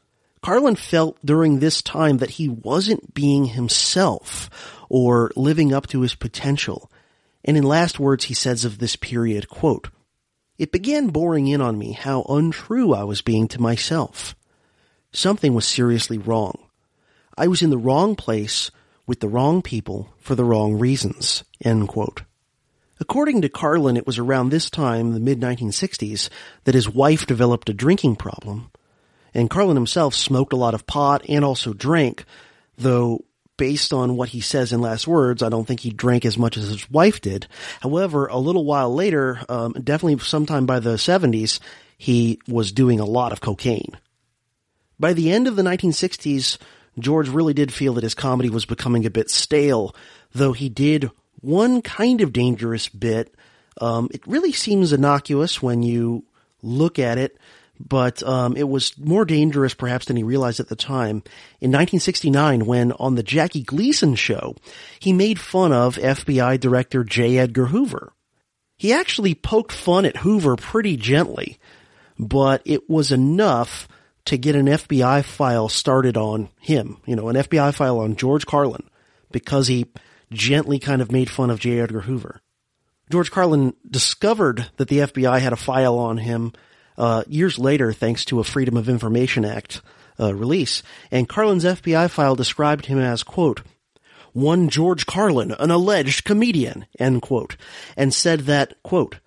Carlin 0.41 0.75
felt 0.75 1.17
during 1.25 1.59
this 1.59 1.81
time 1.81 2.17
that 2.17 2.31
he 2.31 2.47
wasn't 2.47 3.13
being 3.13 3.45
himself 3.45 4.49
or 4.89 5.31
living 5.35 5.73
up 5.73 5.87
to 5.87 6.01
his 6.01 6.15
potential. 6.15 6.91
And 7.45 7.55
in 7.55 7.63
last 7.63 7.99
words 7.99 8.25
he 8.25 8.33
says 8.33 8.65
of 8.65 8.79
this 8.79 8.95
period, 8.95 9.47
quote, 9.47 9.89
It 10.57 10.71
began 10.71 11.07
boring 11.07 11.47
in 11.47 11.61
on 11.61 11.77
me 11.77 11.93
how 11.93 12.23
untrue 12.23 12.93
I 12.93 13.03
was 13.03 13.21
being 13.21 13.47
to 13.49 13.61
myself. 13.61 14.35
Something 15.11 15.53
was 15.53 15.65
seriously 15.65 16.17
wrong. 16.17 16.57
I 17.37 17.47
was 17.47 17.61
in 17.61 17.69
the 17.69 17.77
wrong 17.77 18.15
place 18.15 18.69
with 19.07 19.21
the 19.21 19.29
wrong 19.29 19.61
people 19.61 20.13
for 20.19 20.35
the 20.35 20.43
wrong 20.43 20.77
reasons. 20.77 21.43
End 21.63 21.87
quote. 21.87 22.23
According 22.99 23.41
to 23.41 23.49
Carlin, 23.49 23.95
it 23.95 24.05
was 24.05 24.17
around 24.19 24.49
this 24.49 24.69
time, 24.69 25.13
the 25.13 25.19
mid 25.19 25.39
1960s, 25.39 26.29
that 26.65 26.75
his 26.75 26.89
wife 26.89 27.25
developed 27.25 27.69
a 27.69 27.73
drinking 27.73 28.17
problem. 28.17 28.71
And 29.33 29.49
Carlin 29.49 29.77
himself 29.77 30.13
smoked 30.13 30.53
a 30.53 30.57
lot 30.57 30.73
of 30.73 30.85
pot 30.85 31.23
and 31.29 31.45
also 31.45 31.73
drank, 31.73 32.25
though 32.77 33.23
based 33.59 33.91
on 33.91 34.15
what 34.15 34.29
he 34.29 34.39
says 34.39 34.71
in 34.71 34.81
last 34.81 35.05
words, 35.05 35.43
I 35.43 35.49
don't 35.49 35.65
think 35.65 35.81
he 35.81 35.91
drank 35.91 36.25
as 36.25 36.37
much 36.37 36.57
as 36.57 36.69
his 36.69 36.89
wife 36.89 37.19
did. 37.19 37.45
However, 37.81 38.25
a 38.27 38.37
little 38.37 38.63
while 38.63 38.91
later, 38.91 39.41
um, 39.49 39.73
definitely 39.73 40.17
sometime 40.19 40.65
by 40.65 40.79
the 40.79 40.95
70s, 40.95 41.59
he 41.97 42.39
was 42.47 42.71
doing 42.71 43.01
a 43.01 43.05
lot 43.05 43.33
of 43.33 43.41
cocaine. 43.41 43.97
By 44.97 45.11
the 45.11 45.29
end 45.31 45.47
of 45.47 45.57
the 45.57 45.61
1960s, 45.61 46.57
George 46.97 47.27
really 47.27 47.53
did 47.53 47.73
feel 47.73 47.93
that 47.95 48.03
his 48.03 48.15
comedy 48.15 48.49
was 48.49 48.65
becoming 48.65 49.05
a 49.05 49.11
bit 49.11 49.29
stale, 49.29 49.93
though 50.33 50.53
he 50.53 50.69
did 50.69 51.11
one 51.41 51.81
kind 51.81 52.21
of 52.21 52.33
dangerous 52.33 52.87
bit. 52.87 53.35
Um, 53.81 54.09
it 54.13 54.25
really 54.25 54.53
seems 54.53 54.93
innocuous 54.93 55.61
when 55.61 55.83
you 55.83 56.23
look 56.61 56.97
at 56.97 57.17
it, 57.17 57.37
but 57.79 58.21
um, 58.23 58.57
it 58.57 58.67
was 58.67 58.97
more 58.97 59.25
dangerous 59.25 59.73
perhaps 59.73 60.05
than 60.05 60.17
he 60.17 60.23
realized 60.23 60.59
at 60.59 60.67
the 60.67 60.75
time. 60.75 61.23
In 61.61 61.71
1969, 61.71 62.65
when 62.65 62.91
on 62.93 63.15
the 63.15 63.23
Jackie 63.23 63.63
Gleason 63.63 64.15
show, 64.15 64.55
he 64.99 65.13
made 65.13 65.39
fun 65.39 65.71
of 65.71 65.95
FBI 65.95 66.59
Director 66.59 67.03
J. 67.03 67.37
Edgar 67.37 67.67
Hoover. 67.67 68.11
He 68.77 68.93
actually 68.93 69.35
poked 69.35 69.71
fun 69.71 70.05
at 70.05 70.17
Hoover 70.17 70.55
pretty 70.55 70.97
gently, 70.97 71.57
but 72.17 72.61
it 72.65 72.89
was 72.89 73.11
enough 73.11 73.87
to 74.25 74.37
get 74.37 74.55
an 74.55 74.67
FBI 74.67 75.23
file 75.23 75.69
started 75.69 76.17
on 76.17 76.49
him, 76.59 76.97
you 77.05 77.15
know, 77.15 77.29
an 77.29 77.35
FBI 77.35 77.73
file 77.73 77.99
on 77.99 78.15
George 78.15 78.45
Carlin, 78.45 78.83
because 79.31 79.67
he 79.67 79.87
gently 80.31 80.79
kind 80.79 81.01
of 81.01 81.11
made 81.11 81.29
fun 81.29 81.49
of 81.49 81.59
J. 81.59 81.79
Edgar 81.79 82.01
Hoover. 82.01 82.41
George 83.09 83.31
Carlin 83.31 83.73
discovered 83.89 84.69
that 84.77 84.87
the 84.87 84.99
FBI 84.99 85.39
had 85.39 85.53
a 85.53 85.57
file 85.57 85.97
on 85.97 86.17
him 86.17 86.53
uh, 86.99 87.23
years 87.27 87.57
later, 87.57 87.93
thanks 87.93 88.25
to 88.25 88.39
a 88.39 88.43
Freedom 88.43 88.77
of 88.77 88.89
Information 88.89 89.45
Act 89.45 89.81
uh, 90.19 90.35
release. 90.35 90.83
And 91.09 91.29
Carlin's 91.29 91.63
FBI 91.63 92.09
file 92.09 92.35
described 92.35 92.85
him 92.85 92.99
as, 92.99 93.23
quote, 93.23 93.61
one 94.33 94.69
George 94.69 95.05
Carlin, 95.05 95.51
an 95.57 95.71
alleged 95.71 96.25
comedian, 96.25 96.85
end 96.99 97.21
quote, 97.21 97.55
and 97.97 98.13
said 98.13 98.41
that, 98.41 98.75
quote, 98.83 99.19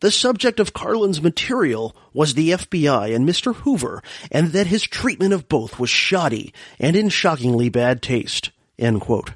the 0.00 0.10
subject 0.10 0.60
of 0.60 0.74
Carlin's 0.74 1.22
material 1.22 1.96
was 2.12 2.34
the 2.34 2.50
FBI 2.50 3.14
and 3.14 3.26
Mr. 3.26 3.54
Hoover, 3.54 4.02
and 4.30 4.48
that 4.48 4.66
his 4.66 4.82
treatment 4.82 5.32
of 5.32 5.48
both 5.48 5.78
was 5.78 5.88
shoddy 5.88 6.52
and 6.78 6.94
in 6.94 7.08
shockingly 7.08 7.70
bad 7.70 8.02
taste. 8.02 8.50
End 8.78 9.00
quote. 9.00 9.32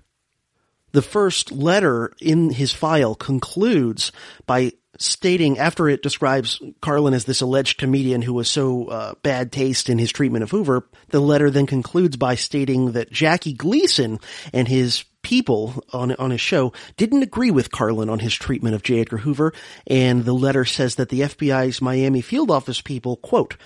The 0.92 1.02
first 1.02 1.52
letter 1.52 2.12
in 2.20 2.50
his 2.50 2.72
file 2.72 3.14
concludes 3.14 4.12
by 4.46 4.72
stating, 4.98 5.58
after 5.58 5.88
it 5.88 6.02
describes 6.02 6.60
Carlin 6.80 7.14
as 7.14 7.24
this 7.24 7.40
alleged 7.40 7.78
comedian 7.78 8.22
who 8.22 8.34
was 8.34 8.50
so 8.50 8.86
uh, 8.86 9.14
bad 9.22 9.52
taste 9.52 9.88
in 9.88 9.98
his 9.98 10.12
treatment 10.12 10.42
of 10.42 10.50
Hoover, 10.50 10.86
the 11.08 11.20
letter 11.20 11.50
then 11.50 11.66
concludes 11.66 12.16
by 12.16 12.34
stating 12.34 12.92
that 12.92 13.10
Jackie 13.10 13.54
Gleason 13.54 14.18
and 14.52 14.68
his 14.68 15.04
people 15.22 15.82
on 15.92 16.14
on 16.16 16.30
his 16.30 16.40
show 16.40 16.72
didn't 16.96 17.22
agree 17.22 17.50
with 17.50 17.72
Carlin 17.72 18.08
on 18.08 18.18
his 18.20 18.34
treatment 18.34 18.74
of 18.74 18.82
J. 18.82 19.00
Edgar 19.00 19.18
Hoover, 19.18 19.52
and 19.86 20.24
the 20.24 20.32
letter 20.32 20.64
says 20.64 20.94
that 20.96 21.08
the 21.08 21.22
FBI's 21.22 21.82
Miami 21.82 22.20
field 22.20 22.50
office 22.50 22.80
people, 22.80 23.16
quote, 23.16 23.56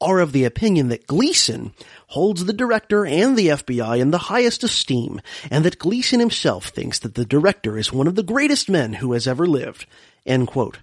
are 0.00 0.20
of 0.20 0.32
the 0.32 0.44
opinion 0.44 0.88
that 0.88 1.06
Gleason 1.06 1.72
holds 2.08 2.44
the 2.44 2.52
director 2.52 3.04
and 3.04 3.36
the 3.36 3.48
FBI 3.48 3.98
in 3.98 4.10
the 4.10 4.18
highest 4.18 4.62
esteem, 4.62 5.20
and 5.50 5.64
that 5.64 5.78
Gleason 5.78 6.20
himself 6.20 6.66
thinks 6.68 6.98
that 7.00 7.14
the 7.14 7.24
director 7.24 7.76
is 7.76 7.92
one 7.92 8.06
of 8.06 8.14
the 8.14 8.22
greatest 8.22 8.70
men 8.70 8.94
who 8.94 9.12
has 9.12 9.26
ever 9.26 9.46
lived. 9.46 9.86
End 10.28 10.46
quote. 10.46 10.78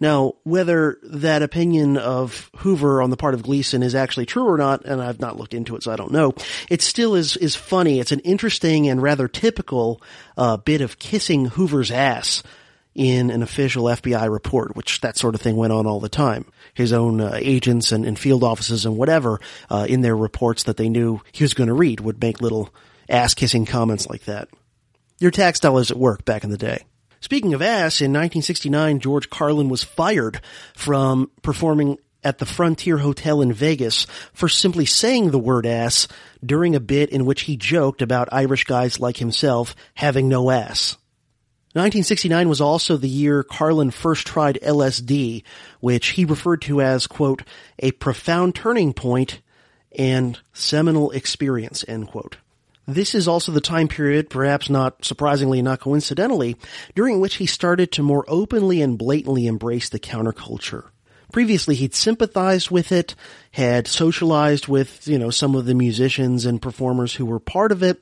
Now, 0.00 0.34
whether 0.42 0.98
that 1.02 1.42
opinion 1.42 1.96
of 1.96 2.50
Hoover 2.58 3.00
on 3.00 3.10
the 3.10 3.16
part 3.16 3.34
of 3.34 3.42
Gleason 3.42 3.82
is 3.82 3.94
actually 3.94 4.26
true 4.26 4.48
or 4.48 4.58
not, 4.58 4.84
and 4.84 5.00
I've 5.00 5.20
not 5.20 5.36
looked 5.36 5.54
into 5.54 5.76
it, 5.76 5.82
so 5.82 5.92
I 5.92 5.96
don't 5.96 6.12
know, 6.12 6.34
it 6.68 6.82
still 6.82 7.14
is, 7.14 7.36
is 7.36 7.54
funny. 7.54 8.00
It's 8.00 8.12
an 8.12 8.20
interesting 8.20 8.88
and 8.88 9.02
rather 9.02 9.28
typical, 9.28 10.02
uh, 10.36 10.56
bit 10.56 10.80
of 10.80 10.98
kissing 10.98 11.46
Hoover's 11.46 11.90
ass 11.90 12.42
in 12.94 13.30
an 13.30 13.42
official 13.42 13.84
FBI 13.84 14.30
report, 14.30 14.76
which 14.76 15.00
that 15.00 15.16
sort 15.16 15.34
of 15.34 15.40
thing 15.40 15.56
went 15.56 15.72
on 15.72 15.86
all 15.86 16.00
the 16.00 16.08
time. 16.08 16.46
His 16.74 16.92
own 16.92 17.20
uh, 17.20 17.32
agents 17.40 17.90
and, 17.90 18.04
and, 18.04 18.18
field 18.18 18.44
offices 18.44 18.86
and 18.86 18.96
whatever, 18.96 19.40
uh, 19.68 19.86
in 19.88 20.00
their 20.00 20.16
reports 20.16 20.64
that 20.64 20.76
they 20.76 20.88
knew 20.88 21.20
he 21.32 21.42
was 21.44 21.54
going 21.54 21.68
to 21.68 21.74
read 21.74 22.00
would 22.00 22.20
make 22.20 22.40
little 22.40 22.72
ass 23.08 23.34
kissing 23.34 23.66
comments 23.66 24.08
like 24.08 24.24
that. 24.24 24.48
Your 25.18 25.30
tax 25.30 25.60
dollars 25.60 25.90
at 25.90 25.96
work 25.96 26.24
back 26.24 26.44
in 26.44 26.50
the 26.50 26.58
day. 26.58 26.84
Speaking 27.24 27.54
of 27.54 27.62
ass, 27.62 28.02
in 28.02 28.12
1969, 28.12 29.00
George 29.00 29.30
Carlin 29.30 29.70
was 29.70 29.82
fired 29.82 30.42
from 30.74 31.30
performing 31.40 31.96
at 32.22 32.36
the 32.36 32.44
Frontier 32.44 32.98
Hotel 32.98 33.40
in 33.40 33.50
Vegas 33.50 34.06
for 34.34 34.46
simply 34.46 34.84
saying 34.84 35.30
the 35.30 35.38
word 35.38 35.64
ass 35.64 36.06
during 36.44 36.74
a 36.74 36.80
bit 36.80 37.08
in 37.08 37.24
which 37.24 37.44
he 37.44 37.56
joked 37.56 38.02
about 38.02 38.28
Irish 38.30 38.64
guys 38.64 39.00
like 39.00 39.16
himself 39.16 39.74
having 39.94 40.28
no 40.28 40.50
ass. 40.50 40.98
1969 41.72 42.46
was 42.46 42.60
also 42.60 42.98
the 42.98 43.08
year 43.08 43.42
Carlin 43.42 43.90
first 43.90 44.26
tried 44.26 44.58
LSD, 44.60 45.44
which 45.80 46.08
he 46.08 46.26
referred 46.26 46.60
to 46.60 46.82
as, 46.82 47.06
quote, 47.06 47.40
a 47.78 47.92
profound 47.92 48.54
turning 48.54 48.92
point 48.92 49.40
and 49.96 50.38
seminal 50.52 51.10
experience, 51.12 51.86
end 51.88 52.06
quote. 52.06 52.36
This 52.86 53.14
is 53.14 53.26
also 53.26 53.50
the 53.50 53.60
time 53.60 53.88
period, 53.88 54.28
perhaps 54.28 54.68
not 54.68 55.04
surprisingly, 55.04 55.62
not 55.62 55.80
coincidentally, 55.80 56.56
during 56.94 57.20
which 57.20 57.36
he 57.36 57.46
started 57.46 57.90
to 57.92 58.02
more 58.02 58.24
openly 58.28 58.82
and 58.82 58.98
blatantly 58.98 59.46
embrace 59.46 59.88
the 59.88 59.98
counterculture. 59.98 60.88
Previously, 61.32 61.74
he'd 61.74 61.94
sympathized 61.94 62.70
with 62.70 62.92
it, 62.92 63.14
had 63.52 63.88
socialized 63.88 64.68
with, 64.68 65.08
you 65.08 65.18
know, 65.18 65.30
some 65.30 65.54
of 65.54 65.64
the 65.64 65.74
musicians 65.74 66.44
and 66.44 66.62
performers 66.62 67.14
who 67.14 67.26
were 67.26 67.40
part 67.40 67.72
of 67.72 67.82
it, 67.82 68.00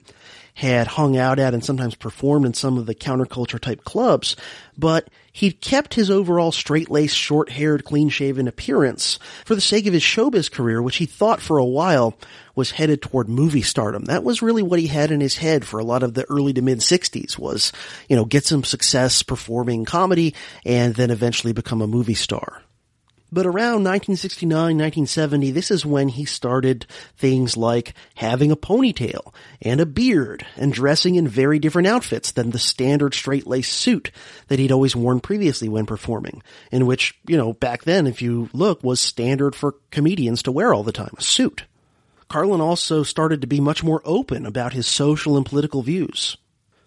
had 0.54 0.86
hung 0.86 1.16
out 1.16 1.38
at 1.38 1.54
and 1.54 1.64
sometimes 1.64 1.94
performed 1.94 2.44
in 2.44 2.52
some 2.52 2.76
of 2.76 2.84
the 2.84 2.94
counterculture 2.94 3.58
type 3.58 3.84
clubs, 3.84 4.36
but 4.76 5.08
he'd 5.32 5.60
kept 5.62 5.94
his 5.94 6.10
overall 6.10 6.52
straight-laced, 6.52 7.16
short-haired, 7.16 7.84
clean-shaven 7.84 8.46
appearance 8.46 9.18
for 9.46 9.54
the 9.54 9.62
sake 9.62 9.86
of 9.86 9.94
his 9.94 10.02
showbiz 10.02 10.50
career, 10.50 10.82
which 10.82 10.96
he 10.96 11.06
thought 11.06 11.40
for 11.40 11.56
a 11.56 11.64
while 11.64 12.18
was 12.54 12.70
headed 12.70 13.02
toward 13.02 13.28
movie 13.28 13.62
stardom. 13.62 14.04
That 14.04 14.24
was 14.24 14.42
really 14.42 14.62
what 14.62 14.78
he 14.78 14.86
had 14.86 15.10
in 15.10 15.20
his 15.20 15.36
head 15.36 15.64
for 15.64 15.80
a 15.80 15.84
lot 15.84 16.02
of 16.02 16.14
the 16.14 16.24
early 16.30 16.52
to 16.52 16.62
mid 16.62 16.78
60s 16.78 17.38
was, 17.38 17.72
you 18.08 18.16
know, 18.16 18.24
get 18.24 18.44
some 18.44 18.64
success 18.64 19.22
performing 19.22 19.84
comedy 19.84 20.34
and 20.64 20.94
then 20.94 21.10
eventually 21.10 21.52
become 21.52 21.82
a 21.82 21.86
movie 21.86 22.14
star. 22.14 22.62
But 23.34 23.46
around 23.46 23.84
1969, 23.84 24.52
1970, 24.52 25.52
this 25.52 25.70
is 25.70 25.86
when 25.86 26.08
he 26.08 26.26
started 26.26 26.84
things 27.16 27.56
like 27.56 27.94
having 28.14 28.52
a 28.52 28.56
ponytail 28.56 29.32
and 29.62 29.80
a 29.80 29.86
beard 29.86 30.44
and 30.58 30.70
dressing 30.70 31.14
in 31.14 31.26
very 31.26 31.58
different 31.58 31.88
outfits 31.88 32.32
than 32.32 32.50
the 32.50 32.58
standard 32.58 33.14
straight-laced 33.14 33.72
suit 33.72 34.10
that 34.48 34.58
he'd 34.58 34.70
always 34.70 34.94
worn 34.94 35.20
previously 35.20 35.70
when 35.70 35.86
performing, 35.86 36.42
in 36.70 36.84
which, 36.84 37.18
you 37.26 37.38
know, 37.38 37.54
back 37.54 37.84
then, 37.84 38.06
if 38.06 38.20
you 38.20 38.50
look, 38.52 38.84
was 38.84 39.00
standard 39.00 39.54
for 39.54 39.76
comedians 39.90 40.42
to 40.42 40.52
wear 40.52 40.74
all 40.74 40.82
the 40.82 40.92
time, 40.92 41.14
a 41.16 41.22
suit. 41.22 41.64
Carlin 42.32 42.62
also 42.62 43.02
started 43.02 43.42
to 43.42 43.46
be 43.46 43.60
much 43.60 43.84
more 43.84 44.00
open 44.06 44.46
about 44.46 44.72
his 44.72 44.86
social 44.86 45.36
and 45.36 45.44
political 45.44 45.82
views. 45.82 46.38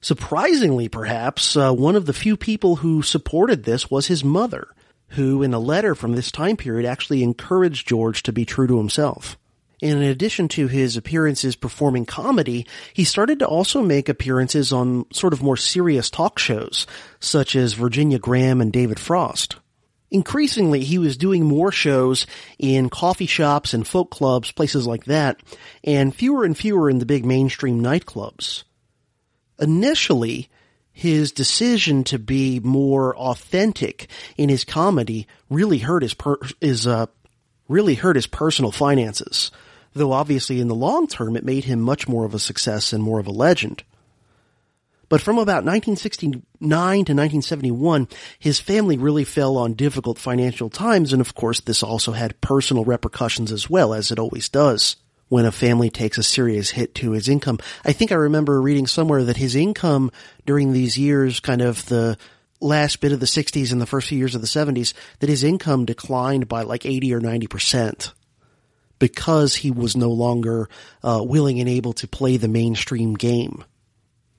Surprisingly, 0.02 0.90
perhaps, 0.90 1.56
uh, 1.56 1.72
one 1.72 1.96
of 1.96 2.08
the 2.08 2.14
few 2.14 2.36
people 2.36 2.78
who 2.78 3.04
supported 3.04 3.64
this 3.64 3.92
was 3.92 4.08
his 4.08 4.24
mother 4.24 4.70
who 5.10 5.44
in 5.44 5.54
a 5.54 5.60
letter 5.60 5.94
from 5.94 6.14
this 6.14 6.32
time 6.32 6.58
period 6.58 6.88
actually 6.88 7.22
encouraged 7.22 7.88
George 7.88 8.24
to 8.24 8.34
be 8.34 8.44
true 8.44 8.66
to 8.66 8.80
himself. 8.80 9.38
In 9.84 10.02
addition 10.02 10.48
to 10.48 10.68
his 10.68 10.98
appearances 10.98 11.56
performing 11.56 12.08
comedy, 12.08 12.66
he 12.92 13.04
started 13.04 13.38
to 13.38 13.48
also 13.48 13.84
make 13.84 14.10
appearances 14.10 14.74
on 14.74 15.06
sort 15.14 15.32
of 15.32 15.44
more 15.44 15.58
serious 15.58 16.10
talk 16.10 16.40
shows, 16.40 16.88
such 17.20 17.56
as 17.56 17.74
Virginia 17.74 18.18
Graham 18.18 18.62
and 18.62 18.74
David 18.74 19.00
Frost. 19.00 19.58
Increasingly, 20.12 20.84
he 20.84 20.98
was 20.98 21.18
doing 21.18 21.44
more 21.44 21.72
shows 21.72 22.28
in 22.60 22.90
coffee 22.90 23.26
shops 23.26 23.74
and 23.74 23.88
folk 23.88 24.12
clubs, 24.12 24.52
places 24.52 24.86
like 24.86 25.06
that, 25.06 25.42
and 25.84 26.16
fewer 26.16 26.46
and 26.46 26.58
fewer 26.58 26.90
in 26.90 27.00
the 27.00 27.06
big 27.06 27.26
mainstream 27.26 27.82
nightclubs. 27.82 28.64
Initially, 29.60 30.50
his 30.92 31.32
decision 31.32 32.04
to 32.06 32.18
be 32.18 32.60
more 32.62 33.16
authentic 33.18 34.08
in 34.38 34.48
his 34.48 34.64
comedy 34.64 35.28
really 35.50 35.80
hurt 35.80 36.04
his 36.04 36.14
per- 36.14 36.40
is 36.62 36.88
uh 36.88 37.08
really 37.68 37.96
hurt 37.96 38.16
his 38.16 38.28
personal 38.28 38.72
finances. 38.72 39.52
Though 39.94 40.14
obviously 40.14 40.62
in 40.62 40.70
the 40.70 40.76
long 40.76 41.08
term 41.08 41.36
it 41.36 41.44
made 41.44 41.66
him 41.66 41.82
much 41.82 42.08
more 42.08 42.26
of 42.26 42.34
a 42.34 42.40
success 42.40 42.94
and 42.94 43.04
more 43.04 43.20
of 43.20 43.28
a 43.28 43.32
legend. 43.32 43.84
But 45.08 45.22
from 45.22 45.38
about 45.38 45.64
1969 45.64 46.42
to 46.62 47.14
1971, 47.14 48.08
his 48.40 48.60
family 48.60 48.98
really 48.98 49.24
fell 49.24 49.58
on 49.58 49.74
difficult 49.74 50.18
financial 50.18 50.70
times, 50.70 51.14
and 51.14 51.22
of 51.22 51.36
course 51.36 51.60
this 51.62 51.84
also 51.84 52.12
had 52.12 52.42
personal 52.42 52.86
repercussions 52.86 53.52
as 53.52 53.70
well, 53.70 53.94
as 53.94 54.12
it 54.12 54.20
always 54.20 54.50
does 54.50 54.96
when 55.28 55.46
a 55.46 55.52
family 55.52 55.90
takes 55.90 56.18
a 56.18 56.24
serious 56.24 56.70
hit 56.72 56.94
to 56.96 57.12
his 57.12 57.28
income. 57.28 57.58
I 57.84 57.94
think 57.94 58.12
I 58.12 58.16
remember 58.16 58.62
reading 58.62 58.88
somewhere 58.88 59.24
that 59.24 59.38
his 59.38 59.56
income 59.56 60.12
during 60.46 60.72
these 60.72 60.98
years, 60.98 61.40
kind 61.40 61.62
of 61.62 61.86
the 61.88 62.18
last 62.62 63.02
bit 63.02 63.12
of 63.12 63.20
the 63.20 63.26
60s 63.26 63.72
and 63.72 63.82
the 63.82 63.88
first 63.88 64.08
few 64.08 64.18
years 64.18 64.36
of 64.36 64.42
the 64.42 64.48
70s, 64.48 64.94
that 65.20 65.30
his 65.30 65.44
income 65.44 65.86
declined 65.86 66.48
by 66.48 66.62
like 66.62 66.86
80 66.86 67.14
or 67.14 67.22
90%. 67.22 68.14
because 68.98 69.56
he 69.56 69.72
was 69.72 69.98
no 69.98 70.10
longer 70.10 70.70
uh, 71.04 71.22
willing 71.24 71.60
and 71.60 71.68
able 71.70 71.94
to 71.94 72.08
play 72.08 72.38
the 72.38 72.48
mainstream 72.48 73.14
game. 73.14 73.64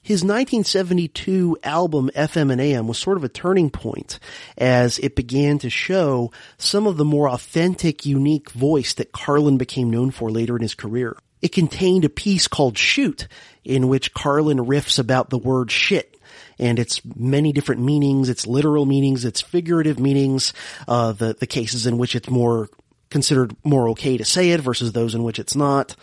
His 0.07 0.23
1972 0.23 1.59
album 1.65 2.13
FM 2.15 2.53
and 2.53 2.61
AM 2.61 2.87
was 2.87 2.97
sort 2.97 3.17
of 3.17 3.25
a 3.25 3.29
turning 3.29 3.71
point 3.71 4.21
as 4.57 5.01
it 5.01 5.17
began 5.17 5.59
to 5.59 5.69
show 5.69 6.31
some 6.59 6.87
of 6.87 6.97
the 6.97 7.05
more 7.05 7.29
authentic, 7.29 8.07
unique 8.07 8.53
voice 8.53 8.95
that 8.95 9.11
Carlin 9.11 9.59
became 9.59 9.91
known 9.91 10.13
for 10.13 10.31
later 10.31 10.55
in 10.55 10.63
his 10.63 10.77
career. 10.77 11.17
It 11.43 11.51
contained 11.51 12.05
a 12.05 12.09
piece 12.09 12.47
called 12.47 12.79
Shoot 12.79 13.27
in 13.65 13.89
which 13.89 14.15
Carlin 14.15 14.59
riffs 14.59 15.01
about 15.01 15.31
the 15.31 15.39
word 15.39 15.73
shit 15.73 16.17
and 16.57 16.79
its 16.79 17.01
many 17.17 17.53
different 17.53 17.81
meanings, 17.81 18.29
its 18.29 18.47
literal 18.47 18.87
meanings, 18.87 19.25
its 19.25 19.41
figurative 19.41 19.99
meanings, 19.99 20.53
uh, 20.87 21.11
the, 21.11 21.35
the 21.35 21.49
cases 21.49 21.85
in 21.85 21.99
which 21.99 22.15
it's 22.15 22.31
more 22.31 22.69
considered 23.11 23.57
more 23.65 23.89
okay 23.89 24.17
to 24.17 24.25
say 24.25 24.51
it 24.51 24.61
versus 24.61 24.93
those 24.93 25.17
in 25.17 25.25
which 25.25 25.41
it's 25.41 25.57
not. 25.57 25.97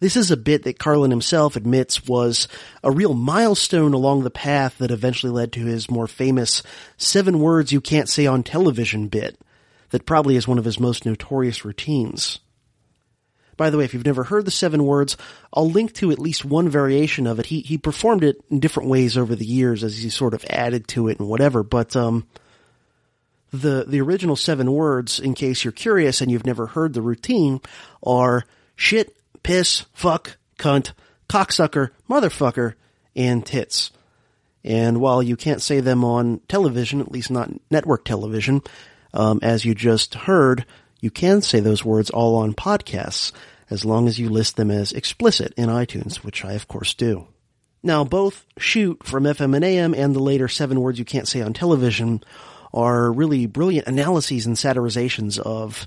This 0.00 0.16
is 0.16 0.30
a 0.30 0.36
bit 0.36 0.62
that 0.62 0.78
Carlin 0.78 1.10
himself 1.10 1.56
admits 1.56 2.06
was 2.06 2.48
a 2.82 2.90
real 2.90 3.12
milestone 3.12 3.92
along 3.92 4.22
the 4.22 4.30
path 4.30 4.78
that 4.78 4.90
eventually 4.90 5.30
led 5.30 5.52
to 5.52 5.60
his 5.66 5.90
more 5.90 6.06
famous 6.06 6.62
seven 6.96 7.38
words 7.38 7.70
you 7.70 7.82
can't 7.82 8.08
say 8.08 8.26
on 8.26 8.42
television 8.42 9.08
bit 9.08 9.38
that 9.90 10.06
probably 10.06 10.36
is 10.36 10.48
one 10.48 10.58
of 10.58 10.64
his 10.64 10.80
most 10.80 11.04
notorious 11.04 11.66
routines. 11.66 12.38
By 13.58 13.68
the 13.68 13.76
way, 13.76 13.84
if 13.84 13.92
you've 13.92 14.06
never 14.06 14.24
heard 14.24 14.46
the 14.46 14.50
seven 14.50 14.86
words, 14.86 15.18
I'll 15.52 15.70
link 15.70 15.92
to 15.96 16.10
at 16.10 16.18
least 16.18 16.46
one 16.46 16.70
variation 16.70 17.26
of 17.26 17.38
it. 17.38 17.44
He 17.46 17.60
he 17.60 17.76
performed 17.76 18.24
it 18.24 18.42
in 18.50 18.58
different 18.58 18.88
ways 18.88 19.18
over 19.18 19.36
the 19.36 19.44
years 19.44 19.84
as 19.84 19.98
he 19.98 20.08
sort 20.08 20.32
of 20.32 20.46
added 20.48 20.88
to 20.88 21.08
it 21.08 21.18
and 21.20 21.28
whatever, 21.28 21.62
but 21.62 21.94
um 21.94 22.26
the 23.52 23.84
the 23.86 24.00
original 24.00 24.36
seven 24.36 24.72
words, 24.72 25.20
in 25.20 25.34
case 25.34 25.62
you're 25.62 25.72
curious 25.72 26.22
and 26.22 26.30
you've 26.30 26.46
never 26.46 26.68
heard 26.68 26.94
the 26.94 27.02
routine, 27.02 27.60
are 28.02 28.44
shit, 28.76 29.14
piss, 29.42 29.86
fuck, 29.92 30.36
cunt, 30.58 30.92
cocksucker, 31.28 31.90
motherfucker, 32.08 32.74
and 33.16 33.44
tits. 33.44 33.90
And 34.62 35.00
while 35.00 35.22
you 35.22 35.36
can't 35.36 35.62
say 35.62 35.80
them 35.80 36.04
on 36.04 36.40
television, 36.48 37.00
at 37.00 37.12
least 37.12 37.30
not 37.30 37.50
network 37.70 38.04
television, 38.04 38.62
um, 39.14 39.40
as 39.42 39.64
you 39.64 39.74
just 39.74 40.14
heard, 40.14 40.66
you 41.00 41.10
can 41.10 41.40
say 41.40 41.60
those 41.60 41.84
words 41.84 42.10
all 42.10 42.36
on 42.36 42.54
podcasts, 42.54 43.32
as 43.70 43.84
long 43.84 44.06
as 44.06 44.18
you 44.18 44.28
list 44.28 44.56
them 44.56 44.70
as 44.70 44.92
explicit 44.92 45.54
in 45.56 45.68
iTunes, 45.68 46.16
which 46.16 46.44
I 46.44 46.52
of 46.52 46.68
course 46.68 46.94
do. 46.94 47.26
Now, 47.82 48.04
both 48.04 48.44
Shoot 48.58 49.04
from 49.04 49.24
FM 49.24 49.56
and 49.56 49.64
AM 49.64 49.94
and 49.94 50.14
the 50.14 50.20
later 50.20 50.48
Seven 50.48 50.80
Words 50.80 50.98
You 50.98 51.04
Can't 51.06 51.26
Say 51.26 51.40
on 51.40 51.54
Television 51.54 52.22
are 52.74 53.10
really 53.10 53.46
brilliant 53.46 53.88
analyses 53.88 54.44
and 54.44 54.56
satirizations 54.56 55.38
of 55.38 55.86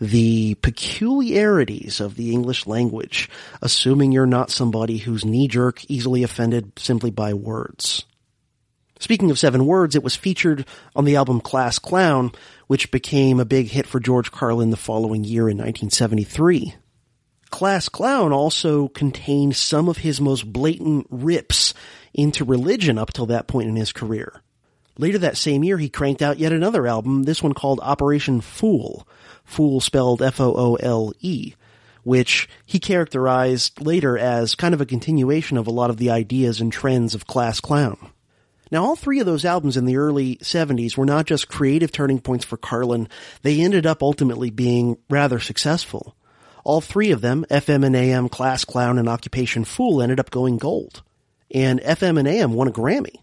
the 0.00 0.54
peculiarities 0.56 2.00
of 2.00 2.16
the 2.16 2.32
English 2.32 2.66
language, 2.66 3.30
assuming 3.62 4.12
you're 4.12 4.26
not 4.26 4.50
somebody 4.50 4.98
who's 4.98 5.24
knee-jerk, 5.24 5.88
easily 5.88 6.22
offended 6.22 6.78
simply 6.78 7.10
by 7.10 7.32
words. 7.34 8.04
Speaking 8.98 9.30
of 9.30 9.38
seven 9.38 9.66
words, 9.66 9.96
it 9.96 10.02
was 10.02 10.16
featured 10.16 10.66
on 10.96 11.04
the 11.04 11.16
album 11.16 11.40
Class 11.40 11.78
Clown, 11.78 12.32
which 12.68 12.90
became 12.90 13.38
a 13.38 13.44
big 13.44 13.68
hit 13.68 13.86
for 13.86 14.00
George 14.00 14.30
Carlin 14.30 14.70
the 14.70 14.76
following 14.76 15.24
year 15.24 15.42
in 15.42 15.58
1973. 15.58 16.74
Class 17.50 17.88
Clown 17.88 18.32
also 18.32 18.88
contained 18.88 19.54
some 19.54 19.88
of 19.88 19.98
his 19.98 20.20
most 20.20 20.52
blatant 20.52 21.06
rips 21.10 21.74
into 22.12 22.44
religion 22.44 22.98
up 22.98 23.12
till 23.12 23.26
that 23.26 23.46
point 23.46 23.68
in 23.68 23.76
his 23.76 23.92
career. 23.92 24.42
Later 24.96 25.18
that 25.18 25.36
same 25.36 25.64
year, 25.64 25.76
he 25.76 25.88
cranked 25.88 26.22
out 26.22 26.38
yet 26.38 26.52
another 26.52 26.86
album, 26.86 27.24
this 27.24 27.42
one 27.42 27.52
called 27.52 27.80
Operation 27.80 28.40
Fool, 28.40 29.06
Fool 29.44 29.80
spelled 29.80 30.22
F-O-O-L-E, 30.22 31.54
which 32.02 32.48
he 32.66 32.78
characterized 32.78 33.80
later 33.80 34.18
as 34.18 34.54
kind 34.54 34.74
of 34.74 34.80
a 34.80 34.86
continuation 34.86 35.56
of 35.56 35.66
a 35.66 35.72
lot 35.72 35.90
of 35.90 35.96
the 35.96 36.10
ideas 36.10 36.60
and 36.60 36.72
trends 36.72 37.14
of 37.14 37.26
Class 37.26 37.60
Clown. 37.60 38.10
Now, 38.70 38.84
all 38.84 38.96
three 38.96 39.20
of 39.20 39.26
those 39.26 39.44
albums 39.44 39.76
in 39.76 39.84
the 39.84 39.96
early 39.96 40.36
70s 40.36 40.96
were 40.96 41.06
not 41.06 41.26
just 41.26 41.48
creative 41.48 41.92
turning 41.92 42.20
points 42.20 42.44
for 42.44 42.56
Carlin, 42.56 43.08
they 43.42 43.60
ended 43.60 43.86
up 43.86 44.02
ultimately 44.02 44.50
being 44.50 44.96
rather 45.08 45.38
successful. 45.38 46.16
All 46.64 46.80
three 46.80 47.10
of 47.10 47.20
them, 47.20 47.44
FM 47.50 47.84
and 47.84 47.94
AM, 47.94 48.28
Class 48.28 48.64
Clown, 48.64 48.98
and 48.98 49.08
Occupation 49.08 49.64
Foole, 49.64 50.00
ended 50.00 50.18
up 50.18 50.30
going 50.30 50.56
gold. 50.56 51.02
And 51.50 51.80
FM 51.80 52.18
and 52.18 52.26
AM 52.26 52.54
won 52.54 52.68
a 52.68 52.72
Grammy. 52.72 53.20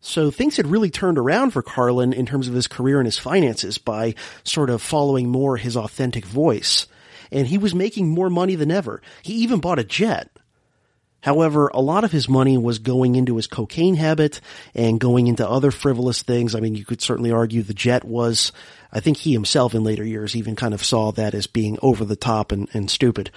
So 0.00 0.30
things 0.30 0.56
had 0.56 0.66
really 0.66 0.90
turned 0.90 1.18
around 1.18 1.50
for 1.50 1.62
Carlin 1.62 2.12
in 2.12 2.24
terms 2.24 2.48
of 2.48 2.54
his 2.54 2.68
career 2.68 2.98
and 2.98 3.06
his 3.06 3.18
finances 3.18 3.78
by 3.78 4.14
sort 4.44 4.70
of 4.70 4.80
following 4.80 5.28
more 5.28 5.56
his 5.56 5.76
authentic 5.76 6.24
voice. 6.24 6.86
And 7.32 7.46
he 7.46 7.58
was 7.58 7.74
making 7.74 8.08
more 8.08 8.30
money 8.30 8.54
than 8.54 8.70
ever. 8.70 9.02
He 9.22 9.34
even 9.34 9.60
bought 9.60 9.80
a 9.80 9.84
jet. 9.84 10.30
However, 11.20 11.68
a 11.74 11.80
lot 11.80 12.04
of 12.04 12.12
his 12.12 12.28
money 12.28 12.56
was 12.56 12.78
going 12.78 13.16
into 13.16 13.36
his 13.36 13.48
cocaine 13.48 13.96
habit 13.96 14.40
and 14.72 15.00
going 15.00 15.26
into 15.26 15.48
other 15.48 15.72
frivolous 15.72 16.22
things. 16.22 16.54
I 16.54 16.60
mean, 16.60 16.76
you 16.76 16.84
could 16.84 17.02
certainly 17.02 17.32
argue 17.32 17.62
the 17.62 17.74
jet 17.74 18.04
was, 18.04 18.52
I 18.92 19.00
think 19.00 19.16
he 19.16 19.32
himself 19.32 19.74
in 19.74 19.82
later 19.82 20.04
years 20.04 20.36
even 20.36 20.54
kind 20.54 20.74
of 20.74 20.84
saw 20.84 21.10
that 21.12 21.34
as 21.34 21.48
being 21.48 21.76
over 21.82 22.04
the 22.04 22.16
top 22.16 22.52
and, 22.52 22.68
and 22.72 22.88
stupid. 22.88 23.32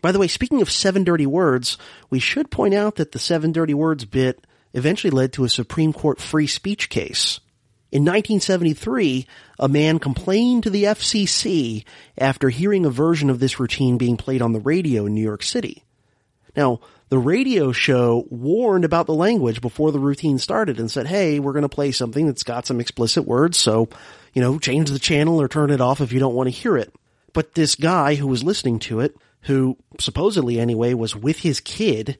By 0.00 0.12
the 0.12 0.20
way, 0.20 0.28
speaking 0.28 0.62
of 0.62 0.70
seven 0.70 1.02
dirty 1.02 1.26
words, 1.26 1.78
we 2.10 2.20
should 2.20 2.50
point 2.50 2.74
out 2.74 2.96
that 2.96 3.10
the 3.10 3.18
seven 3.18 3.50
dirty 3.50 3.74
words 3.74 4.04
bit 4.04 4.46
eventually 4.74 5.10
led 5.10 5.32
to 5.32 5.44
a 5.44 5.48
Supreme 5.48 5.94
Court 5.94 6.20
free 6.20 6.46
speech 6.46 6.90
case. 6.90 7.40
In 7.90 8.02
1973, 8.02 9.26
a 9.60 9.68
man 9.68 10.00
complained 10.00 10.64
to 10.64 10.70
the 10.70 10.84
FCC 10.84 11.84
after 12.18 12.48
hearing 12.48 12.84
a 12.84 12.90
version 12.90 13.30
of 13.30 13.38
this 13.38 13.60
routine 13.60 13.98
being 13.98 14.16
played 14.16 14.42
on 14.42 14.52
the 14.52 14.60
radio 14.60 15.06
in 15.06 15.14
New 15.14 15.22
York 15.22 15.44
City. 15.44 15.84
Now, 16.56 16.80
the 17.08 17.18
radio 17.18 17.70
show 17.70 18.26
warned 18.30 18.84
about 18.84 19.06
the 19.06 19.14
language 19.14 19.60
before 19.60 19.92
the 19.92 20.00
routine 20.00 20.38
started 20.38 20.80
and 20.80 20.90
said, 20.90 21.06
hey, 21.06 21.38
we're 21.38 21.52
going 21.52 21.62
to 21.62 21.68
play 21.68 21.92
something 21.92 22.26
that's 22.26 22.42
got 22.42 22.66
some 22.66 22.80
explicit 22.80 23.24
words, 23.24 23.58
so, 23.58 23.88
you 24.32 24.42
know, 24.42 24.58
change 24.58 24.90
the 24.90 24.98
channel 24.98 25.40
or 25.40 25.46
turn 25.46 25.70
it 25.70 25.80
off 25.80 26.00
if 26.00 26.12
you 26.12 26.18
don't 26.18 26.34
want 26.34 26.48
to 26.48 26.50
hear 26.50 26.76
it. 26.76 26.92
But 27.32 27.54
this 27.54 27.76
guy 27.76 28.16
who 28.16 28.26
was 28.26 28.42
listening 28.42 28.80
to 28.80 29.00
it, 29.00 29.16
who 29.42 29.76
supposedly 30.00 30.58
anyway 30.58 30.94
was 30.94 31.14
with 31.14 31.38
his 31.38 31.60
kid, 31.60 32.18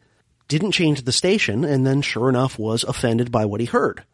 didn't 0.48 0.72
change 0.72 1.02
the 1.02 1.12
station, 1.12 1.64
and 1.64 1.86
then 1.86 2.02
sure 2.02 2.28
enough 2.28 2.58
was 2.58 2.84
offended 2.84 3.32
by 3.32 3.44
what 3.44 3.60
he 3.60 3.66
heard. 3.66 4.04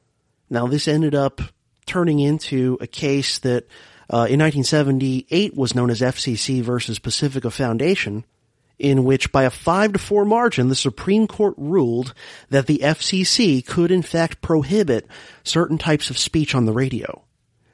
Now 0.49 0.67
this 0.67 0.89
ended 0.89 1.15
up 1.15 1.41
turning 1.87 2.21
into 2.21 2.79
a 2.81 2.87
case 2.87 3.39
that 3.41 3.65
uh, 4.09 4.27
in 4.29 4.41
1978 4.41 5.57
was 5.57 5.75
known 5.75 5.91
as 5.91 6.01
FCC 6.01 6.63
versus 6.63 6.99
Pacifica 6.99 7.51
Foundation, 7.51 8.25
in 8.79 9.05
which 9.05 9.31
by 9.31 9.45
a 9.45 9.51
5 9.51 9.93
to 9.93 9.99
4 9.99 10.25
margin 10.25 10.69
the 10.69 10.75
Supreme 10.75 11.27
Court 11.27 11.55
ruled 11.57 12.15
that 12.49 12.67
the 12.67 12.79
FCC 12.79 13.65
could 13.65 13.91
in 13.91 14.03
fact 14.03 14.41
prohibit 14.41 15.07
certain 15.45 15.79
types 15.79 16.11
of 16.11 16.19
speech 16.19 16.55
on 16.55 16.65
the 16.65 16.73
radio. 16.73 17.23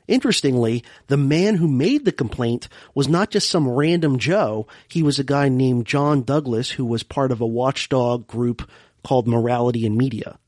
Interestingly, 0.08 0.84
the 1.08 1.16
man 1.16 1.56
who 1.56 1.68
made 1.68 2.04
the 2.04 2.12
complaint 2.12 2.68
was 2.94 3.08
not 3.08 3.30
just 3.30 3.50
some 3.50 3.68
random 3.68 4.18
Joe. 4.18 4.66
He 4.88 5.02
was 5.02 5.18
a 5.18 5.24
guy 5.24 5.48
named 5.48 5.86
John 5.86 6.22
Douglas 6.22 6.70
who 6.70 6.84
was 6.84 7.02
part 7.02 7.32
of 7.32 7.40
a 7.40 7.46
watchdog 7.46 8.26
group 8.26 8.68
called 9.02 9.26
Morality 9.26 9.84
in 9.84 9.96
Media. 9.96 10.38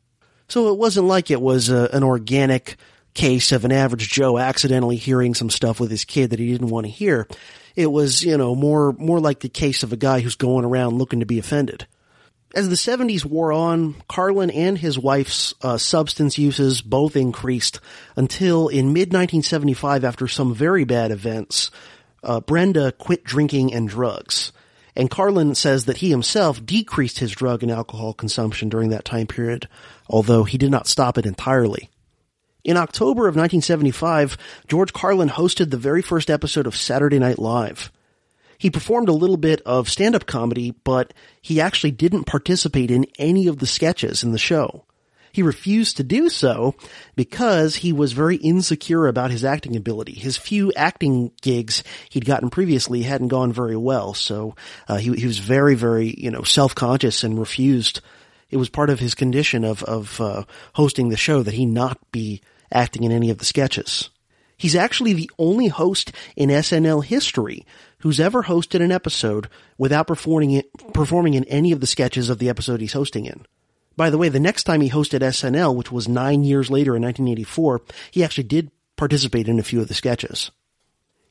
So 0.48 0.68
it 0.68 0.78
wasn't 0.78 1.08
like 1.08 1.30
it 1.30 1.40
was 1.40 1.68
a, 1.68 1.88
an 1.92 2.02
organic 2.02 2.76
case 3.14 3.52
of 3.52 3.64
an 3.64 3.72
average 3.72 4.08
Joe 4.08 4.38
accidentally 4.38 4.96
hearing 4.96 5.34
some 5.34 5.50
stuff 5.50 5.80
with 5.80 5.90
his 5.90 6.04
kid 6.04 6.30
that 6.30 6.38
he 6.38 6.50
didn't 6.50 6.68
want 6.68 6.86
to 6.86 6.92
hear. 6.92 7.26
It 7.74 7.90
was, 7.90 8.22
you 8.22 8.36
know, 8.36 8.54
more, 8.54 8.92
more 8.92 9.20
like 9.20 9.40
the 9.40 9.48
case 9.48 9.82
of 9.82 9.92
a 9.92 9.96
guy 9.96 10.20
who's 10.20 10.36
going 10.36 10.64
around 10.64 10.98
looking 10.98 11.20
to 11.20 11.26
be 11.26 11.38
offended. 11.38 11.86
As 12.58 12.68
the 12.68 12.74
70s 12.74 13.24
wore 13.24 13.52
on, 13.52 13.94
Carlin 14.08 14.50
and 14.50 14.76
his 14.76 14.98
wife's 14.98 15.54
uh, 15.62 15.78
substance 15.78 16.38
uses 16.38 16.80
both 16.80 17.14
increased 17.14 17.78
until 18.16 18.66
in 18.66 18.92
mid 18.92 19.12
1975, 19.12 20.04
after 20.04 20.26
some 20.26 20.56
very 20.56 20.82
bad 20.82 21.12
events, 21.12 21.70
uh, 22.24 22.40
Brenda 22.40 22.90
quit 22.90 23.22
drinking 23.22 23.72
and 23.72 23.88
drugs. 23.88 24.50
And 24.96 25.08
Carlin 25.08 25.54
says 25.54 25.84
that 25.84 25.98
he 25.98 26.10
himself 26.10 26.66
decreased 26.66 27.20
his 27.20 27.30
drug 27.30 27.62
and 27.62 27.70
alcohol 27.70 28.12
consumption 28.12 28.68
during 28.68 28.90
that 28.90 29.04
time 29.04 29.28
period, 29.28 29.68
although 30.08 30.42
he 30.42 30.58
did 30.58 30.72
not 30.72 30.88
stop 30.88 31.16
it 31.16 31.26
entirely. 31.26 31.90
In 32.64 32.76
October 32.76 33.28
of 33.28 33.36
1975, 33.36 34.36
George 34.66 34.92
Carlin 34.92 35.28
hosted 35.28 35.70
the 35.70 35.76
very 35.76 36.02
first 36.02 36.28
episode 36.28 36.66
of 36.66 36.76
Saturday 36.76 37.20
Night 37.20 37.38
Live. 37.38 37.92
He 38.58 38.70
performed 38.70 39.08
a 39.08 39.12
little 39.12 39.36
bit 39.36 39.62
of 39.64 39.88
stand-up 39.88 40.26
comedy, 40.26 40.72
but 40.84 41.14
he 41.40 41.60
actually 41.60 41.92
didn't 41.92 42.24
participate 42.24 42.90
in 42.90 43.06
any 43.18 43.46
of 43.46 43.58
the 43.58 43.66
sketches 43.66 44.24
in 44.24 44.32
the 44.32 44.38
show. 44.38 44.84
He 45.30 45.42
refused 45.42 45.96
to 45.96 46.02
do 46.02 46.28
so 46.28 46.74
because 47.14 47.76
he 47.76 47.92
was 47.92 48.12
very 48.12 48.36
insecure 48.36 49.06
about 49.06 49.30
his 49.30 49.44
acting 49.44 49.76
ability. 49.76 50.14
His 50.14 50.36
few 50.36 50.72
acting 50.72 51.30
gigs 51.42 51.84
he'd 52.10 52.24
gotten 52.24 52.50
previously 52.50 53.02
hadn't 53.02 53.28
gone 53.28 53.52
very 53.52 53.76
well, 53.76 54.14
so 54.14 54.56
uh, 54.88 54.96
he, 54.96 55.12
he 55.12 55.26
was 55.26 55.38
very, 55.38 55.76
very, 55.76 56.14
you 56.18 56.30
know, 56.30 56.42
self-conscious 56.42 57.22
and 57.22 57.38
refused. 57.38 58.00
It 58.50 58.56
was 58.56 58.68
part 58.68 58.90
of 58.90 58.98
his 58.98 59.14
condition 59.14 59.64
of 59.64 59.82
of 59.84 60.20
uh, 60.20 60.44
hosting 60.72 61.10
the 61.10 61.16
show 61.16 61.42
that 61.42 61.54
he 61.54 61.66
not 61.66 61.98
be 62.10 62.40
acting 62.72 63.04
in 63.04 63.12
any 63.12 63.30
of 63.30 63.38
the 63.38 63.44
sketches. 63.44 64.10
He's 64.56 64.74
actually 64.74 65.12
the 65.12 65.30
only 65.38 65.68
host 65.68 66.10
in 66.34 66.48
SNL 66.48 67.04
history 67.04 67.64
who's 68.00 68.20
ever 68.20 68.44
hosted 68.44 68.82
an 68.82 68.92
episode 68.92 69.48
without 69.76 70.06
performing 70.06 70.52
it, 70.52 70.70
performing 70.92 71.34
in 71.34 71.44
any 71.44 71.72
of 71.72 71.80
the 71.80 71.86
sketches 71.86 72.30
of 72.30 72.38
the 72.38 72.48
episode 72.48 72.80
he's 72.80 72.92
hosting 72.92 73.26
in. 73.26 73.44
By 73.96 74.10
the 74.10 74.18
way, 74.18 74.28
the 74.28 74.38
next 74.38 74.64
time 74.64 74.80
he 74.80 74.90
hosted 74.90 75.20
SNL, 75.20 75.74
which 75.74 75.90
was 75.90 76.08
nine 76.08 76.44
years 76.44 76.70
later 76.70 76.94
in 76.94 77.02
1984, 77.02 77.80
he 78.12 78.22
actually 78.22 78.44
did 78.44 78.70
participate 78.96 79.48
in 79.48 79.58
a 79.58 79.64
few 79.64 79.80
of 79.80 79.88
the 79.88 79.94
sketches. 79.94 80.50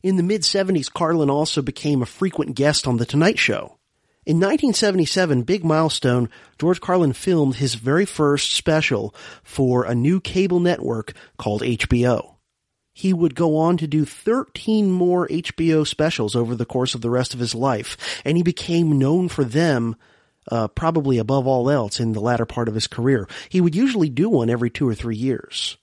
In 0.04 0.18
the 0.18 0.24
mid 0.24 0.42
70s, 0.42 0.92
Carlin 0.92 1.30
also 1.30 1.62
became 1.62 2.02
a 2.02 2.06
frequent 2.06 2.56
guest 2.56 2.88
on 2.88 2.98
The 2.98 3.06
Tonight 3.06 3.40
Show. 3.40 3.78
In 4.26 4.38
1977, 4.38 5.44
big 5.44 5.64
milestone, 5.64 6.30
George 6.60 6.82
Carlin 6.82 7.14
filmed 7.14 7.56
his 7.56 7.76
very 7.76 8.06
first 8.06 8.54
special 8.54 9.16
for 9.44 9.86
a 9.86 9.96
new 9.96 10.20
cable 10.20 10.60
network 10.60 11.14
called 11.38 11.62
HBO. 11.62 12.37
He 12.98 13.14
would 13.14 13.36
go 13.36 13.58
on 13.58 13.78
to 13.78 13.86
do 13.86 14.06
13 14.06 14.90
more 14.90 15.28
HBO 15.28 15.86
specials 15.86 16.36
over 16.36 16.56
the 16.56 16.66
course 16.66 16.96
of 16.96 17.02
the 17.02 17.12
rest 17.12 17.36
of 17.36 17.40
his 17.40 17.54
life, 17.54 17.96
and 18.26 18.38
he 18.38 18.42
became 18.42 18.98
known 18.98 19.30
for 19.30 19.44
them 19.44 19.96
uh, 20.50 20.68
probably 20.70 21.20
above 21.20 21.46
all 21.46 21.70
else 21.70 22.00
in 22.00 22.14
the 22.14 22.20
latter 22.20 22.48
part 22.48 22.68
of 22.68 22.74
his 22.74 22.88
career. 22.88 23.30
He 23.50 23.62
would 23.62 23.76
usually 23.76 24.10
do 24.10 24.32
one 24.32 24.50
every 24.50 24.72
two 24.72 24.90
or 24.90 24.96
three 24.96 25.16
years. 25.16 25.78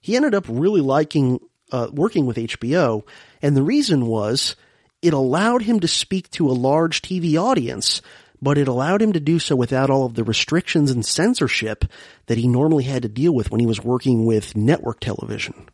He 0.00 0.14
ended 0.14 0.32
up 0.32 0.44
really 0.48 0.80
liking 0.80 1.40
uh, 1.72 1.88
working 1.92 2.24
with 2.24 2.36
HBO, 2.36 3.02
and 3.42 3.56
the 3.56 3.64
reason 3.64 4.06
was 4.06 4.54
it 5.02 5.12
allowed 5.12 5.62
him 5.62 5.80
to 5.80 5.88
speak 5.88 6.30
to 6.30 6.48
a 6.48 6.52
large 6.52 7.02
TV 7.02 7.36
audience, 7.36 8.00
but 8.40 8.58
it 8.58 8.68
allowed 8.68 9.02
him 9.02 9.14
to 9.14 9.20
do 9.20 9.40
so 9.40 9.56
without 9.56 9.90
all 9.90 10.06
of 10.06 10.14
the 10.14 10.22
restrictions 10.22 10.92
and 10.92 11.04
censorship 11.04 11.84
that 12.26 12.38
he 12.38 12.46
normally 12.46 12.84
had 12.84 13.02
to 13.02 13.08
deal 13.08 13.34
with 13.34 13.50
when 13.50 13.58
he 13.58 13.66
was 13.66 13.82
working 13.82 14.24
with 14.24 14.56
network 14.56 15.00
television. 15.00 15.68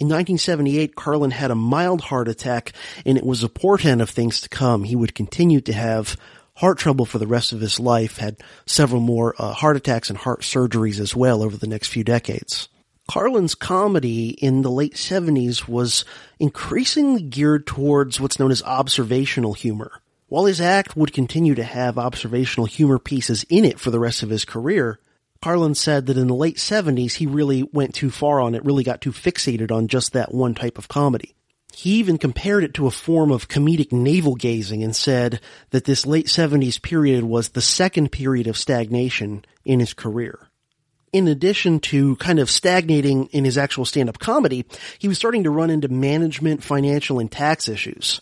In 0.00 0.06
1978, 0.06 0.96
Carlin 0.96 1.30
had 1.30 1.50
a 1.50 1.54
mild 1.54 2.00
heart 2.00 2.26
attack, 2.26 2.72
and 3.04 3.18
it 3.18 3.24
was 3.24 3.42
a 3.42 3.50
portent 3.50 4.00
of 4.00 4.08
things 4.08 4.40
to 4.40 4.48
come. 4.48 4.84
He 4.84 4.96
would 4.96 5.14
continue 5.14 5.60
to 5.60 5.74
have 5.74 6.16
heart 6.54 6.78
trouble 6.78 7.04
for 7.04 7.18
the 7.18 7.26
rest 7.26 7.52
of 7.52 7.60
his 7.60 7.78
life, 7.78 8.16
had 8.16 8.38
several 8.64 9.02
more 9.02 9.34
uh, 9.38 9.52
heart 9.52 9.76
attacks 9.76 10.08
and 10.08 10.18
heart 10.18 10.40
surgeries 10.40 11.00
as 11.00 11.14
well 11.14 11.42
over 11.42 11.54
the 11.58 11.66
next 11.66 11.88
few 11.88 12.02
decades. 12.02 12.70
Carlin's 13.10 13.54
comedy 13.54 14.30
in 14.30 14.62
the 14.62 14.70
late 14.70 14.94
70s 14.94 15.68
was 15.68 16.06
increasingly 16.38 17.20
geared 17.20 17.66
towards 17.66 18.18
what's 18.18 18.38
known 18.38 18.50
as 18.50 18.62
observational 18.62 19.52
humor. 19.52 20.00
While 20.28 20.46
his 20.46 20.62
act 20.62 20.96
would 20.96 21.12
continue 21.12 21.54
to 21.56 21.64
have 21.64 21.98
observational 21.98 22.64
humor 22.64 22.98
pieces 22.98 23.44
in 23.50 23.66
it 23.66 23.78
for 23.78 23.90
the 23.90 24.00
rest 24.00 24.22
of 24.22 24.30
his 24.30 24.46
career, 24.46 24.98
Carlin 25.42 25.74
said 25.74 26.06
that 26.06 26.18
in 26.18 26.26
the 26.26 26.34
late 26.34 26.56
70s 26.56 27.14
he 27.14 27.26
really 27.26 27.62
went 27.62 27.94
too 27.94 28.10
far 28.10 28.40
on 28.40 28.54
it, 28.54 28.64
really 28.64 28.84
got 28.84 29.00
too 29.00 29.12
fixated 29.12 29.70
on 29.70 29.88
just 29.88 30.12
that 30.12 30.34
one 30.34 30.54
type 30.54 30.78
of 30.78 30.88
comedy. 30.88 31.34
He 31.72 31.94
even 31.94 32.18
compared 32.18 32.64
it 32.64 32.74
to 32.74 32.86
a 32.86 32.90
form 32.90 33.30
of 33.30 33.48
comedic 33.48 33.92
navel 33.92 34.34
gazing 34.34 34.82
and 34.82 34.94
said 34.94 35.40
that 35.70 35.84
this 35.84 36.04
late 36.04 36.26
70s 36.26 36.82
period 36.82 37.24
was 37.24 37.50
the 37.50 37.62
second 37.62 38.12
period 38.12 38.48
of 38.48 38.58
stagnation 38.58 39.44
in 39.64 39.80
his 39.80 39.94
career 39.94 40.50
in 41.12 41.28
addition 41.28 41.80
to 41.80 42.16
kind 42.16 42.38
of 42.38 42.50
stagnating 42.50 43.26
in 43.26 43.44
his 43.44 43.58
actual 43.58 43.84
stand-up 43.84 44.18
comedy, 44.18 44.64
he 44.98 45.08
was 45.08 45.18
starting 45.18 45.44
to 45.44 45.50
run 45.50 45.70
into 45.70 45.88
management, 45.88 46.62
financial, 46.62 47.18
and 47.18 47.30
tax 47.30 47.68
issues. 47.68 48.20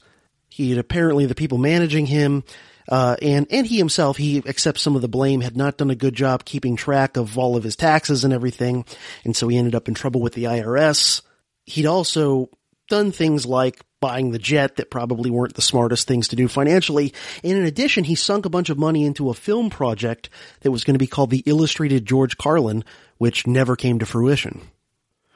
He 0.48 0.70
had 0.70 0.78
apparently 0.78 1.26
the 1.26 1.34
people 1.34 1.58
managing 1.58 2.06
him, 2.06 2.44
uh, 2.88 3.16
and 3.20 3.46
and 3.50 3.66
he 3.66 3.78
himself, 3.78 4.16
he 4.16 4.42
accepts 4.46 4.82
some 4.82 4.96
of 4.96 5.02
the 5.02 5.08
blame, 5.08 5.40
had 5.40 5.56
not 5.56 5.76
done 5.76 5.90
a 5.90 5.94
good 5.94 6.14
job 6.14 6.44
keeping 6.44 6.76
track 6.76 7.16
of 7.16 7.38
all 7.38 7.56
of 7.56 7.64
his 7.64 7.76
taxes 7.76 8.24
and 8.24 8.32
everything, 8.32 8.84
and 9.24 9.36
so 9.36 9.48
he 9.48 9.56
ended 9.56 9.74
up 9.74 9.88
in 9.88 9.94
trouble 9.94 10.20
with 10.20 10.34
the 10.34 10.44
IRS. 10.44 11.22
He'd 11.66 11.86
also 11.86 12.48
done 12.88 13.12
things 13.12 13.44
like 13.46 13.84
buying 14.00 14.30
the 14.30 14.38
jet 14.38 14.76
that 14.76 14.90
probably 14.90 15.30
weren't 15.30 15.54
the 15.54 15.62
smartest 15.62 16.06
things 16.06 16.28
to 16.28 16.36
do 16.36 16.48
financially. 16.48 17.12
And 17.42 17.58
in 17.58 17.64
addition, 17.64 18.04
he 18.04 18.14
sunk 18.14 18.46
a 18.46 18.50
bunch 18.50 18.70
of 18.70 18.78
money 18.78 19.04
into 19.04 19.28
a 19.28 19.34
film 19.34 19.70
project 19.70 20.30
that 20.60 20.70
was 20.70 20.84
going 20.84 20.94
to 20.94 20.98
be 20.98 21.06
called 21.06 21.30
The 21.30 21.42
Illustrated 21.46 22.06
George 22.06 22.38
Carlin, 22.38 22.84
which 23.18 23.46
never 23.46 23.76
came 23.76 23.98
to 23.98 24.06
fruition. 24.06 24.62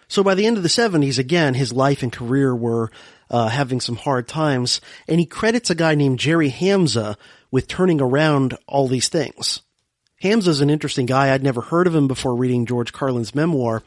So 0.08 0.22
by 0.22 0.34
the 0.34 0.46
end 0.46 0.56
of 0.58 0.62
the 0.62 0.68
70s, 0.68 1.18
again, 1.18 1.54
his 1.54 1.72
life 1.72 2.02
and 2.02 2.12
career 2.12 2.54
were 2.54 2.90
uh, 3.30 3.48
having 3.48 3.80
some 3.80 3.96
hard 3.96 4.28
times, 4.28 4.80
and 5.08 5.18
he 5.18 5.26
credits 5.26 5.70
a 5.70 5.74
guy 5.74 5.94
named 5.94 6.18
Jerry 6.18 6.50
Hamza 6.50 7.16
with 7.52 7.68
turning 7.68 8.00
around 8.00 8.58
all 8.66 8.88
these 8.88 9.08
things. 9.08 9.62
Hamza's 10.20 10.60
an 10.60 10.70
interesting 10.70 11.06
guy. 11.06 11.32
I'd 11.32 11.44
never 11.44 11.60
heard 11.60 11.86
of 11.86 11.94
him 11.94 12.08
before 12.08 12.34
reading 12.34 12.66
George 12.66 12.92
Carlin's 12.92 13.34
memoir, 13.34 13.84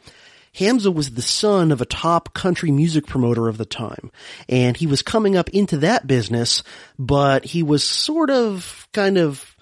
Hamza 0.56 0.90
was 0.90 1.10
the 1.10 1.22
son 1.22 1.70
of 1.70 1.82
a 1.82 1.86
top 1.86 2.32
country 2.32 2.70
music 2.70 3.06
promoter 3.06 3.46
of 3.46 3.58
the 3.58 3.66
time, 3.66 4.10
and 4.48 4.74
he 4.74 4.86
was 4.86 5.02
coming 5.02 5.36
up 5.36 5.50
into 5.50 5.76
that 5.78 6.06
business, 6.06 6.62
but 6.98 7.44
he 7.44 7.62
was 7.62 7.84
sort 7.84 8.30
of 8.30 8.88
kind 8.94 9.18
of 9.18 9.54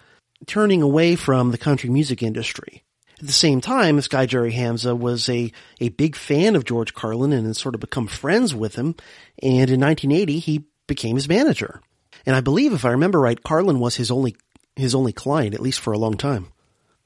turning 0.47 0.83
away 0.83 1.17
from 1.17 1.51
the 1.51 1.59
country 1.59 1.91
music 1.91 2.23
industry. 2.23 2.85
At 3.19 3.27
the 3.27 3.33
same 3.33 3.61
time, 3.61 3.97
this 3.97 4.07
guy 4.07 4.27
Jerry 4.27 4.53
Hamza 4.53 4.95
was 4.95 5.29
a, 5.29 5.51
a 5.81 5.89
big 5.89 6.15
fan 6.15 6.55
of 6.55 6.65
George 6.65 6.95
Carlin 6.95 7.33
and 7.33 7.47
had 7.47 7.57
sort 7.57 7.75
of 7.75 7.81
become 7.81 8.07
friends 8.07 8.55
with 8.55 8.77
him, 8.77 8.95
and 9.43 9.71
in 9.71 9.81
1980 9.81 10.39
he 10.39 10.65
became 10.87 11.17
his 11.17 11.29
manager. 11.29 11.81
And 12.27 12.35
I 12.35 12.41
believe, 12.41 12.73
if 12.73 12.85
I 12.85 12.91
remember 12.91 13.21
right, 13.21 13.43
Carlin 13.43 13.81
was 13.81 13.97
his 13.97 14.11
only 14.11 14.37
his 14.77 14.95
only 14.95 15.13
client, 15.13 15.55
at 15.55 15.63
least 15.63 15.81
for 15.81 15.93
a 15.93 15.99
long 15.99 16.17
time. 16.17 16.49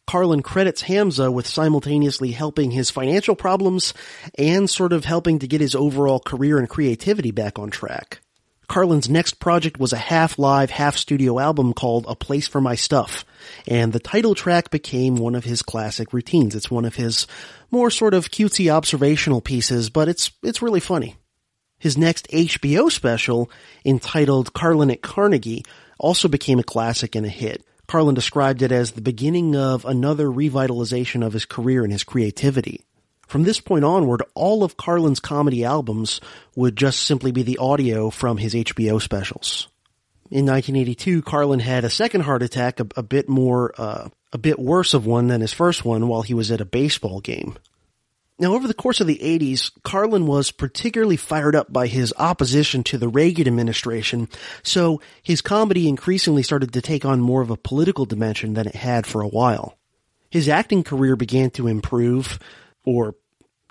Carlin 0.07 0.41
credits 0.41 0.81
Hamza 0.83 1.31
with 1.31 1.47
simultaneously 1.47 2.31
helping 2.31 2.71
his 2.71 2.89
financial 2.89 3.37
problems 3.37 3.93
and 4.39 4.71
sort 4.71 4.95
of 4.95 5.05
helping 5.05 5.39
to 5.41 5.47
get 5.47 5.61
his 5.61 5.75
overall 5.75 6.19
career 6.19 6.59
and 6.59 6.67
creativity 6.67 7.31
back 7.31 7.59
on 7.59 7.69
track. 7.69 8.21
Carlin's 8.69 9.11
next 9.11 9.39
project 9.39 9.79
was 9.79 9.93
a 9.93 9.99
half 9.99 10.39
live, 10.39 10.71
half 10.71 10.97
studio 10.97 11.39
album 11.39 11.75
called 11.75 12.07
A 12.09 12.15
Place 12.15 12.49
for 12.49 12.59
My 12.59 12.75
Stuff, 12.75 13.27
and 13.67 13.93
the 13.93 14.01
title 14.01 14.35
track 14.35 14.71
became 14.71 15.17
one 15.17 15.35
of 15.35 15.45
his 15.45 15.61
classic 15.61 16.15
routines. 16.15 16.55
It's 16.55 16.71
one 16.71 16.87
of 16.87 16.97
his 16.97 17.27
more 17.71 17.91
sort 17.91 18.15
of 18.15 18.31
cutesy 18.31 18.73
observational 18.73 19.43
pieces, 19.43 19.91
but 19.91 20.09
it's, 20.09 20.31
it's 20.43 20.63
really 20.63 20.81
funny. 20.81 21.17
His 21.79 21.97
next 21.97 22.29
HBO 22.29 22.91
special, 22.91 23.51
entitled 23.85 24.53
Carlin 24.53 24.91
at 24.91 25.03
Carnegie, 25.03 25.65
also 25.99 26.29
became 26.29 26.59
a 26.59 26.65
classic 26.65 27.15
and 27.15 27.25
a 27.25 27.31
hit. 27.31 27.65
Carlin 27.87 28.15
described 28.15 28.63
it 28.63 28.71
as 28.73 28.93
the 28.93 29.01
beginning 29.01 29.57
of 29.57 29.85
another 29.85 30.27
revitalization 30.27 31.25
of 31.25 31.33
his 31.33 31.45
career 31.45 31.85
and 31.85 31.93
his 31.93 32.05
creativity. 32.05 32.85
From 33.27 33.45
this 33.45 33.61
point 33.61 33.85
onward, 33.85 34.23
all 34.35 34.65
of 34.65 34.77
Carlin's 34.77 35.21
comedy 35.21 35.65
albums 35.65 36.21
would 36.57 36.77
just 36.77 37.01
simply 37.01 37.31
be 37.31 37.43
the 37.43 37.59
audio 37.59 38.11
from 38.11 38.39
his 38.39 38.55
HBO 38.55 39.01
specials. 39.01 39.69
In 40.31 40.45
1982, 40.45 41.23
Carlin 41.23 41.61
had 41.61 41.85
a 41.85 41.91
second 41.91 42.23
heart 42.23 42.43
attack, 42.43 42.81
a, 42.81 42.87
a 42.97 43.03
bit 43.03 43.29
more, 43.29 43.73
uh, 43.79 44.09
a 44.33 44.39
bit 44.39 44.59
worse 44.59 44.93
of 44.93 45.07
one 45.07 45.29
than 45.29 45.41
his 45.41 45.53
first 45.53 45.85
one 45.85 46.09
while 46.09 46.23
he 46.23 46.35
was 46.35 46.51
at 46.51 46.61
a 46.61 46.67
baseball 46.67 47.21
game. 47.21 47.57
Now, 48.41 48.55
over 48.55 48.69
the 48.69 48.75
course 48.75 49.01
of 49.01 49.09
the 49.09 49.19
80s, 49.19 49.73
Carlin 49.83 50.27
was 50.27 50.53
particularly 50.53 51.17
fired 51.17 51.57
up 51.57 51.73
by 51.73 51.89
his 51.89 52.15
opposition 52.17 52.85
to 52.85 52.97
the 52.97 53.09
Reagan 53.09 53.49
administration, 53.49 54.29
so 54.63 55.01
his 55.23 55.43
comedy 55.43 55.89
increasingly 55.89 56.45
started 56.45 56.73
to 56.73 56.81
take 56.81 57.05
on 57.05 57.21
more 57.21 57.43
of 57.43 57.51
a 57.51 57.57
political 57.57 58.05
dimension 58.05 58.55
than 58.55 58.69
it 58.69 58.77
had 58.77 59.07
for 59.07 59.23
a 59.23 59.29
while. 59.29 59.77
His 60.31 60.49
acting 60.49 60.85
career 60.85 61.17
began 61.17 61.51
to 61.51 61.67
improve, 61.67 62.39
or 62.85 63.17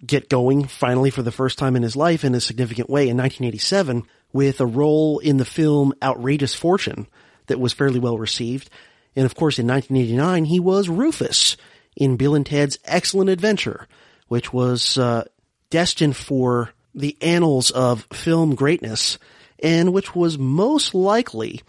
get 0.05 0.29
going 0.29 0.65
finally 0.65 1.11
for 1.11 1.21
the 1.21 1.31
first 1.31 1.57
time 1.57 1.75
in 1.75 1.83
his 1.83 1.95
life 1.95 2.23
in 2.23 2.35
a 2.35 2.41
significant 2.41 2.89
way 2.89 3.03
in 3.09 3.17
1987 3.17 4.03
with 4.33 4.59
a 4.59 4.65
role 4.65 5.19
in 5.19 5.37
the 5.37 5.45
film 5.45 5.93
Outrageous 6.03 6.53
Fortune 6.53 7.07
that 7.47 7.59
was 7.59 7.73
fairly 7.73 7.99
well 7.99 8.17
received. 8.17 8.69
And 9.15 9.25
of 9.25 9.33
course, 9.33 9.57
in 9.57 9.65
1989, 9.65 10.45
he 10.45 10.59
was 10.59 10.89
Rufus 10.89 11.57
in 11.95 12.17
Bill 12.17 12.35
and 12.35 12.45
Ted's 12.45 12.77
Excellent 12.85 13.29
Adventure, 13.29 13.87
which 14.27 14.51
was 14.53 14.97
uh, 14.97 15.25
destined 15.69 16.15
for 16.15 16.71
the 16.93 17.17
annals 17.21 17.71
of 17.71 18.07
film 18.11 18.55
greatness, 18.55 19.17
and 19.61 19.93
which 19.93 20.15
was 20.15 20.37
most 20.37 20.93
likely 20.93 21.61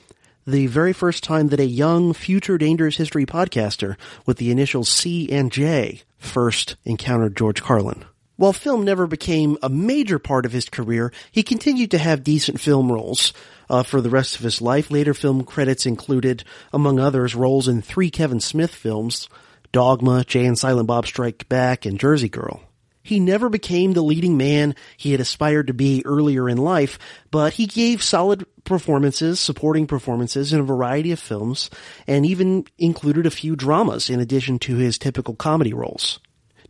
the 0.46 0.66
very 0.66 0.94
first 0.94 1.22
time 1.22 1.48
that 1.48 1.60
a 1.60 1.66
young 1.66 2.14
future 2.14 2.56
Dangerous 2.56 2.96
History 2.96 3.26
podcaster 3.26 3.96
with 4.24 4.38
the 4.38 4.50
initials 4.50 4.88
C 4.88 5.30
and 5.30 5.52
J 5.52 6.02
first 6.16 6.76
encountered 6.84 7.36
George 7.36 7.62
Carlin. 7.62 8.04
While 8.36 8.52
film 8.52 8.84
never 8.84 9.06
became 9.06 9.58
a 9.62 9.68
major 9.68 10.18
part 10.18 10.46
of 10.46 10.52
his 10.52 10.68
career, 10.68 11.12
he 11.32 11.42
continued 11.42 11.90
to 11.90 11.98
have 11.98 12.22
decent 12.22 12.60
film 12.60 12.90
roles 12.90 13.32
uh, 13.68 13.82
for 13.82 14.00
the 14.00 14.10
rest 14.10 14.36
of 14.36 14.42
his 14.42 14.62
life. 14.62 14.90
Later 14.90 15.12
film 15.12 15.42
credits 15.44 15.86
included, 15.86 16.44
among 16.72 17.00
others, 17.00 17.34
roles 17.34 17.68
in 17.68 17.82
three 17.82 18.10
Kevin 18.10 18.40
Smith 18.40 18.72
films, 18.72 19.28
Dogma, 19.72 20.24
Jay 20.24 20.46
and 20.46 20.58
Silent 20.58 20.86
Bob 20.86 21.06
Strike 21.06 21.48
Back, 21.48 21.86
and 21.86 21.98
Jersey 21.98 22.28
Girl. 22.28 22.62
He 23.02 23.20
never 23.20 23.48
became 23.48 23.94
the 23.94 24.02
leading 24.02 24.36
man 24.36 24.74
he 24.98 25.12
had 25.12 25.20
aspired 25.20 25.68
to 25.68 25.72
be 25.72 26.02
earlier 26.04 26.46
in 26.46 26.58
life, 26.58 26.98
but 27.30 27.54
he 27.54 27.66
gave 27.66 28.02
solid 28.02 28.44
performances, 28.64 29.40
supporting 29.40 29.86
performances 29.86 30.52
in 30.52 30.60
a 30.60 30.64
variety 30.64 31.12
of 31.12 31.18
films, 31.18 31.70
and 32.06 32.26
even 32.26 32.66
included 32.76 33.24
a 33.24 33.30
few 33.30 33.56
dramas 33.56 34.10
in 34.10 34.20
addition 34.20 34.58
to 34.58 34.76
his 34.76 34.98
typical 34.98 35.34
comedy 35.34 35.72
roles. 35.72 36.20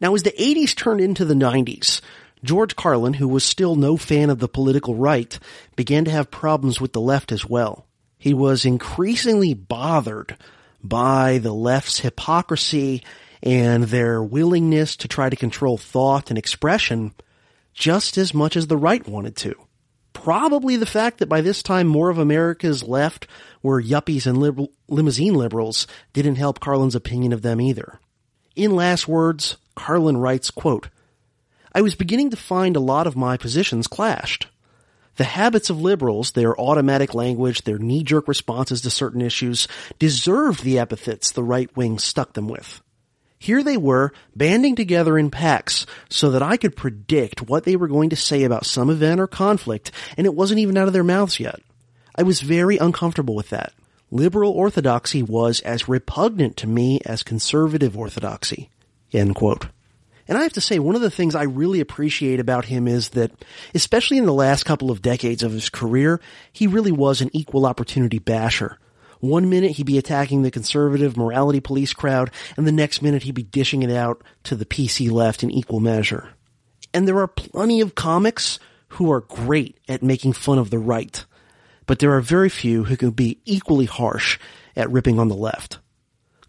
Now 0.00 0.14
as 0.14 0.22
the 0.22 0.30
80s 0.30 0.76
turned 0.76 1.00
into 1.00 1.24
the 1.24 1.34
90s, 1.34 2.00
George 2.44 2.76
Carlin, 2.76 3.14
who 3.14 3.26
was 3.26 3.42
still 3.42 3.74
no 3.74 3.96
fan 3.96 4.30
of 4.30 4.38
the 4.38 4.48
political 4.48 4.94
right, 4.94 5.36
began 5.74 6.04
to 6.04 6.12
have 6.12 6.30
problems 6.30 6.80
with 6.80 6.92
the 6.92 7.00
left 7.00 7.32
as 7.32 7.44
well. 7.44 7.84
He 8.16 8.32
was 8.32 8.64
increasingly 8.64 9.54
bothered 9.54 10.36
by 10.82 11.38
the 11.38 11.52
left's 11.52 12.00
hypocrisy 12.00 13.02
and 13.42 13.84
their 13.84 14.22
willingness 14.22 14.96
to 14.96 15.08
try 15.08 15.28
to 15.28 15.36
control 15.36 15.78
thought 15.78 16.30
and 16.30 16.38
expression 16.38 17.14
just 17.72 18.18
as 18.18 18.34
much 18.34 18.56
as 18.56 18.66
the 18.66 18.76
right 18.76 19.06
wanted 19.06 19.36
to. 19.36 19.54
Probably 20.12 20.76
the 20.76 20.86
fact 20.86 21.18
that 21.18 21.28
by 21.28 21.40
this 21.40 21.62
time 21.62 21.86
more 21.86 22.10
of 22.10 22.18
America's 22.18 22.82
left 22.82 23.28
were 23.62 23.80
yuppies 23.80 24.26
and 24.26 24.38
liberal, 24.38 24.72
limousine 24.88 25.34
liberals 25.34 25.86
didn't 26.12 26.36
help 26.36 26.58
Carlin's 26.58 26.96
opinion 26.96 27.32
of 27.32 27.42
them 27.42 27.60
either. 27.60 28.00
In 28.56 28.74
last 28.74 29.06
words, 29.06 29.56
Carlin 29.76 30.16
writes, 30.16 30.50
quote, 30.50 30.88
I 31.72 31.82
was 31.82 31.94
beginning 31.94 32.30
to 32.30 32.36
find 32.36 32.74
a 32.74 32.80
lot 32.80 33.06
of 33.06 33.16
my 33.16 33.36
positions 33.36 33.86
clashed. 33.86 34.48
The 35.18 35.24
habits 35.24 35.68
of 35.68 35.80
liberals, 35.80 36.30
their 36.32 36.58
automatic 36.58 37.12
language, 37.12 37.62
their 37.62 37.78
knee-jerk 37.78 38.28
responses 38.28 38.82
to 38.82 38.90
certain 38.90 39.20
issues, 39.20 39.66
deserved 39.98 40.62
the 40.62 40.78
epithets 40.78 41.32
the 41.32 41.42
right 41.42 41.76
wing 41.76 41.98
stuck 41.98 42.34
them 42.34 42.48
with. 42.48 42.80
Here 43.40 43.64
they 43.64 43.76
were, 43.76 44.12
banding 44.36 44.76
together 44.76 45.18
in 45.18 45.30
packs 45.30 45.86
so 46.08 46.30
that 46.30 46.42
I 46.42 46.56
could 46.56 46.76
predict 46.76 47.48
what 47.48 47.64
they 47.64 47.74
were 47.74 47.88
going 47.88 48.10
to 48.10 48.16
say 48.16 48.44
about 48.44 48.64
some 48.64 48.90
event 48.90 49.20
or 49.20 49.26
conflict, 49.26 49.90
and 50.16 50.24
it 50.24 50.34
wasn't 50.34 50.60
even 50.60 50.76
out 50.76 50.86
of 50.86 50.92
their 50.92 51.02
mouths 51.02 51.40
yet. 51.40 51.60
I 52.14 52.22
was 52.22 52.40
very 52.40 52.78
uncomfortable 52.78 53.34
with 53.34 53.50
that. 53.50 53.72
Liberal 54.12 54.52
orthodoxy 54.52 55.24
was 55.24 55.58
as 55.60 55.88
repugnant 55.88 56.56
to 56.58 56.68
me 56.68 57.00
as 57.04 57.24
conservative 57.24 57.98
orthodoxy. 57.98 58.70
End 59.12 59.34
quote. 59.34 59.66
And 60.28 60.36
I 60.36 60.42
have 60.42 60.52
to 60.52 60.60
say, 60.60 60.78
one 60.78 60.94
of 60.94 61.00
the 61.00 61.10
things 61.10 61.34
I 61.34 61.44
really 61.44 61.80
appreciate 61.80 62.38
about 62.38 62.66
him 62.66 62.86
is 62.86 63.10
that, 63.10 63.32
especially 63.74 64.18
in 64.18 64.26
the 64.26 64.34
last 64.34 64.64
couple 64.64 64.90
of 64.90 65.00
decades 65.00 65.42
of 65.42 65.52
his 65.52 65.70
career, 65.70 66.20
he 66.52 66.66
really 66.66 66.92
was 66.92 67.22
an 67.22 67.30
equal 67.32 67.64
opportunity 67.64 68.18
basher. 68.18 68.78
One 69.20 69.48
minute 69.48 69.72
he'd 69.72 69.86
be 69.86 69.98
attacking 69.98 70.42
the 70.42 70.50
conservative 70.50 71.16
morality 71.16 71.60
police 71.60 71.94
crowd, 71.94 72.30
and 72.56 72.66
the 72.66 72.72
next 72.72 73.00
minute 73.00 73.22
he'd 73.22 73.34
be 73.34 73.42
dishing 73.42 73.82
it 73.82 73.90
out 73.90 74.22
to 74.44 74.54
the 74.54 74.66
PC 74.66 75.10
left 75.10 75.42
in 75.42 75.50
equal 75.50 75.80
measure. 75.80 76.28
And 76.92 77.08
there 77.08 77.18
are 77.18 77.26
plenty 77.26 77.80
of 77.80 77.94
comics 77.94 78.58
who 78.88 79.10
are 79.10 79.22
great 79.22 79.78
at 79.88 80.02
making 80.02 80.34
fun 80.34 80.58
of 80.58 80.70
the 80.70 80.78
right, 80.78 81.24
but 81.86 81.98
there 81.98 82.12
are 82.12 82.20
very 82.20 82.48
few 82.48 82.84
who 82.84 82.96
can 82.96 83.10
be 83.10 83.40
equally 83.44 83.86
harsh 83.86 84.38
at 84.76 84.90
ripping 84.90 85.18
on 85.18 85.28
the 85.28 85.34
left. 85.34 85.78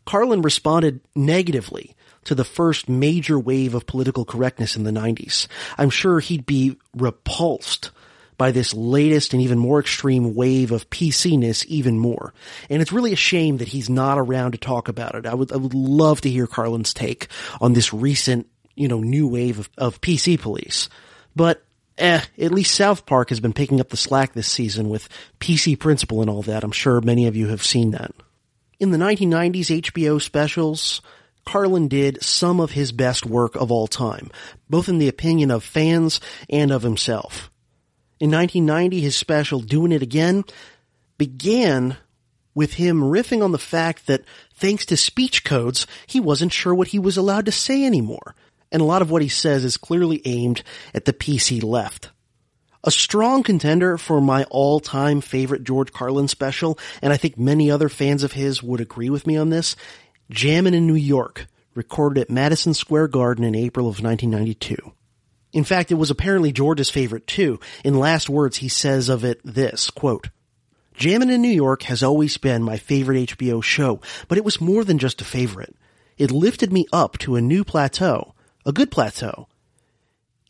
Carlin 0.06 0.42
responded 0.42 1.02
negatively 1.16 1.96
to 2.26 2.36
the 2.36 2.44
first 2.44 2.90
major 2.90 3.40
wave 3.40 3.74
of 3.74 3.86
political 3.86 4.26
correctness 4.26 4.76
in 4.76 4.84
the 4.84 4.92
90s. 4.92 5.48
I'm 5.78 5.90
sure 5.90 6.20
he'd 6.20 6.46
be 6.46 6.78
repulsed 6.96 7.92
by 8.40 8.52
this 8.52 8.74
latest 8.74 9.34
and 9.34 9.42
even 9.44 9.60
more 9.60 9.80
extreme 9.80 10.34
wave 10.34 10.72
of 10.72 10.90
PC-ness 10.90 11.66
even 11.68 12.00
more. 12.00 12.34
And 12.70 12.82
it's 12.82 12.94
really 12.94 13.12
a 13.12 13.18
shame 13.18 13.58
that 13.58 13.68
he's 13.68 13.90
not 13.90 14.18
around 14.18 14.54
to 14.54 14.58
talk 14.58 14.88
about 14.88 15.14
it. 15.14 15.28
I 15.28 15.36
would, 15.36 15.52
I 15.52 15.58
would 15.58 15.74
love 15.74 16.22
to 16.22 16.30
hear 16.30 16.48
Carlin's 16.48 16.94
take 16.94 17.28
on 17.60 17.74
this 17.74 17.94
recent, 17.94 18.48
you 18.76 18.88
know, 18.88 19.02
new 19.02 19.28
wave 19.28 19.60
of, 19.60 19.70
of 19.78 20.02
PC 20.02 20.40
police. 20.40 20.88
But 21.36 21.64
eh, 21.98 22.22
at 22.40 22.52
least 22.52 22.74
South 22.74 23.06
Park 23.06 23.30
has 23.30 23.42
been 23.42 23.54
picking 23.54 23.82
up 23.82 23.90
the 23.90 23.98
slack 23.98 24.32
this 24.32 24.48
season 24.48 24.88
with 24.88 25.10
PC 25.42 25.78
Principal 25.78 26.22
and 26.22 26.30
all 26.30 26.42
that. 26.44 26.64
I'm 26.64 26.72
sure 26.72 27.02
many 27.02 27.28
of 27.28 27.36
you 27.36 27.48
have 27.48 27.64
seen 27.64 27.92
that. 27.92 28.12
In 28.80 28.92
the 28.92 28.98
1990s 28.98 29.82
HBO 29.82 30.22
specials, 30.22 31.02
Carlin 31.50 31.88
did 31.88 32.24
some 32.24 32.60
of 32.60 32.70
his 32.70 32.92
best 32.92 33.26
work 33.26 33.56
of 33.56 33.72
all 33.72 33.88
time, 33.88 34.30
both 34.70 34.88
in 34.88 35.00
the 35.00 35.08
opinion 35.08 35.50
of 35.50 35.64
fans 35.64 36.22
and 36.48 36.70
of 36.70 36.84
himself. 36.84 37.50
In 38.20 38.30
1990, 38.30 39.02
his 39.02 39.16
special 39.16 39.60
Doing 39.60 39.92
It 39.92 40.04
Again 40.04 40.44
began 41.18 41.98
with 42.54 42.76
him 42.76 43.02
riffing 43.02 43.44
on 43.44 43.52
the 43.52 43.58
fact 43.58 44.06
that 44.06 44.26
thanks 44.54 44.86
to 44.86 44.96
speech 44.96 45.44
codes, 45.44 45.88
he 46.06 46.20
wasn't 46.20 46.54
sure 46.54 46.76
what 46.76 46.90
he 46.90 47.00
was 47.00 47.18
allowed 47.18 47.48
to 47.48 47.52
say 47.52 47.84
anymore. 47.84 48.36
And 48.72 48.80
a 48.80 48.86
lot 48.86 49.02
of 49.02 49.10
what 49.10 49.24
he 49.24 49.28
says 49.28 49.64
is 49.64 49.76
clearly 49.76 50.22
aimed 50.26 50.62
at 50.94 51.06
the 51.06 51.14
PC 51.14 51.64
left. 51.64 52.12
A 52.84 52.92
strong 52.92 53.42
contender 53.42 53.98
for 53.98 54.22
my 54.22 54.44
all-time 54.52 55.20
favorite 55.20 55.64
George 55.64 55.92
Carlin 55.92 56.28
special, 56.28 56.78
and 57.02 57.12
I 57.12 57.18
think 57.18 57.40
many 57.40 57.72
other 57.72 57.90
fans 57.90 58.22
of 58.22 58.34
his 58.34 58.62
would 58.62 58.82
agree 58.82 59.10
with 59.10 59.26
me 59.26 59.36
on 59.36 59.50
this, 59.50 59.76
Jammin' 60.30 60.74
in 60.74 60.86
New 60.86 60.96
York, 60.96 61.48
recorded 61.74 62.22
at 62.22 62.30
Madison 62.30 62.74
Square 62.74 63.08
Garden 63.10 63.44
in 63.44 63.56
April 63.56 63.88
of 63.88 64.02
1992. 64.02 64.94
In 65.54 65.64
fact, 65.64 65.92
it 65.92 65.96
was 65.96 66.12
apparently 66.12 66.52
George's 66.52 66.90
favorite 66.90 67.26
too. 67.26 67.60
In 67.84 67.98
last 67.98 68.30
words, 68.30 68.58
he 68.58 68.70
says 68.70 69.10
of 69.10 69.26
it 69.26 69.42
this, 69.44 69.90
quote, 69.90 70.30
Jammin' 70.94 71.30
in 71.30 71.42
New 71.42 71.48
York 71.48 71.84
has 71.84 72.04
always 72.04 72.38
been 72.38 72.62
my 72.62 72.78
favorite 72.78 73.30
HBO 73.30 73.64
show, 73.64 74.02
but 74.28 74.38
it 74.38 74.44
was 74.44 74.62
more 74.62 74.84
than 74.84 75.00
just 75.00 75.22
a 75.22 75.26
favorite. 75.26 75.76
It 76.18 76.30
lifted 76.30 76.74
me 76.74 76.86
up 76.92 77.18
to 77.20 77.36
a 77.36 77.42
new 77.42 77.64
plateau, 77.64 78.36
a 78.66 78.74
good 78.74 78.92
plateau. 78.92 79.48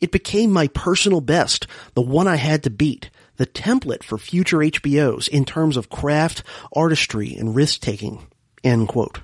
It 0.00 0.10
became 0.12 0.50
my 0.50 0.66
personal 0.68 1.20
best, 1.20 1.66
the 1.94 2.02
one 2.02 2.26
I 2.26 2.36
had 2.36 2.64
to 2.64 2.70
beat, 2.70 3.10
the 3.36 3.46
template 3.46 4.02
for 4.02 4.18
future 4.18 4.58
HBOs 4.58 5.28
in 5.28 5.44
terms 5.44 5.76
of 5.76 5.88
craft, 5.88 6.42
artistry, 6.74 7.34
and 7.34 7.54
risk 7.54 7.80
taking. 7.80 8.26
End 8.64 8.88
quote. 8.88 9.20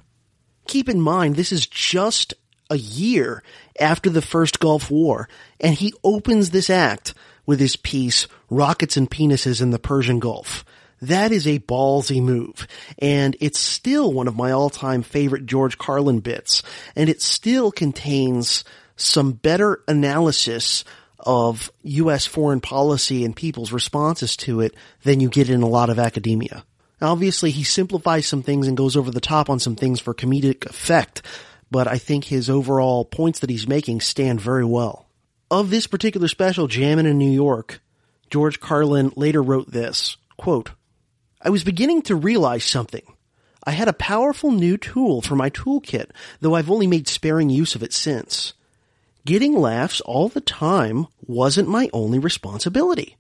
Keep 0.67 0.89
in 0.89 1.01
mind, 1.01 1.37
this 1.37 1.53
is 1.53 1.67
just 1.67 2.35
a 2.69 2.77
year 2.77 3.43
after 3.79 4.11
the 4.11 4.23
first 4.23 4.59
Gulf 4.59 4.91
War, 4.91 5.29
and 5.61 5.75
he 5.75 5.95
opens 6.03 6.51
this 6.51 6.69
act 6.69 7.15
with 7.47 7.61
his 7.61 7.77
piece, 7.77 8.27
Rockets 8.51 8.97
and 8.97 9.11
Penises 9.11 9.63
in 9.63 9.71
the 9.71 9.79
Persian 9.79 10.19
Gulf. 10.19 10.65
That 11.01 11.31
is 11.31 11.47
a 11.47 11.61
ballsy 11.61 12.23
move, 12.23 12.67
and 12.99 13.37
it's 13.39 13.59
still 13.59 14.13
one 14.13 14.29
of 14.29 14.37
my 14.37 14.51
all-time 14.51 15.03
favorite 15.03 15.47
George 15.47 15.79
Carlin 15.79 16.21
bits, 16.21 16.63
and 16.97 17.09
it 17.09 17.23
still 17.23 17.71
contains 17.71 18.65
some 18.97 19.33
better 19.33 19.83
analysis 19.87 20.85
of 21.19 21.71
U.S. 21.83 22.25
foreign 22.25 22.61
policy 22.61 23.25
and 23.25 23.37
people's 23.37 23.73
responses 23.73 24.37
to 24.39 24.61
it 24.61 24.75
than 25.03 25.21
you 25.21 25.29
get 25.29 25.51
in 25.51 25.63
a 25.63 25.69
lot 25.69 25.91
of 25.91 25.99
academia. 25.99 26.65
Obviously, 27.01 27.51
he 27.51 27.63
simplifies 27.63 28.27
some 28.27 28.43
things 28.43 28.67
and 28.67 28.77
goes 28.77 28.97
over 28.97 29.11
the 29.11 29.21
top 29.21 29.51
on 29.51 29.59
some 29.59 29.77
things 29.77 30.01
for 30.01 30.15
comedic 30.15 30.65
effect, 30.67 31.23
but 31.71 31.87
I 31.87 31.99
think 31.99 32.25
his 32.25 32.49
overall 32.49 33.05
points 33.05 33.41
that 33.41 33.51
he's 33.51 33.69
making 33.69 34.01
stand 34.01 34.41
very 34.41 34.65
well. 34.65 35.07
Of 35.51 35.71
this 35.71 35.87
particular 35.87 36.29
special, 36.29 36.69
Jammin' 36.69 37.07
in 37.07 37.19
New 37.19 37.31
York, 37.31 37.81
George 38.31 38.61
Carlin 38.61 39.13
later 39.15 39.43
wrote 39.43 39.71
this, 39.71 40.17
quote, 40.37 40.71
I 41.41 41.51
was 41.51 41.65
beginning 41.65 42.03
to 42.03 42.17
realize 42.17 42.65
something. 42.65 43.03
I 43.65 43.73
had 43.73 43.89
a 43.89 43.93
powerful 43.93 44.51
new 44.51 44.77
tool 44.77 45.21
for 45.21 45.37
my 45.37 45.51
toolkit, 45.51 46.11
though 46.41 46.55
I've 46.55 46.71
only 46.71 46.87
made 46.87 47.09
sparing 47.09 47.51
use 47.51 47.75
of 47.75 47.83
it 47.83 47.93
since. 47.93 48.55
Getting 49.25 49.59
laughs 49.59 50.01
all 50.01 50.29
the 50.29 50.41
time 50.41 51.09
wasn't 51.21 51.69
my 51.69 51.91
only 51.93 52.19
responsibility. 52.19 53.17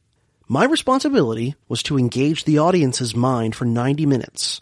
My 0.49 0.65
responsibility 0.65 1.57
was 1.69 1.83
to 1.85 1.99
engage 1.99 2.45
the 2.45 2.59
audience's 2.59 3.17
mind 3.17 3.57
for 3.57 3.65
90 3.65 4.07
minutes. 4.07 4.61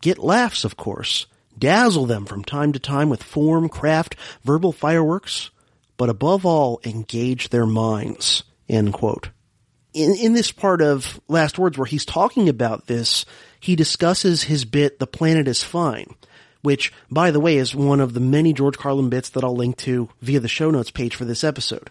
Get 0.00 0.18
laughs, 0.18 0.64
of 0.64 0.78
course. 0.78 1.26
Dazzle 1.58 2.06
them 2.06 2.24
from 2.24 2.42
time 2.42 2.72
to 2.72 2.78
time 2.78 3.10
with 3.10 3.22
form, 3.22 3.68
craft, 3.68 4.16
verbal 4.44 4.72
fireworks. 4.72 5.50
But 5.98 6.08
above 6.08 6.46
all, 6.46 6.80
engage 6.86 7.50
their 7.50 7.66
minds. 7.66 8.44
End 8.66 8.94
quote. 8.94 9.28
In, 9.92 10.14
in 10.14 10.32
this 10.32 10.52
part 10.52 10.80
of 10.80 11.20
Last 11.28 11.58
Words 11.58 11.76
where 11.76 11.84
he's 11.84 12.06
talking 12.06 12.48
about 12.48 12.86
this, 12.86 13.26
he 13.58 13.76
discusses 13.76 14.44
his 14.44 14.64
bit, 14.64 15.00
The 15.00 15.06
Planet 15.06 15.48
is 15.48 15.62
Fine, 15.62 16.14
which, 16.62 16.94
by 17.10 17.30
the 17.30 17.40
way, 17.40 17.58
is 17.58 17.74
one 17.74 18.00
of 18.00 18.14
the 18.14 18.20
many 18.20 18.54
George 18.54 18.78
Carlin 18.78 19.10
bits 19.10 19.28
that 19.30 19.44
I'll 19.44 19.56
link 19.56 19.76
to 19.78 20.08
via 20.22 20.40
the 20.40 20.48
show 20.48 20.70
notes 20.70 20.90
page 20.90 21.14
for 21.14 21.26
this 21.26 21.44
episode. 21.44 21.90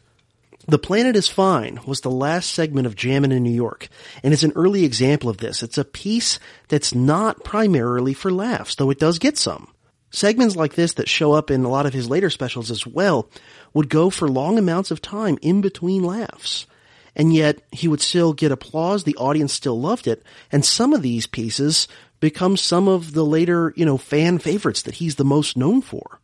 The 0.70 0.78
Planet 0.78 1.16
is 1.16 1.28
Fine 1.28 1.80
was 1.88 2.02
the 2.02 2.12
last 2.12 2.54
segment 2.54 2.86
of 2.86 2.96
Jammin' 2.96 3.32
in 3.32 3.42
New 3.42 3.50
York, 3.50 3.90
and 4.22 4.32
is 4.32 4.44
an 4.44 4.54
early 4.56 4.86
example 4.86 5.28
of 5.28 5.38
this. 5.38 5.64
It's 5.64 5.80
a 5.80 5.84
piece 5.84 6.38
that's 6.68 6.94
not 6.94 7.44
primarily 7.44 8.14
for 8.14 8.32
laughs, 8.32 8.76
though 8.76 8.92
it 8.92 9.00
does 9.00 9.18
get 9.18 9.36
some. 9.36 9.74
Segments 10.12 10.56
like 10.56 10.76
this 10.76 10.94
that 10.94 11.10
show 11.10 11.34
up 11.34 11.50
in 11.50 11.64
a 11.64 11.70
lot 11.70 11.88
of 11.88 11.94
his 11.94 12.08
later 12.08 12.30
specials 12.30 12.70
as 12.70 12.86
well 12.86 13.32
would 13.74 13.90
go 13.90 14.12
for 14.12 14.28
long 14.28 14.60
amounts 14.60 14.92
of 14.92 15.02
time 15.02 15.40
in 15.42 15.62
between 15.62 16.04
laughs. 16.04 16.68
And 17.16 17.34
yet 17.34 17.64
he 17.72 17.88
would 17.88 18.00
still 18.00 18.34
get 18.34 18.52
applause, 18.52 19.06
the 19.06 19.18
audience 19.18 19.54
still 19.54 19.82
loved 19.82 20.06
it, 20.06 20.22
and 20.52 20.64
some 20.64 20.94
of 20.94 21.02
these 21.02 21.26
pieces 21.26 21.88
become 22.20 22.56
some 22.56 22.88
of 22.88 23.14
the 23.14 23.26
later, 23.26 23.74
you 23.76 23.88
know, 23.88 23.98
fan 23.98 24.38
favorites 24.38 24.84
that 24.84 24.96
he's 24.96 25.16
the 25.16 25.26
most 25.26 25.58
known 25.58 25.82
for. 25.82 26.20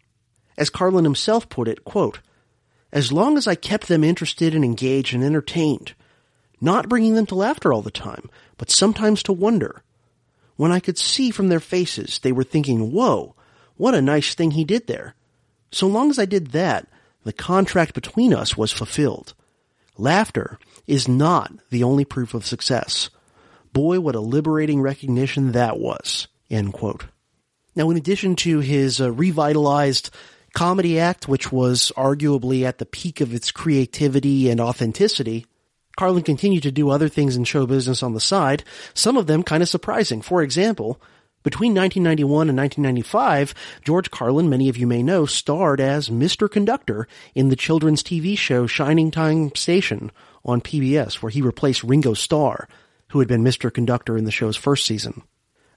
As 0.55 0.69
Carlin 0.69 1.03
himself 1.03 1.49
put 1.49 1.67
it, 1.67 1.83
quote, 1.83 2.19
as 2.95 3.11
long 3.11 3.37
as 3.37 3.45
I 3.45 3.55
kept 3.55 3.89
them 3.89 4.05
interested 4.05 4.55
and 4.55 4.63
engaged 4.63 5.13
and 5.13 5.21
entertained, 5.21 5.93
not 6.61 6.87
bringing 6.87 7.13
them 7.13 7.25
to 7.27 7.35
laughter 7.35 7.73
all 7.73 7.81
the 7.81 7.91
time, 7.91 8.29
but 8.57 8.71
sometimes 8.71 9.21
to 9.23 9.33
wonder. 9.33 9.83
When 10.55 10.71
I 10.71 10.79
could 10.79 10.97
see 10.97 11.29
from 11.29 11.49
their 11.49 11.59
faces 11.59 12.19
they 12.19 12.31
were 12.31 12.45
thinking, 12.45 12.93
whoa, 12.93 13.35
what 13.75 13.93
a 13.93 14.01
nice 14.01 14.33
thing 14.33 14.51
he 14.51 14.63
did 14.63 14.87
there. 14.87 15.13
So 15.71 15.87
long 15.87 16.09
as 16.09 16.17
I 16.17 16.23
did 16.23 16.51
that, 16.51 16.87
the 17.25 17.33
contract 17.33 17.93
between 17.93 18.33
us 18.33 18.55
was 18.55 18.71
fulfilled. 18.71 19.33
Laughter 19.97 20.57
is 20.87 21.07
not 21.07 21.51
the 21.71 21.83
only 21.83 22.05
proof 22.05 22.33
of 22.33 22.45
success. 22.45 23.09
Boy, 23.73 23.99
what 23.99 24.15
a 24.15 24.21
liberating 24.21 24.79
recognition 24.81 25.51
that 25.51 25.77
was. 25.77 26.29
Now, 27.75 27.89
in 27.89 27.97
addition 27.97 28.37
to 28.37 28.59
his 28.59 29.01
uh, 29.01 29.11
revitalized 29.11 30.11
comedy 30.55 30.99
act, 30.99 31.27
which 31.27 31.51
was 31.51 31.91
arguably 31.95 32.63
at 32.63 32.79
the 32.79 32.85
peak 32.85 33.21
of 33.21 33.33
its 33.33 33.51
creativity 33.51 34.49
and 34.49 34.59
authenticity, 34.59 35.45
Carlin 35.95 36.23
continued 36.23 36.63
to 36.63 36.71
do 36.71 36.89
other 36.89 37.09
things 37.09 37.35
in 37.35 37.43
show 37.43 37.67
business 37.67 38.01
on 38.01 38.13
the 38.13 38.19
side, 38.19 38.63
some 38.93 39.17
of 39.17 39.27
them 39.27 39.43
kind 39.43 39.61
of 39.61 39.69
surprising. 39.69 40.21
For 40.21 40.41
example, 40.41 40.99
between 41.43 41.75
1991 41.75 42.49
and 42.49 42.57
1995, 42.57 43.53
George 43.83 44.09
Carlin, 44.09 44.49
many 44.49 44.67
of 44.67 44.77
you 44.77 44.87
may 44.87 45.03
know, 45.03 45.25
starred 45.25 45.79
as 45.79 46.09
Mr. 46.09 46.49
Conductor 46.49 47.07
in 47.35 47.49
the 47.49 47.55
children's 47.55 48.01
TV 48.01 48.37
show 48.37 48.65
Shining 48.65 49.11
Time 49.11 49.53
Station 49.55 50.11
on 50.43 50.59
PBS, 50.59 51.15
where 51.15 51.29
he 51.29 51.41
replaced 51.41 51.83
Ringo 51.83 52.13
Starr, 52.13 52.67
who 53.09 53.19
had 53.19 53.27
been 53.27 53.43
Mr. 53.43 53.71
Conductor 53.71 54.17
in 54.17 54.25
the 54.25 54.31
show's 54.31 54.57
first 54.57 54.85
season. 54.85 55.21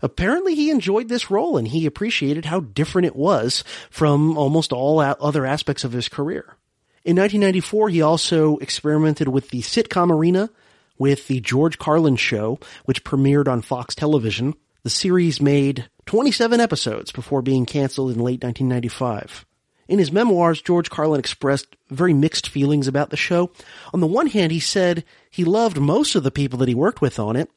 Apparently 0.03 0.55
he 0.55 0.71
enjoyed 0.71 1.09
this 1.09 1.31
role 1.31 1.57
and 1.57 1.69
he 1.69 1.87
appreciated 1.87 2.45
how 2.45 2.61
different 2.61 3.07
it 3.07 3.17
was 3.17 3.65
from 3.91 4.39
almost 4.39 4.73
all 4.73 5.01
other 5.01 5.45
aspects 5.45 5.85
of 5.85 5.93
his 5.93 6.09
career. 6.09 6.57
In 7.05 7.17
1994, 7.17 7.89
he 7.89 8.03
also 8.03 8.59
experimented 8.59 9.29
with 9.29 9.51
the 9.51 9.63
sitcom 9.63 10.11
arena 10.11 10.51
with 10.99 11.29
the 11.29 11.41
George 11.41 11.79
Carlin 11.79 12.17
Show, 12.17 12.59
which 12.85 13.05
premiered 13.05 13.49
on 13.49 13.63
Fox 13.63 13.95
Television. 13.95 14.55
The 14.83 14.91
series 14.91 15.41
made 15.41 15.89
27 16.07 16.61
episodes 16.61 17.13
before 17.13 17.43
being 17.43 17.67
canceled 17.67 18.11
in 18.11 18.19
late 18.19 18.43
1995. 18.43 19.47
In 19.89 19.99
his 19.99 20.13
memoirs, 20.13 20.61
George 20.61 20.91
Carlin 20.91 21.19
expressed 21.19 21.77
very 21.89 22.13
mixed 22.13 22.49
feelings 22.49 22.89
about 22.89 23.11
the 23.11 23.17
show. 23.17 23.51
On 23.95 24.01
the 24.01 24.07
one 24.07 24.27
hand, 24.27 24.53
he 24.53 24.61
said 24.61 25.05
he 25.31 25.45
loved 25.45 25.81
most 25.81 26.15
of 26.15 26.25
the 26.25 26.31
people 26.31 26.59
that 26.59 26.69
he 26.69 26.75
worked 26.75 27.01
with 27.01 27.19
on 27.19 27.37
it, 27.37 27.51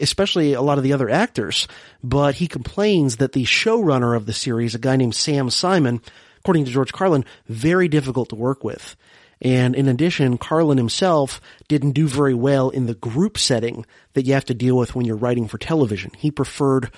especially 0.00 0.52
a 0.52 0.62
lot 0.62 0.78
of 0.78 0.84
the 0.84 0.92
other 0.92 1.08
actors, 1.08 1.68
but 2.02 2.36
he 2.36 2.46
complains 2.46 3.16
that 3.16 3.32
the 3.32 3.44
showrunner 3.44 4.16
of 4.16 4.26
the 4.26 4.32
series, 4.32 4.74
a 4.74 4.78
guy 4.78 4.96
named 4.96 5.14
Sam 5.14 5.50
Simon, 5.50 6.00
according 6.38 6.64
to 6.64 6.70
George 6.70 6.92
Carlin, 6.92 7.24
very 7.46 7.88
difficult 7.88 8.28
to 8.30 8.36
work 8.36 8.64
with. 8.64 8.96
And 9.40 9.76
in 9.76 9.88
addition, 9.88 10.38
Carlin 10.38 10.78
himself 10.78 11.40
didn't 11.68 11.92
do 11.92 12.08
very 12.08 12.34
well 12.34 12.70
in 12.70 12.86
the 12.86 12.94
group 12.94 13.38
setting 13.38 13.86
that 14.14 14.26
you 14.26 14.34
have 14.34 14.46
to 14.46 14.54
deal 14.54 14.76
with 14.76 14.94
when 14.94 15.04
you're 15.04 15.16
writing 15.16 15.46
for 15.46 15.58
television. 15.58 16.10
He 16.16 16.30
preferred 16.30 16.90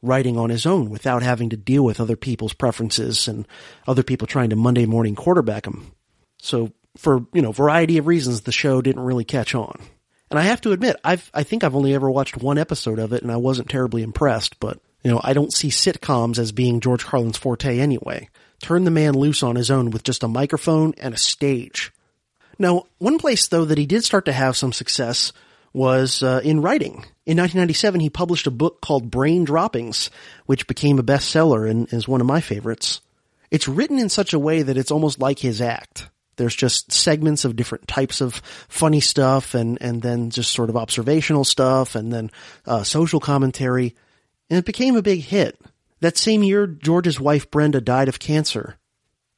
writing 0.00 0.36
on 0.36 0.50
his 0.50 0.64
own 0.64 0.90
without 0.90 1.22
having 1.22 1.50
to 1.50 1.56
deal 1.56 1.84
with 1.84 2.00
other 2.00 2.16
people's 2.16 2.54
preferences 2.54 3.26
and 3.26 3.48
other 3.86 4.04
people 4.04 4.28
trying 4.28 4.50
to 4.50 4.56
Monday 4.56 4.86
morning 4.86 5.16
quarterback 5.16 5.66
him. 5.66 5.90
So 6.40 6.72
for, 6.96 7.26
you 7.32 7.42
know, 7.42 7.50
variety 7.50 7.98
of 7.98 8.06
reasons, 8.06 8.42
the 8.42 8.52
show 8.52 8.80
didn't 8.80 9.02
really 9.02 9.24
catch 9.24 9.56
on. 9.56 9.80
And 10.30 10.38
I 10.38 10.42
have 10.42 10.60
to 10.62 10.72
admit, 10.72 10.96
I've, 11.04 11.30
I 11.32 11.42
think 11.42 11.64
I've 11.64 11.76
only 11.76 11.94
ever 11.94 12.10
watched 12.10 12.36
one 12.36 12.58
episode 12.58 12.98
of 12.98 13.12
it 13.12 13.22
and 13.22 13.32
I 13.32 13.36
wasn't 13.36 13.70
terribly 13.70 14.02
impressed, 14.02 14.60
but, 14.60 14.78
you 15.02 15.10
know, 15.10 15.20
I 15.22 15.32
don't 15.32 15.52
see 15.52 15.68
sitcoms 15.68 16.38
as 16.38 16.52
being 16.52 16.80
George 16.80 17.04
Carlin's 17.04 17.38
forte 17.38 17.78
anyway. 17.78 18.28
Turn 18.60 18.84
the 18.84 18.90
man 18.90 19.14
loose 19.14 19.42
on 19.42 19.56
his 19.56 19.70
own 19.70 19.90
with 19.90 20.02
just 20.02 20.22
a 20.22 20.28
microphone 20.28 20.94
and 20.98 21.14
a 21.14 21.18
stage. 21.18 21.92
Now, 22.58 22.84
one 22.98 23.18
place 23.18 23.48
though 23.48 23.64
that 23.64 23.78
he 23.78 23.86
did 23.86 24.04
start 24.04 24.24
to 24.26 24.32
have 24.32 24.56
some 24.56 24.72
success 24.72 25.32
was 25.72 26.22
uh, 26.22 26.40
in 26.42 26.60
writing. 26.60 27.04
In 27.24 27.36
1997, 27.36 28.00
he 28.00 28.10
published 28.10 28.46
a 28.46 28.50
book 28.50 28.80
called 28.80 29.10
Brain 29.10 29.44
Droppings, 29.44 30.10
which 30.46 30.66
became 30.66 30.98
a 30.98 31.04
bestseller 31.04 31.70
and 31.70 31.92
is 31.92 32.08
one 32.08 32.20
of 32.20 32.26
my 32.26 32.40
favorites. 32.40 33.00
It's 33.50 33.68
written 33.68 33.98
in 33.98 34.08
such 34.08 34.32
a 34.32 34.38
way 34.38 34.62
that 34.62 34.76
it's 34.76 34.90
almost 34.90 35.20
like 35.20 35.38
his 35.38 35.60
act. 35.60 36.08
There's 36.38 36.56
just 36.56 36.92
segments 36.92 37.44
of 37.44 37.56
different 37.56 37.88
types 37.88 38.20
of 38.20 38.36
funny 38.68 39.00
stuff 39.00 39.54
and, 39.54 39.76
and 39.82 40.00
then 40.00 40.30
just 40.30 40.52
sort 40.52 40.70
of 40.70 40.76
observational 40.76 41.44
stuff 41.44 41.96
and 41.96 42.12
then 42.12 42.30
uh, 42.64 42.84
social 42.84 43.18
commentary. 43.18 43.96
And 44.48 44.58
it 44.58 44.64
became 44.64 44.96
a 44.96 45.02
big 45.02 45.20
hit. 45.20 45.60
That 46.00 46.16
same 46.16 46.44
year, 46.44 46.66
George's 46.68 47.20
wife 47.20 47.50
Brenda 47.50 47.80
died 47.80 48.08
of 48.08 48.20
cancer. 48.20 48.76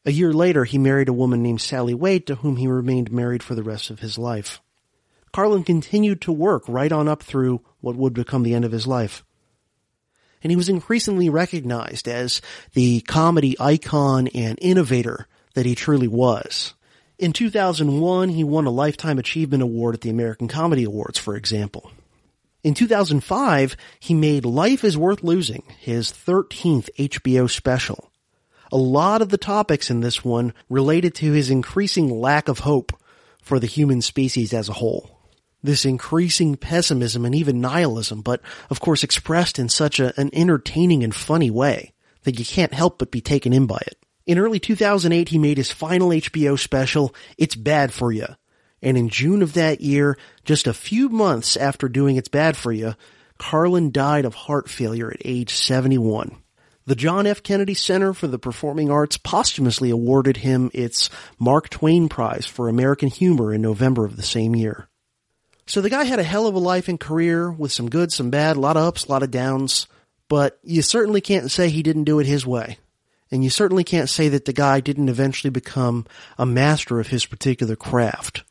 A 0.05 0.12
year 0.12 0.32
later, 0.32 0.64
he 0.64 0.76
married 0.76 1.09
a 1.09 1.14
woman 1.14 1.42
named 1.42 1.62
Sally 1.62 1.94
Wade 1.94 2.26
to 2.26 2.36
whom 2.36 2.57
he 2.57 2.68
remained 2.68 3.11
married 3.11 3.42
for 3.42 3.55
the 3.55 3.62
rest 3.62 3.88
of 3.88 4.01
his 4.01 4.18
life. 4.18 4.61
Carlin 5.32 5.64
continued 5.64 6.20
to 6.22 6.32
work 6.32 6.64
right 6.68 6.92
on 6.92 7.09
up 7.09 7.22
through 7.22 7.62
what 7.80 7.96
would 7.96 8.12
become 8.12 8.42
the 8.42 8.55
end 8.55 8.66
of 8.66 8.72
his 8.72 8.86
life. 8.86 9.24
And 10.42 10.51
he 10.51 10.57
was 10.57 10.68
increasingly 10.68 11.30
recognized 11.30 12.09
as 12.09 12.42
the 12.74 13.01
comedy 13.03 13.57
icon 13.59 14.28
and 14.28 14.59
innovator 14.61 15.26
that 15.55 15.66
he 15.66 15.74
truly 15.74 16.09
was. 16.09 16.74
In 17.21 17.35
2001, 17.35 18.31
he 18.31 18.45
won 18.45 18.64
a 18.64 18.71
Lifetime 18.71 19.18
Achievement 19.18 19.62
Award 19.62 19.95
at 19.95 20.01
the 20.01 20.09
American 20.09 20.49
Comedy 20.49 20.85
Awards, 20.85 21.18
for 21.18 21.37
example. 21.37 21.93
In 22.64 22.73
2005, 22.73 23.77
he 23.99 24.14
made 24.14 24.47
Life 24.47 24.85
is 24.85 24.97
Worth 24.97 25.23
Losing, 25.23 25.62
his 25.79 26.11
13th 26.11 26.89
HBO 26.99 27.51
special. 27.51 28.11
A 28.73 28.79
lot 28.79 29.21
of 29.21 29.29
the 29.29 29.37
topics 29.37 29.91
in 29.91 30.01
this 30.01 30.25
one 30.25 30.55
related 30.71 31.14
to 31.16 31.33
his 31.33 31.51
increasing 31.51 32.09
lack 32.09 32.49
of 32.49 32.61
hope 32.61 32.99
for 33.43 33.59
the 33.59 33.66
human 33.66 34.01
species 34.01 34.55
as 34.55 34.71
a 34.71 34.75
whole 34.75 35.18
this 35.62 35.85
increasing 35.85 36.57
pessimism 36.57 37.27
and 37.27 37.35
even 37.35 37.61
nihilism, 37.61 38.23
but 38.23 38.41
of 38.71 38.81
course 38.81 39.05
expressed 39.05 39.59
in 39.59 39.68
such 39.68 40.01
a, 40.01 40.18
an 40.18 40.31
entertaining 40.33 41.05
and 41.05 41.14
funny 41.14 41.51
way 41.51 41.93
that 42.23 42.39
you 42.39 42.47
can't 42.47 42.73
help 42.73 42.99
but 42.99 43.11
be 43.11 43.21
taken 43.21 43.53
in 43.53 43.66
by 43.66 43.77
it. 43.87 43.99
In 44.31 44.39
early 44.39 44.61
2008, 44.61 45.31
he 45.31 45.39
made 45.39 45.57
his 45.57 45.72
final 45.72 46.11
HBO 46.11 46.57
special, 46.57 47.12
It's 47.37 47.57
Bad 47.57 47.93
For 47.93 48.12
You. 48.12 48.28
And 48.81 48.97
in 48.97 49.09
June 49.09 49.43
of 49.43 49.55
that 49.55 49.81
year, 49.81 50.16
just 50.45 50.68
a 50.68 50.72
few 50.72 51.09
months 51.09 51.57
after 51.57 51.89
doing 51.89 52.14
It's 52.14 52.28
Bad 52.28 52.57
For 52.57 52.70
You, 52.70 52.95
Carlin 53.39 53.91
died 53.91 54.24
of 54.24 54.35
heart 54.35 54.70
failure 54.70 55.11
at 55.11 55.20
age 55.24 55.53
71. 55.53 56.37
The 56.87 56.95
John 56.95 57.26
F. 57.26 57.43
Kennedy 57.43 57.74
Center 57.74 58.14
for 58.14 58.28
the 58.28 58.39
Performing 58.39 58.89
Arts 58.89 59.18
posthumously 59.18 59.91
awarded 59.91 60.37
him 60.37 60.70
its 60.72 61.11
Mark 61.41 61.68
Twain 61.68 62.09
Prize 62.09 62.47
for 62.47 62.68
American 62.68 63.09
Humor 63.09 63.53
in 63.53 63.62
November 63.62 64.05
of 64.05 64.16
the 64.16 64.22
same 64.22 64.55
year. 64.55 64.89
So 65.66 65.81
the 65.81 65.91
guy 65.91 66.05
had 66.05 66.20
a 66.20 66.22
hell 66.22 66.47
of 66.47 66.55
a 66.55 66.61
life 66.61 66.87
and 66.87 67.01
career 67.01 67.51
with 67.51 67.72
some 67.72 67.91
good, 67.91 68.12
some 68.12 68.31
bad, 68.31 68.57
a 68.57 68.61
lot 68.61 68.76
of 68.76 68.85
ups, 68.85 69.07
a 69.07 69.11
lot 69.11 69.24
of 69.24 69.33
downs, 69.33 69.89
but 70.28 70.61
you 70.62 70.83
certainly 70.83 71.20
can't 71.20 71.51
say 71.51 71.68
he 71.68 71.83
didn't 71.83 72.05
do 72.05 72.20
it 72.20 72.26
his 72.26 72.47
way. 72.47 72.78
And 73.31 73.45
you 73.45 73.51
certainly 73.51 73.85
can't 73.85 74.09
say 74.09 74.28
that 74.28 74.45
the 74.45 74.53
guy 74.53 74.81
didn't 74.81 75.09
eventually 75.09 75.51
become 75.51 76.07
a 76.37 76.47
master 76.47 76.99
of 76.99 77.09
his 77.09 77.26
particular 77.26 77.76
craft. 77.76 78.45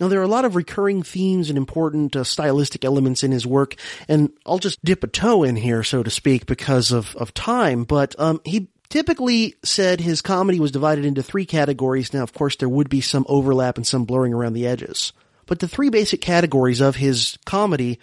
Now 0.00 0.08
there 0.08 0.20
are 0.20 0.24
a 0.24 0.28
lot 0.28 0.44
of 0.44 0.56
recurring 0.56 1.02
themes 1.02 1.48
and 1.48 1.56
important 1.56 2.16
uh, 2.16 2.24
stylistic 2.24 2.84
elements 2.84 3.22
in 3.22 3.30
his 3.30 3.46
work, 3.46 3.76
and 4.08 4.30
I'll 4.46 4.58
just 4.58 4.84
dip 4.84 5.04
a 5.04 5.06
toe 5.06 5.44
in 5.44 5.56
here, 5.56 5.84
so 5.84 6.02
to 6.02 6.10
speak, 6.10 6.46
because 6.46 6.92
of, 6.92 7.14
of 7.16 7.34
time, 7.34 7.84
but 7.84 8.18
um, 8.18 8.40
he 8.44 8.68
typically 8.88 9.54
said 9.64 10.00
his 10.00 10.20
comedy 10.20 10.60
was 10.60 10.70
divided 10.70 11.04
into 11.04 11.22
three 11.22 11.46
categories. 11.46 12.12
Now, 12.12 12.22
of 12.22 12.32
course, 12.32 12.56
there 12.56 12.68
would 12.68 12.90
be 12.90 13.00
some 13.00 13.24
overlap 13.28 13.76
and 13.76 13.86
some 13.86 14.04
blurring 14.04 14.34
around 14.34 14.52
the 14.52 14.66
edges. 14.66 15.12
But 15.46 15.60
the 15.60 15.68
three 15.68 15.88
basic 15.88 16.20
categories 16.20 16.80
of 16.80 16.96
his 16.96 17.38
comedy 17.46 18.00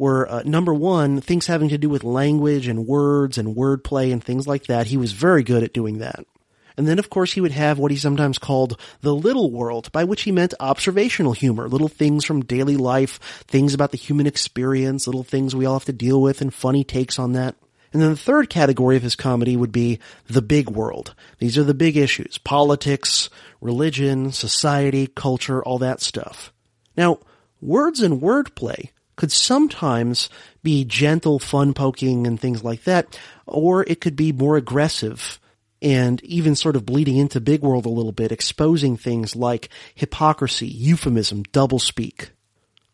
were 0.00 0.26
uh, 0.30 0.42
number 0.46 0.72
one, 0.72 1.20
things 1.20 1.46
having 1.46 1.68
to 1.68 1.76
do 1.76 1.90
with 1.90 2.02
language 2.02 2.66
and 2.66 2.86
words 2.86 3.36
and 3.36 3.54
wordplay 3.54 4.10
and 4.10 4.24
things 4.24 4.48
like 4.48 4.64
that. 4.64 4.86
He 4.86 4.96
was 4.96 5.12
very 5.12 5.42
good 5.42 5.62
at 5.62 5.74
doing 5.74 5.98
that. 5.98 6.24
And 6.78 6.88
then, 6.88 6.98
of 6.98 7.10
course, 7.10 7.34
he 7.34 7.42
would 7.42 7.52
have 7.52 7.78
what 7.78 7.90
he 7.90 7.98
sometimes 7.98 8.38
called 8.38 8.80
the 9.02 9.14
little 9.14 9.52
world, 9.52 9.92
by 9.92 10.04
which 10.04 10.22
he 10.22 10.32
meant 10.32 10.54
observational 10.58 11.34
humor, 11.34 11.68
little 11.68 11.88
things 11.88 12.24
from 12.24 12.40
daily 12.40 12.78
life, 12.78 13.18
things 13.46 13.74
about 13.74 13.90
the 13.90 13.98
human 13.98 14.26
experience, 14.26 15.06
little 15.06 15.22
things 15.22 15.54
we 15.54 15.66
all 15.66 15.74
have 15.74 15.84
to 15.84 15.92
deal 15.92 16.22
with, 16.22 16.40
and 16.40 16.54
funny 16.54 16.82
takes 16.82 17.18
on 17.18 17.32
that. 17.32 17.54
And 17.92 18.00
then 18.00 18.08
the 18.08 18.16
third 18.16 18.48
category 18.48 18.96
of 18.96 19.02
his 19.02 19.16
comedy 19.16 19.54
would 19.54 19.72
be 19.72 19.98
the 20.28 20.40
big 20.40 20.70
world. 20.70 21.14
These 21.40 21.58
are 21.58 21.64
the 21.64 21.74
big 21.74 21.98
issues. 21.98 22.38
Politics, 22.38 23.28
religion, 23.60 24.32
society, 24.32 25.08
culture, 25.08 25.62
all 25.62 25.78
that 25.80 26.00
stuff. 26.00 26.54
Now, 26.96 27.18
words 27.60 28.00
and 28.00 28.22
wordplay 28.22 28.88
could 29.20 29.30
sometimes 29.30 30.30
be 30.62 30.82
gentle 30.82 31.38
fun 31.38 31.74
poking 31.74 32.26
and 32.26 32.40
things 32.40 32.64
like 32.64 32.84
that, 32.84 33.20
or 33.46 33.82
it 33.82 34.00
could 34.00 34.16
be 34.16 34.32
more 34.32 34.56
aggressive 34.56 35.38
and 35.82 36.24
even 36.24 36.54
sort 36.54 36.74
of 36.74 36.86
bleeding 36.86 37.18
into 37.18 37.38
big 37.38 37.60
world 37.60 37.84
a 37.84 37.90
little 37.90 38.12
bit, 38.12 38.32
exposing 38.32 38.96
things 38.96 39.36
like 39.36 39.68
hypocrisy, 39.94 40.66
euphemism, 40.66 41.42
doublespeak. 41.52 42.30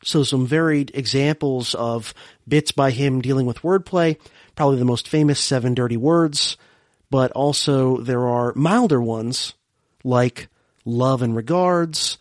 So 0.02 0.24
some 0.24 0.48
varied 0.48 0.90
examples 0.94 1.76
of 1.76 2.12
bits 2.48 2.72
by 2.72 2.90
him 2.90 3.20
dealing 3.20 3.46
with 3.46 3.62
wordplay, 3.62 4.18
probably 4.56 4.80
the 4.80 4.84
most 4.84 5.06
famous 5.06 5.38
seven 5.38 5.74
dirty 5.74 5.96
words, 5.96 6.56
but 7.08 7.30
also 7.32 7.98
there 7.98 8.26
are 8.26 8.52
milder 8.56 9.00
ones 9.00 9.54
like 10.02 10.48
love 10.84 11.22
and 11.22 11.36
regards, 11.36 12.18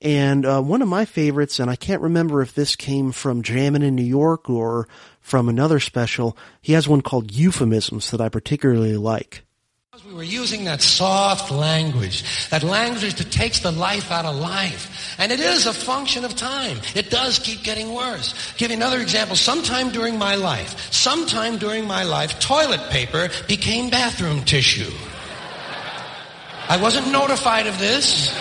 and 0.00 0.46
uh, 0.46 0.62
one 0.62 0.82
of 0.82 0.88
my 0.88 1.04
favorites, 1.04 1.58
and 1.60 1.70
I 1.70 1.76
can't 1.76 2.02
remember 2.02 2.40
if 2.40 2.54
this 2.54 2.76
came 2.76 3.12
from 3.12 3.42
Jammin' 3.42 3.82
in 3.82 3.94
New 3.94 4.02
York 4.02 4.48
or 4.48 4.88
from 5.20 5.48
another 5.48 5.80
special, 5.80 6.36
he 6.62 6.72
has 6.72 6.88
one 6.88 7.02
called 7.02 7.32
Euphemisms 7.32 8.10
that 8.10 8.20
I 8.20 8.28
particularly 8.28 8.96
like. 8.96 9.44
We 10.06 10.14
were 10.14 10.22
using 10.22 10.64
that 10.64 10.80
soft 10.80 11.50
language, 11.50 12.48
that 12.48 12.62
language 12.62 13.14
that 13.14 13.30
takes 13.30 13.60
the 13.60 13.70
life 13.70 14.10
out 14.10 14.24
of 14.24 14.34
life. 14.34 15.14
And 15.18 15.30
it 15.30 15.40
is 15.40 15.66
a 15.66 15.74
function 15.74 16.24
of 16.24 16.34
time. 16.34 16.78
It 16.94 17.10
does 17.10 17.38
keep 17.38 17.62
getting 17.62 17.92
worse. 17.92 18.54
Give 18.56 18.70
you 18.70 18.76
another 18.76 19.00
example. 19.00 19.36
Sometime 19.36 19.90
during 19.90 20.18
my 20.18 20.36
life, 20.36 20.90
sometime 20.92 21.58
during 21.58 21.86
my 21.86 22.02
life, 22.02 22.40
toilet 22.40 22.80
paper 22.90 23.28
became 23.46 23.90
bathroom 23.90 24.42
tissue. 24.44 24.90
I 26.68 26.80
wasn't 26.80 27.12
notified 27.12 27.66
of 27.66 27.78
this. 27.78 28.34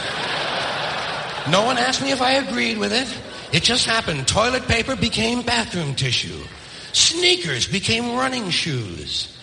No 1.47 1.63
one 1.63 1.77
asked 1.77 2.01
me 2.01 2.11
if 2.11 2.21
I 2.21 2.33
agreed 2.33 2.77
with 2.77 2.91
it. 2.91 3.07
It 3.51 3.63
just 3.63 3.85
happened. 3.85 4.27
Toilet 4.27 4.67
paper 4.67 4.95
became 4.95 5.41
bathroom 5.41 5.95
tissue. 5.95 6.43
Sneakers 6.91 7.67
became 7.67 8.15
running 8.15 8.49
shoes. 8.49 9.35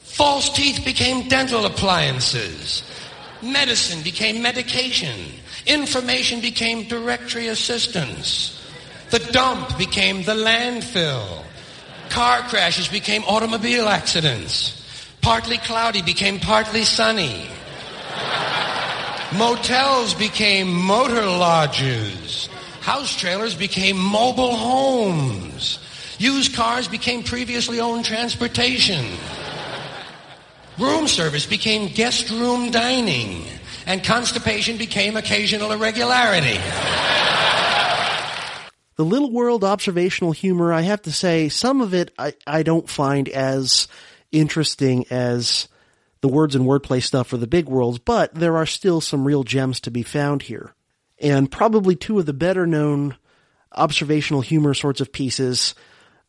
False 0.00 0.48
teeth 0.50 0.84
became 0.84 1.28
dental 1.28 1.66
appliances. 1.66 2.82
Medicine 3.42 4.02
became 4.02 4.40
medication. 4.42 5.14
Information 5.66 6.40
became 6.40 6.88
directory 6.88 7.48
assistance. 7.48 8.52
The 9.10 9.18
dump 9.18 9.76
became 9.78 10.22
the 10.22 10.34
landfill. 10.34 11.44
Car 12.08 12.40
crashes 12.42 12.88
became 12.88 13.22
automobile 13.24 13.88
accidents. 13.88 14.82
Partly 15.20 15.58
cloudy 15.58 16.02
became 16.02 16.40
partly 16.40 16.84
sunny. 16.84 17.46
Motels 19.34 20.14
became 20.14 20.72
motor 20.72 21.26
lodges. 21.26 22.48
House 22.80 23.16
trailers 23.16 23.56
became 23.56 23.98
mobile 23.98 24.54
homes. 24.54 25.80
Used 26.18 26.54
cars 26.54 26.86
became 26.86 27.24
previously 27.24 27.80
owned 27.80 28.04
transportation. 28.04 29.04
Room 30.78 31.08
service 31.08 31.44
became 31.44 31.92
guest 31.92 32.30
room 32.30 32.70
dining, 32.70 33.44
and 33.86 34.04
constipation 34.04 34.76
became 34.76 35.16
occasional 35.16 35.72
irregularity. 35.72 36.60
The 38.94 39.04
Little 39.04 39.32
World 39.32 39.64
observational 39.64 40.32
humor, 40.32 40.72
I 40.72 40.82
have 40.82 41.02
to 41.02 41.12
say, 41.12 41.48
some 41.48 41.80
of 41.80 41.92
it 41.94 42.12
I, 42.16 42.34
I 42.46 42.62
don't 42.62 42.88
find 42.88 43.28
as 43.28 43.88
interesting 44.30 45.06
as 45.10 45.66
the 46.26 46.32
words 46.32 46.56
and 46.56 46.64
wordplay 46.64 47.00
stuff 47.00 47.28
for 47.28 47.36
the 47.36 47.46
big 47.46 47.68
worlds, 47.68 48.00
but 48.00 48.34
there 48.34 48.56
are 48.56 48.66
still 48.66 49.00
some 49.00 49.24
real 49.24 49.44
gems 49.44 49.78
to 49.78 49.92
be 49.92 50.02
found 50.02 50.42
here. 50.42 50.74
And 51.20 51.50
probably 51.50 51.94
two 51.94 52.18
of 52.18 52.26
the 52.26 52.32
better 52.32 52.66
known 52.66 53.16
observational 53.70 54.40
humor 54.40 54.74
sorts 54.74 55.00
of 55.00 55.12
pieces 55.12 55.76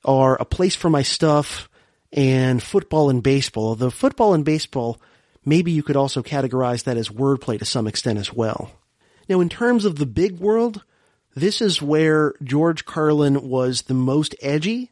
are 0.05 0.37
A 0.39 0.45
Place 0.45 0.75
for 0.75 0.91
My 0.91 1.01
Stuff 1.01 1.67
and 2.13 2.61
football 2.61 3.09
and 3.09 3.23
baseball. 3.23 3.69
Although 3.69 3.89
football 3.89 4.35
and 4.35 4.45
baseball, 4.45 5.01
maybe 5.43 5.71
you 5.71 5.81
could 5.81 5.95
also 5.95 6.21
categorize 6.21 6.83
that 6.83 6.97
as 6.97 7.09
wordplay 7.09 7.57
to 7.57 7.65
some 7.65 7.87
extent 7.87 8.19
as 8.19 8.31
well. 8.31 8.69
Now, 9.27 9.41
in 9.41 9.49
terms 9.49 9.83
of 9.83 9.95
the 9.95 10.05
big 10.05 10.39
world, 10.39 10.83
this 11.35 11.59
is 11.59 11.81
where 11.81 12.35
George 12.43 12.85
Carlin 12.85 13.49
was 13.49 13.83
the 13.83 13.95
most 13.95 14.35
edgy, 14.43 14.91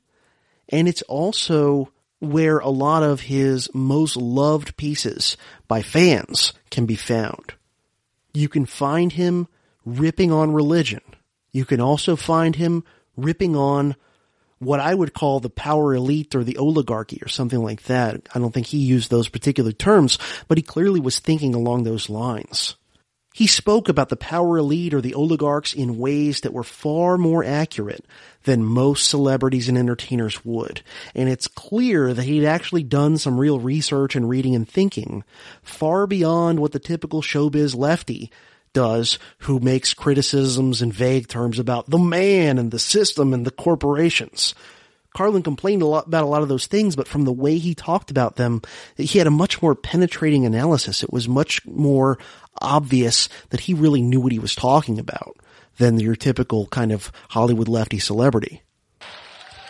and 0.67 0.87
it's 0.87 1.03
also 1.03 1.91
where 2.31 2.59
a 2.59 2.69
lot 2.69 3.03
of 3.03 3.21
his 3.21 3.69
most 3.73 4.17
loved 4.17 4.77
pieces 4.77 5.37
by 5.67 5.81
fans 5.81 6.53
can 6.69 6.85
be 6.85 6.95
found. 6.95 7.53
You 8.33 8.49
can 8.49 8.65
find 8.65 9.11
him 9.11 9.47
ripping 9.85 10.31
on 10.31 10.53
religion. 10.53 11.01
You 11.51 11.65
can 11.65 11.79
also 11.79 12.15
find 12.15 12.55
him 12.55 12.83
ripping 13.15 13.55
on 13.55 13.95
what 14.59 14.79
I 14.79 14.93
would 14.93 15.13
call 15.13 15.39
the 15.39 15.49
power 15.49 15.93
elite 15.93 16.35
or 16.35 16.43
the 16.43 16.57
oligarchy 16.57 17.19
or 17.21 17.27
something 17.27 17.61
like 17.61 17.83
that. 17.83 18.27
I 18.33 18.39
don't 18.39 18.53
think 18.53 18.67
he 18.67 18.77
used 18.79 19.09
those 19.11 19.29
particular 19.29 19.71
terms, 19.71 20.17
but 20.47 20.57
he 20.57 20.61
clearly 20.61 20.99
was 20.99 21.19
thinking 21.19 21.53
along 21.53 21.83
those 21.83 22.09
lines. 22.09 22.75
He 23.35 23.47
spoke 23.47 23.89
about 23.89 24.07
the 24.07 24.15
power 24.15 24.57
elite 24.57 24.93
or 24.93 25.01
the 25.01 25.13
oligarchs 25.13 25.73
in 25.73 25.97
ways 25.97 26.39
that 26.39 26.53
were 26.53 26.63
far 26.63 27.17
more 27.17 27.43
accurate 27.43 28.05
than 28.45 28.63
most 28.63 29.09
celebrities 29.09 29.67
and 29.67 29.77
entertainers 29.77 30.45
would. 30.45 30.81
And 31.13 31.27
it's 31.27 31.49
clear 31.49 32.13
that 32.13 32.23
he'd 32.23 32.45
actually 32.45 32.83
done 32.83 33.17
some 33.17 33.37
real 33.37 33.59
research 33.59 34.15
and 34.15 34.29
reading 34.29 34.55
and 34.55 34.65
thinking 34.65 35.25
far 35.63 36.07
beyond 36.07 36.61
what 36.61 36.71
the 36.71 36.79
typical 36.79 37.21
showbiz 37.21 37.75
lefty 37.75 38.31
does 38.71 39.19
who 39.39 39.59
makes 39.59 39.93
criticisms 39.93 40.81
in 40.81 40.93
vague 40.93 41.27
terms 41.27 41.59
about 41.59 41.89
the 41.89 41.97
man 41.99 42.57
and 42.57 42.71
the 42.71 42.79
system 42.79 43.33
and 43.33 43.45
the 43.45 43.51
corporations. 43.51 44.55
Carlin 45.15 45.43
complained 45.43 45.81
a 45.81 45.85
lot 45.85 46.07
about 46.07 46.25
a 46.25 46.27
lot 46.27 46.41
of 46.41 46.49
those 46.49 46.67
things, 46.67 46.95
but 46.95 47.07
from 47.07 47.23
the 47.23 47.31
way 47.31 47.57
he 47.57 47.73
talked 47.73 48.11
about 48.11 48.35
them, 48.35 48.61
he 48.97 49.17
had 49.17 49.27
a 49.27 49.31
much 49.31 49.61
more 49.61 49.73
penetrating 49.73 50.45
analysis. 50.45 51.03
It 51.03 51.11
was 51.11 51.27
much 51.27 51.65
more 51.65 52.19
obvious 52.61 53.29
that 53.49 53.61
he 53.61 53.73
really 53.73 54.01
knew 54.01 54.19
what 54.19 54.33
he 54.33 54.39
was 54.39 54.53
talking 54.53 54.99
about 54.99 55.37
than 55.77 55.99
your 55.99 56.15
typical 56.15 56.67
kind 56.67 56.91
of 56.91 57.13
Hollywood 57.29 57.69
lefty 57.69 57.97
celebrity. 57.97 58.61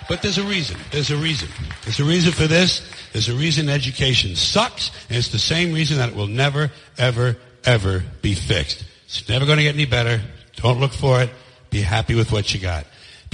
But 0.10 0.24
there's 0.24 0.39
a 0.39 0.43
reason. 0.43 0.78
There's 0.91 1.12
a 1.12 1.18
reason. 1.18 1.50
There's 1.84 2.00
a 2.00 2.04
reason 2.04 2.32
for 2.32 2.48
this. 2.48 2.82
There's 3.14 3.30
a 3.30 3.34
reason 3.36 3.70
education 3.70 4.36
sucks, 4.36 4.89
and 5.10 5.18
it's 5.18 5.30
the 5.30 5.39
same 5.39 5.74
reason 5.74 5.98
that 5.98 6.10
it 6.10 6.16
will 6.16 6.28
never, 6.28 6.72
ever, 6.98 7.38
ever 7.64 8.04
be 8.24 8.34
fixed. 8.34 8.84
It's 9.06 9.30
never 9.30 9.46
going 9.46 9.58
to 9.58 9.64
get 9.64 9.76
any 9.76 9.86
better. 9.86 10.22
Don't 10.56 10.80
look 10.80 10.91
for 10.91 11.22
it. 11.22 11.30
Be 11.70 11.82
happy 11.82 12.16
with 12.16 12.32
what 12.32 12.52
you 12.54 12.60
got. 12.60 12.86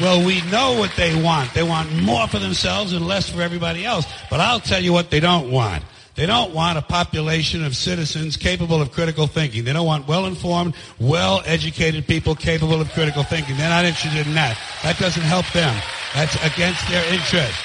Well, 0.00 0.26
we 0.26 0.42
know 0.50 0.78
what 0.78 0.92
they 0.96 1.20
want. 1.20 1.54
They 1.54 1.62
want 1.62 1.92
more 2.02 2.26
for 2.26 2.40
themselves 2.40 2.92
and 2.92 3.06
less 3.06 3.28
for 3.28 3.42
everybody 3.42 3.84
else. 3.84 4.06
But 4.28 4.40
I'll 4.40 4.60
tell 4.60 4.82
you 4.82 4.92
what 4.92 5.10
they 5.10 5.20
don't 5.20 5.52
want. 5.52 5.84
They 6.16 6.26
don't 6.26 6.52
want 6.54 6.78
a 6.78 6.82
population 6.82 7.64
of 7.64 7.76
citizens 7.76 8.36
capable 8.36 8.80
of 8.80 8.92
critical 8.92 9.26
thinking. 9.26 9.64
They 9.64 9.72
don't 9.72 9.86
want 9.86 10.06
well-informed, 10.06 10.74
well-educated 10.98 12.06
people 12.06 12.34
capable 12.34 12.80
of 12.80 12.90
critical 12.92 13.24
thinking. 13.24 13.56
They're 13.56 13.68
not 13.68 13.84
interested 13.84 14.26
in 14.26 14.34
that. 14.34 14.58
That 14.82 14.98
doesn't 14.98 15.22
help 15.22 15.46
them. 15.52 15.80
That's 16.14 16.34
against 16.44 16.88
their 16.88 17.12
interest. 17.12 17.58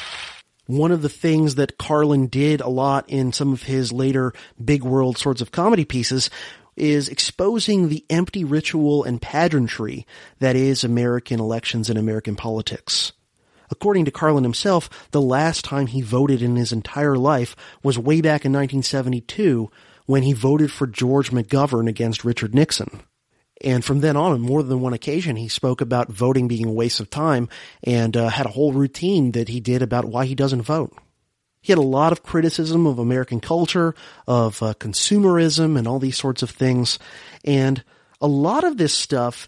One 0.66 0.92
of 0.92 1.02
the 1.02 1.10
things 1.10 1.56
that 1.56 1.80
Carlin 1.80 2.28
did 2.28 2.62
a 2.62 2.70
lot 2.70 3.06
in 3.08 3.34
some 3.34 3.54
of 3.54 3.64
his 3.64 3.92
later 3.92 4.34
big 4.64 4.84
world 4.84 5.18
sorts 5.18 5.42
of 5.42 5.52
comedy 5.52 5.84
pieces 5.84 6.30
is 6.80 7.10
exposing 7.10 7.90
the 7.90 8.06
empty 8.10 8.44
ritual 8.44 9.04
and 9.04 9.22
pageantry 9.22 10.06
that 10.40 10.56
is 10.56 10.84
American 10.84 11.40
elections 11.40 11.90
and 11.90 12.00
American 12.00 12.36
politics. 12.36 13.12
According 13.72 14.06
to 14.06 14.12
Carlin 14.12 14.44
himself, 14.44 14.90
the 15.12 15.22
last 15.22 15.64
time 15.64 15.88
he 15.88 16.02
voted 16.02 16.42
in 16.42 16.56
his 16.56 16.72
entire 16.72 17.18
life 17.18 17.56
was 17.84 18.00
way 18.00 18.22
back 18.22 18.46
in 18.46 18.52
1972 18.52 19.70
when 20.06 20.24
he 20.24 20.34
voted 20.34 20.72
for 20.72 20.88
George 20.88 21.32
McGovern 21.32 21.88
against 21.88 22.26
Richard 22.26 22.56
Nixon. 22.56 23.02
And 23.62 23.84
from 23.84 24.00
then 24.00 24.16
on, 24.16 24.32
on 24.32 24.42
more 24.42 24.64
than 24.64 24.80
one 24.80 24.94
occasion, 24.94 25.36
he 25.36 25.50
spoke 25.50 25.82
about 25.82 26.12
voting 26.12 26.48
being 26.48 26.66
a 26.66 26.72
waste 26.72 27.00
of 27.00 27.10
time 27.10 27.50
and 27.84 28.16
uh, 28.16 28.30
had 28.30 28.46
a 28.46 28.50
whole 28.50 28.74
routine 28.74 29.34
that 29.34 29.50
he 29.50 29.60
did 29.60 29.82
about 29.82 30.06
why 30.06 30.26
he 30.26 30.34
doesn't 30.34 30.62
vote. 30.62 30.98
He 31.62 31.72
had 31.72 31.80
a 31.80 31.82
lot 31.82 32.12
of 32.12 32.24
criticism 32.24 32.88
of 32.88 33.00
American 33.00 33.42
culture, 33.42 33.94
of 34.28 34.64
uh, 34.64 34.74
consumerism, 34.76 35.78
and 35.78 35.88
all 35.88 36.00
these 36.00 36.18
sorts 36.18 36.42
of 36.42 36.50
things. 36.50 37.00
And 37.44 37.84
a 38.22 38.28
lot 38.28 38.64
of 38.64 38.78
this 38.78 38.94
stuff, 38.94 39.48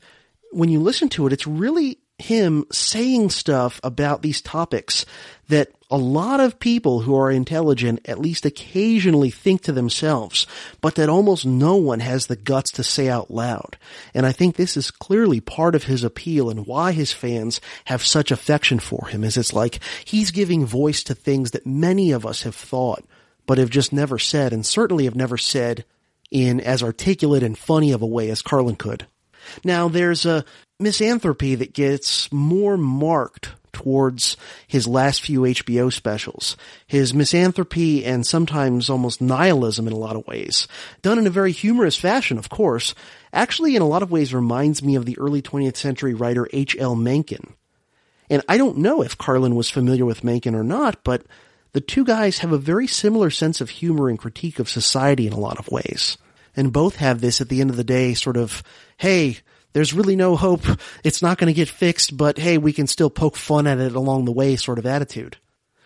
when 0.52 0.70
you 0.70 0.80
listen 0.80 1.10
to 1.10 1.28
it, 1.28 1.34
it's 1.34 1.48
really 1.48 2.00
him 2.22 2.66
saying 2.72 3.30
stuff 3.30 3.80
about 3.84 4.22
these 4.22 4.42
topics 4.42 5.06
that 5.50 5.70
a 5.90 5.98
lot 5.98 6.40
of 6.40 6.60
people 6.60 7.02
who 7.02 7.16
are 7.16 7.30
intelligent 7.30 8.08
at 8.08 8.20
least 8.20 8.46
occasionally 8.46 9.30
think 9.30 9.62
to 9.64 9.74
themselves, 9.74 10.48
but 10.80 10.96
that 10.96 11.10
almost 11.10 11.46
no 11.46 11.76
one 11.76 12.00
has 12.00 12.28
the 12.28 12.38
guts 12.38 12.72
to 12.72 12.84
say 12.84 13.10
out 13.10 13.30
loud. 13.30 13.78
And 14.14 14.26
I 14.26 14.32
think 14.32 14.56
this 14.56 14.78
is 14.78 14.90
clearly 14.90 15.42
part 15.42 15.76
of 15.76 15.84
his 15.84 16.06
appeal 16.06 16.50
and 16.50 16.66
why 16.66 16.94
his 16.94 17.12
fans 17.12 17.60
have 17.86 18.06
such 18.06 18.32
affection 18.32 18.80
for 18.80 19.08
him 19.08 19.26
is 19.26 19.36
it's 19.36 19.54
like 19.54 19.80
he's 20.06 20.32
giving 20.32 20.66
voice 20.66 21.04
to 21.04 21.14
things 21.14 21.52
that 21.52 21.68
many 21.68 22.12
of 22.12 22.26
us 22.26 22.44
have 22.44 22.56
thought, 22.56 23.04
but 23.46 23.58
have 23.58 23.70
just 23.70 23.92
never 23.92 24.18
said 24.18 24.54
and 24.54 24.66
certainly 24.66 25.04
have 25.04 25.16
never 25.16 25.38
said 25.38 25.84
in 26.32 26.62
as 26.62 26.82
articulate 26.82 27.44
and 27.44 27.58
funny 27.58 27.92
of 27.92 28.02
a 28.02 28.08
way 28.08 28.30
as 28.30 28.42
Carlin 28.42 28.78
could. 28.78 29.06
Now 29.64 29.88
there's 29.88 30.26
a 30.26 30.46
misanthropy 30.80 31.56
that 31.56 31.74
gets 31.74 32.32
more 32.32 32.78
marked 32.78 33.50
towards 33.72 34.38
his 34.68 34.88
last 34.88 35.22
few 35.22 35.42
HBO 35.42 35.92
specials. 35.92 36.58
His 36.88 37.14
misanthropy 37.14 38.06
and 38.06 38.26
sometimes 38.26 38.90
almost 38.90 39.22
nihilism 39.22 39.88
in 39.88 39.94
a 39.94 39.98
lot 39.98 40.16
of 40.16 40.28
ways. 40.28 40.68
Done 41.02 41.18
in 41.18 41.28
a 41.28 41.32
very 41.32 41.52
humorous 41.52 41.96
fashion, 41.96 42.38
of 42.38 42.50
course, 42.50 42.94
actually 43.34 43.76
in 43.76 43.82
a 43.82 43.88
lot 43.88 44.04
of 44.04 44.12
ways 44.12 44.34
reminds 44.34 44.84
me 44.84 44.96
of 44.96 45.06
the 45.06 45.18
early 45.18 45.42
20th 45.42 45.78
century 45.78 46.14
writer 46.14 46.48
H.L. 46.52 46.96
Mencken. 46.96 47.54
And 48.30 48.44
I 48.48 48.58
don't 48.58 48.78
know 48.78 49.02
if 49.02 49.18
Carlin 49.18 49.56
was 49.56 49.70
familiar 49.70 50.06
with 50.06 50.24
Mencken 50.24 50.56
or 50.56 50.64
not, 50.64 51.04
but 51.04 51.24
the 51.74 51.82
two 51.82 52.06
guys 52.06 52.40
have 52.40 52.52
a 52.52 52.58
very 52.58 52.88
similar 52.88 53.30
sense 53.30 53.62
of 53.62 53.70
humor 53.70 54.10
and 54.10 54.20
critique 54.20 54.60
of 54.60 54.70
society 54.70 55.28
in 55.28 55.34
a 55.34 55.40
lot 55.40 55.60
of 55.60 55.70
ways. 55.70 56.18
And 56.56 56.74
both 56.74 56.98
have 56.98 57.22
this 57.22 57.40
at 57.42 57.50
the 57.50 57.62
end 57.62 57.70
of 57.70 57.78
the 57.78 57.84
day 57.84 58.14
sort 58.14 58.38
of, 58.38 58.62
hey, 58.98 59.38
there's 59.74 59.94
really 59.94 60.16
no 60.16 60.36
hope. 60.36 60.64
It's 61.04 61.22
not 61.22 61.38
going 61.38 61.48
to 61.48 61.58
get 61.58 61.70
fixed, 61.70 62.16
but 62.16 62.38
hey, 62.38 62.58
we 62.58 62.74
can 62.74 62.88
still 62.88 63.10
poke 63.10 63.38
fun 63.38 63.68
at 63.68 63.80
it 63.80 63.96
along 63.96 64.26
the 64.26 64.32
way 64.32 64.56
sort 64.56 64.80
of 64.80 64.86
attitude, 64.86 65.38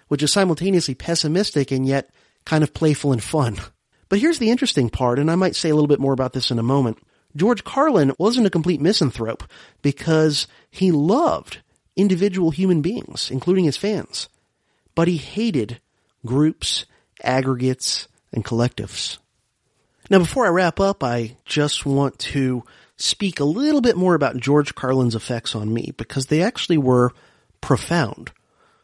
which 0.07 0.23
is 0.23 0.31
simultaneously 0.31 0.95
pessimistic 0.95 1.71
and 1.71 1.85
yet 1.85 2.09
kind 2.45 2.63
of 2.63 2.73
playful 2.73 3.11
and 3.11 3.23
fun. 3.23 3.57
But 4.09 4.19
here's 4.19 4.39
the 4.39 4.51
interesting 4.51 4.89
part, 4.89 5.19
and 5.19 5.29
I 5.31 5.35
might 5.35 5.55
say 5.55 5.69
a 5.69 5.75
little 5.75 5.87
bit 5.87 5.99
more 5.99 6.13
about 6.13 6.33
this 6.33 6.51
in 6.51 6.59
a 6.59 6.63
moment. 6.63 6.99
George 7.35 7.63
Carlin 7.63 8.13
wasn't 8.17 8.47
a 8.47 8.51
complete 8.51 8.79
misanthrope 8.79 9.43
because 9.81 10.47
he 10.69 10.91
loved 10.91 11.59
individual 11.95 12.51
human 12.51 12.81
beings, 12.81 13.29
including 13.29 13.65
his 13.65 13.77
fans, 13.77 14.29
but 14.93 15.07
he 15.07 15.17
hated 15.17 15.79
groups, 16.25 16.85
aggregates, 17.23 18.07
and 18.31 18.45
collectives. 18.45 19.17
Now, 20.09 20.19
before 20.19 20.45
I 20.45 20.49
wrap 20.49 20.79
up, 20.79 21.03
I 21.03 21.37
just 21.45 21.85
want 21.85 22.19
to 22.19 22.63
speak 22.95 23.39
a 23.39 23.45
little 23.45 23.81
bit 23.81 23.97
more 23.97 24.13
about 24.13 24.37
George 24.37 24.75
Carlin's 24.75 25.15
effects 25.15 25.55
on 25.55 25.73
me 25.73 25.93
because 25.97 26.27
they 26.27 26.43
actually 26.43 26.77
were 26.77 27.11
profound 27.59 28.31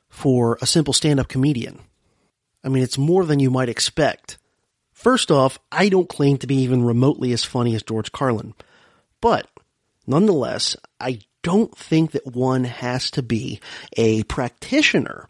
for 0.09 0.57
a 0.61 0.65
simple 0.65 0.93
stand-up 0.93 1.27
comedian. 1.27 1.79
I 2.63 2.69
mean, 2.69 2.81
it's 2.81 2.97
more 2.97 3.25
than 3.25 3.39
you 3.39 3.51
might 3.51 3.69
expect. 3.69 4.37
First 4.91 5.31
off, 5.31 5.59
I 5.71 5.89
don't 5.89 6.09
claim 6.09 6.37
to 6.37 6.47
be 6.47 6.55
even 6.57 6.83
remotely 6.83 7.33
as 7.33 7.43
funny 7.43 7.75
as 7.75 7.83
George 7.83 8.11
Carlin, 8.11 8.53
but 9.19 9.47
nonetheless, 10.07 10.75
I 10.99 11.19
don't 11.43 11.75
think 11.77 12.11
that 12.11 12.35
one 12.35 12.65
has 12.65 13.09
to 13.11 13.23
be 13.23 13.59
a 13.95 14.23
practitioner 14.23 15.27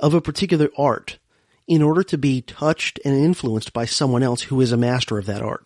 of 0.00 0.14
a 0.14 0.20
particular 0.20 0.70
art 0.76 1.18
in 1.66 1.82
order 1.82 2.02
to 2.02 2.18
be 2.18 2.42
touched 2.42 3.00
and 3.04 3.14
influenced 3.14 3.72
by 3.72 3.84
someone 3.84 4.22
else 4.22 4.42
who 4.42 4.60
is 4.60 4.72
a 4.72 4.76
master 4.76 5.18
of 5.18 5.26
that 5.26 5.42
art. 5.42 5.64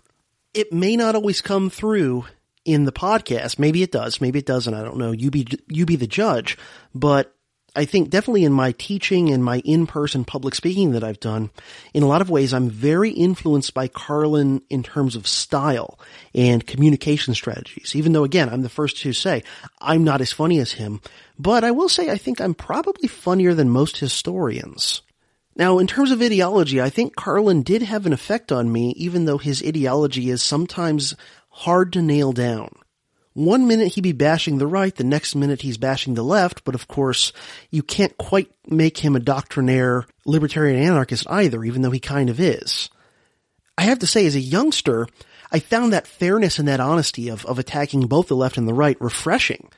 It 0.55 0.73
may 0.73 0.97
not 0.97 1.15
always 1.15 1.41
come 1.41 1.71
through 1.71 2.27
in 2.65 2.85
the 2.85 2.93
podcast. 2.93 3.59
Maybe 3.59 3.83
it 3.83 3.93
does, 3.93 4.21
maybe 4.21 4.41
it 4.41 4.47
doesn't. 4.47 4.75
I 4.75 4.83
don't 4.83 4.99
know. 4.99 5.13
You 5.13 5.31
be 5.31 5.47
you 5.69 5.87
be 5.87 5.97
the 5.97 6.07
judge. 6.07 6.59
But 6.95 7.33
I 7.77 7.85
think 7.85 8.09
definitely 8.09 8.45
in 8.45 8.53
my 8.53 8.73
teaching 8.73 9.31
and 9.31 9.45
my 9.45 9.59
in-person 9.59 10.25
public 10.25 10.55
speaking 10.55 10.93
that 10.93 11.05
I've 11.05 11.21
done, 11.21 11.51
in 11.93 12.03
a 12.03 12.07
lot 12.07 12.23
of 12.23 12.31
ways, 12.31 12.55
I'm 12.55 12.71
very 12.71 13.11
influenced 13.11 13.75
by 13.75 13.87
Carlin 13.87 14.63
in 14.71 14.83
terms 14.83 15.15
of 15.15 15.29
style 15.29 15.99
and 16.35 16.67
communication 16.67 17.35
strategies. 17.35 17.95
Even 17.95 18.13
though, 18.13 18.25
again, 18.25 18.49
I'm 18.49 18.63
the 18.63 18.71
first 18.71 18.97
to 18.99 19.13
say 19.13 19.43
I'm 19.79 20.05
not 20.05 20.23
as 20.23 20.33
funny 20.33 20.59
as 20.59 20.73
him, 20.73 21.01
but 21.39 21.65
I 21.65 21.71
will 21.71 21.91
say 21.91 22.11
I 22.11 22.17
think 22.17 22.41
I'm 22.41 22.55
probably 22.55 23.09
funnier 23.09 23.53
than 23.53 23.69
most 23.69 23.99
historians. 23.99 25.03
Now, 25.57 25.79
in 25.79 25.87
terms 25.87 26.11
of 26.11 26.21
ideology, 26.21 26.83
I 26.83 26.91
think 26.91 27.17
Carlin 27.17 27.63
did 27.63 27.81
have 27.81 28.05
an 28.05 28.13
effect 28.13 28.53
on 28.53 28.71
me, 28.71 28.91
even 28.99 29.25
though 29.25 29.39
his 29.39 29.63
ideology 29.67 30.29
is 30.29 30.43
sometimes 30.43 31.15
hard 31.49 31.95
to 31.95 32.03
nail 32.03 32.33
down. 32.33 32.69
One 33.33 33.67
minute 33.67 33.95
he'd 33.95 34.03
be 34.03 34.13
bashing 34.13 34.59
the 34.59 34.67
right, 34.67 34.95
the 34.95 35.05
next 35.05 35.35
minute 35.35 35.63
he's 35.63 35.79
bashing 35.79 36.15
the 36.15 36.23
left, 36.23 36.65
but 36.65 36.75
of 36.75 36.89
course, 36.89 37.33
you 37.71 37.83
can't 37.83 38.17
quite 38.19 38.51
make 38.67 38.99
him 38.99 39.17
a 39.17 39.21
doctrinaire 39.21 40.07
libertarian 40.27 40.83
anarchist 40.83 41.27
either, 41.29 41.65
even 41.65 41.81
though 41.81 41.91
he 41.91 42.01
kind 42.01 42.29
of 42.29 42.39
is. 42.39 42.91
I 43.79 43.83
have 43.83 43.99
to 44.01 44.07
say, 44.07 44.27
as 44.27 44.37
a 44.37 44.41
youngster, 44.41 45.07
I 45.51 45.61
found 45.61 45.93
that 45.93 46.07
fairness 46.07 46.59
and 46.59 46.69
that 46.69 46.81
honesty 46.81 47.29
of, 47.29 47.47
of 47.47 47.59
attacking 47.59 48.07
both 48.07 48.29
the 48.29 48.37
left 48.37 48.59
and 48.59 48.69
the 48.69 48.75
right 48.75 49.01
refreshing 49.01 49.71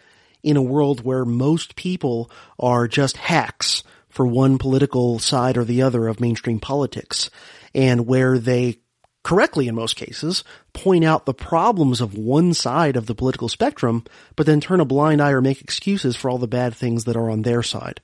in 0.42 0.56
a 0.56 0.62
world 0.62 1.04
where 1.04 1.24
most 1.24 1.76
people 1.76 2.30
are 2.58 2.88
just 2.88 3.16
hacks 3.16 3.82
for 4.18 4.26
one 4.26 4.58
political 4.58 5.20
side 5.20 5.56
or 5.56 5.62
the 5.62 5.80
other 5.80 6.08
of 6.08 6.18
mainstream 6.18 6.58
politics, 6.58 7.30
and 7.72 8.04
where 8.04 8.36
they 8.36 8.76
correctly 9.22 9.68
in 9.68 9.76
most 9.76 9.94
cases, 9.94 10.42
point 10.72 11.04
out 11.04 11.24
the 11.24 11.32
problems 11.32 12.00
of 12.00 12.18
one 12.18 12.52
side 12.52 12.96
of 12.96 13.06
the 13.06 13.14
political 13.14 13.48
spectrum, 13.48 14.02
but 14.34 14.44
then 14.44 14.60
turn 14.60 14.80
a 14.80 14.84
blind 14.84 15.22
eye 15.22 15.30
or 15.30 15.40
make 15.40 15.60
excuses 15.60 16.16
for 16.16 16.28
all 16.28 16.38
the 16.38 16.48
bad 16.48 16.74
things 16.74 17.04
that 17.04 17.14
are 17.14 17.30
on 17.30 17.42
their 17.42 17.62
side. 17.62 18.00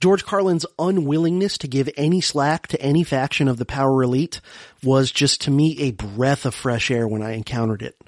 George 0.00 0.24
Carlin's 0.24 0.64
unwillingness 0.78 1.58
to 1.58 1.68
give 1.68 1.90
any 1.94 2.22
slack 2.22 2.66
to 2.68 2.80
any 2.80 3.04
faction 3.04 3.46
of 3.46 3.58
the 3.58 3.66
power 3.66 4.02
elite 4.02 4.40
was 4.82 5.12
just 5.12 5.42
to 5.42 5.50
me 5.50 5.76
a 5.78 5.90
breath 5.90 6.46
of 6.46 6.54
fresh 6.54 6.90
air 6.90 7.06
when 7.06 7.22
I 7.22 7.32
encountered 7.32 7.82
it. 7.82 7.98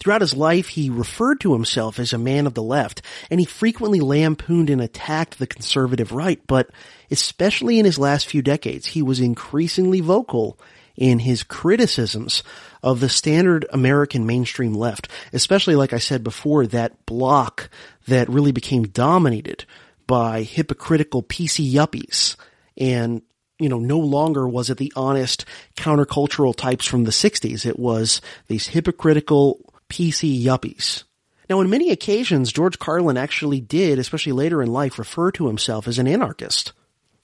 Throughout 0.00 0.20
his 0.20 0.34
life, 0.34 0.68
he 0.68 0.90
referred 0.90 1.40
to 1.40 1.52
himself 1.52 1.98
as 1.98 2.12
a 2.12 2.18
man 2.18 2.46
of 2.46 2.54
the 2.54 2.62
left, 2.62 3.02
and 3.30 3.40
he 3.40 3.46
frequently 3.46 4.00
lampooned 4.00 4.70
and 4.70 4.80
attacked 4.80 5.38
the 5.38 5.46
conservative 5.46 6.12
right, 6.12 6.40
but 6.46 6.70
especially 7.10 7.78
in 7.78 7.84
his 7.84 7.98
last 7.98 8.26
few 8.26 8.40
decades, 8.40 8.86
he 8.86 9.02
was 9.02 9.18
increasingly 9.18 10.00
vocal 10.00 10.58
in 10.96 11.20
his 11.20 11.42
criticisms 11.42 12.42
of 12.82 13.00
the 13.00 13.08
standard 13.08 13.66
American 13.72 14.26
mainstream 14.26 14.74
left, 14.74 15.08
especially 15.32 15.76
like 15.76 15.92
I 15.92 15.98
said 15.98 16.22
before, 16.22 16.66
that 16.66 17.06
block 17.06 17.70
that 18.06 18.28
really 18.28 18.52
became 18.52 18.84
dominated 18.84 19.64
by 20.06 20.42
hypocritical 20.42 21.22
PC 21.22 21.72
yuppies 21.72 22.36
and 22.76 23.22
you 23.58 23.68
know, 23.68 23.78
no 23.78 23.98
longer 23.98 24.46
was 24.48 24.70
it 24.70 24.78
the 24.78 24.92
honest 24.94 25.44
countercultural 25.76 26.54
types 26.54 26.86
from 26.86 27.04
the 27.04 27.10
60s. 27.10 27.66
It 27.66 27.78
was 27.78 28.20
these 28.46 28.68
hypocritical 28.68 29.67
PC 29.88 30.42
yuppies. 30.42 31.04
Now, 31.48 31.60
on 31.60 31.70
many 31.70 31.90
occasions, 31.90 32.52
George 32.52 32.78
Carlin 32.78 33.16
actually 33.16 33.60
did, 33.60 33.98
especially 33.98 34.32
later 34.32 34.62
in 34.62 34.70
life, 34.70 34.98
refer 34.98 35.30
to 35.32 35.46
himself 35.46 35.88
as 35.88 35.98
an 35.98 36.06
anarchist. 36.06 36.72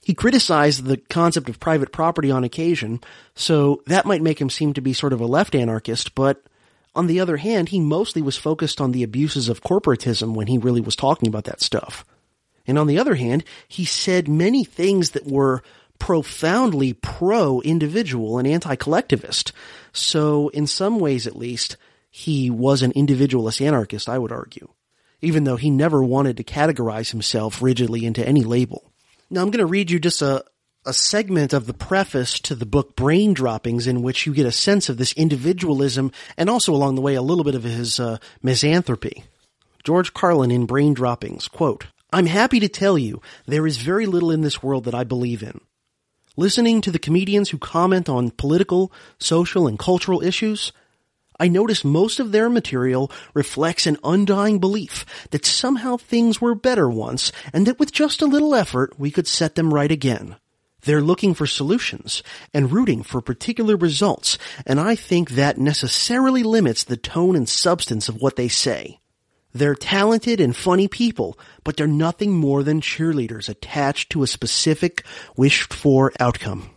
He 0.02 0.14
criticized 0.14 0.84
the 0.84 0.96
concept 0.96 1.48
of 1.48 1.60
private 1.60 1.92
property 1.92 2.30
on 2.30 2.44
occasion, 2.44 3.00
so 3.34 3.82
that 3.86 4.06
might 4.06 4.22
make 4.22 4.40
him 4.40 4.50
seem 4.50 4.72
to 4.74 4.80
be 4.80 4.92
sort 4.92 5.12
of 5.12 5.20
a 5.20 5.26
left 5.26 5.54
anarchist, 5.54 6.14
but 6.14 6.42
on 6.94 7.06
the 7.06 7.20
other 7.20 7.38
hand, 7.38 7.70
he 7.70 7.80
mostly 7.80 8.22
was 8.22 8.36
focused 8.36 8.80
on 8.80 8.92
the 8.92 9.02
abuses 9.02 9.48
of 9.48 9.62
corporatism 9.62 10.34
when 10.34 10.46
he 10.46 10.58
really 10.58 10.80
was 10.80 10.94
talking 10.94 11.28
about 11.28 11.44
that 11.44 11.60
stuff. 11.60 12.04
And 12.66 12.78
on 12.78 12.86
the 12.86 12.98
other 12.98 13.16
hand, 13.16 13.44
he 13.66 13.84
said 13.84 14.28
many 14.28 14.64
things 14.64 15.10
that 15.10 15.26
were 15.26 15.62
profoundly 15.98 16.92
pro-individual 16.92 18.38
and 18.38 18.46
anti-collectivist. 18.46 19.52
So 19.92 20.48
in 20.48 20.66
some 20.66 20.98
ways 20.98 21.26
at 21.26 21.36
least, 21.36 21.76
he 22.16 22.48
was 22.48 22.82
an 22.82 22.92
individualist 22.92 23.60
anarchist, 23.60 24.08
I 24.08 24.18
would 24.18 24.30
argue. 24.30 24.68
Even 25.20 25.42
though 25.42 25.56
he 25.56 25.68
never 25.68 26.00
wanted 26.00 26.36
to 26.36 26.44
categorize 26.44 27.10
himself 27.10 27.60
rigidly 27.60 28.06
into 28.06 28.24
any 28.24 28.44
label. 28.44 28.92
Now 29.30 29.42
I'm 29.42 29.50
going 29.50 29.66
to 29.66 29.66
read 29.66 29.90
you 29.90 29.98
just 29.98 30.22
a, 30.22 30.44
a 30.86 30.92
segment 30.92 31.52
of 31.52 31.66
the 31.66 31.74
preface 31.74 32.38
to 32.38 32.54
the 32.54 32.66
book 32.66 32.94
Brain 32.94 33.34
Droppings 33.34 33.88
in 33.88 34.00
which 34.00 34.26
you 34.26 34.32
get 34.32 34.46
a 34.46 34.52
sense 34.52 34.88
of 34.88 34.96
this 34.96 35.12
individualism 35.14 36.12
and 36.36 36.48
also 36.48 36.72
along 36.72 36.94
the 36.94 37.02
way 37.02 37.16
a 37.16 37.22
little 37.22 37.42
bit 37.42 37.56
of 37.56 37.64
his 37.64 37.98
uh, 37.98 38.18
misanthropy. 38.44 39.24
George 39.82 40.14
Carlin 40.14 40.52
in 40.52 40.66
Brain 40.66 40.94
Droppings, 40.94 41.48
quote, 41.48 41.86
I'm 42.12 42.26
happy 42.26 42.60
to 42.60 42.68
tell 42.68 42.96
you 42.96 43.22
there 43.46 43.66
is 43.66 43.78
very 43.78 44.06
little 44.06 44.30
in 44.30 44.42
this 44.42 44.62
world 44.62 44.84
that 44.84 44.94
I 44.94 45.02
believe 45.02 45.42
in. 45.42 45.60
Listening 46.36 46.80
to 46.82 46.92
the 46.92 47.00
comedians 47.00 47.50
who 47.50 47.58
comment 47.58 48.08
on 48.08 48.30
political, 48.30 48.92
social, 49.18 49.66
and 49.66 49.80
cultural 49.80 50.22
issues, 50.22 50.70
I 51.38 51.48
notice 51.48 51.84
most 51.84 52.20
of 52.20 52.32
their 52.32 52.48
material 52.48 53.10
reflects 53.34 53.86
an 53.86 53.98
undying 54.04 54.58
belief 54.58 55.04
that 55.30 55.44
somehow 55.44 55.96
things 55.96 56.40
were 56.40 56.54
better 56.54 56.88
once 56.88 57.32
and 57.52 57.66
that 57.66 57.78
with 57.78 57.92
just 57.92 58.22
a 58.22 58.26
little 58.26 58.54
effort 58.54 58.98
we 58.98 59.10
could 59.10 59.26
set 59.26 59.54
them 59.54 59.74
right 59.74 59.90
again. 59.90 60.36
They're 60.82 61.00
looking 61.00 61.34
for 61.34 61.46
solutions 61.46 62.22
and 62.52 62.70
rooting 62.70 63.02
for 63.02 63.20
particular 63.20 63.76
results, 63.76 64.38
and 64.66 64.78
I 64.78 64.94
think 64.94 65.30
that 65.30 65.58
necessarily 65.58 66.42
limits 66.42 66.84
the 66.84 66.98
tone 66.98 67.36
and 67.36 67.48
substance 67.48 68.08
of 68.08 68.20
what 68.20 68.36
they 68.36 68.48
say. 68.48 69.00
They're 69.54 69.74
talented 69.74 70.40
and 70.40 70.54
funny 70.54 70.88
people, 70.88 71.38
but 71.62 71.76
they're 71.76 71.86
nothing 71.86 72.32
more 72.32 72.62
than 72.62 72.80
cheerleaders 72.80 73.48
attached 73.48 74.10
to 74.10 74.22
a 74.22 74.26
specific 74.26 75.04
wished 75.36 75.72
for 75.72 76.12
outcome. 76.20 76.70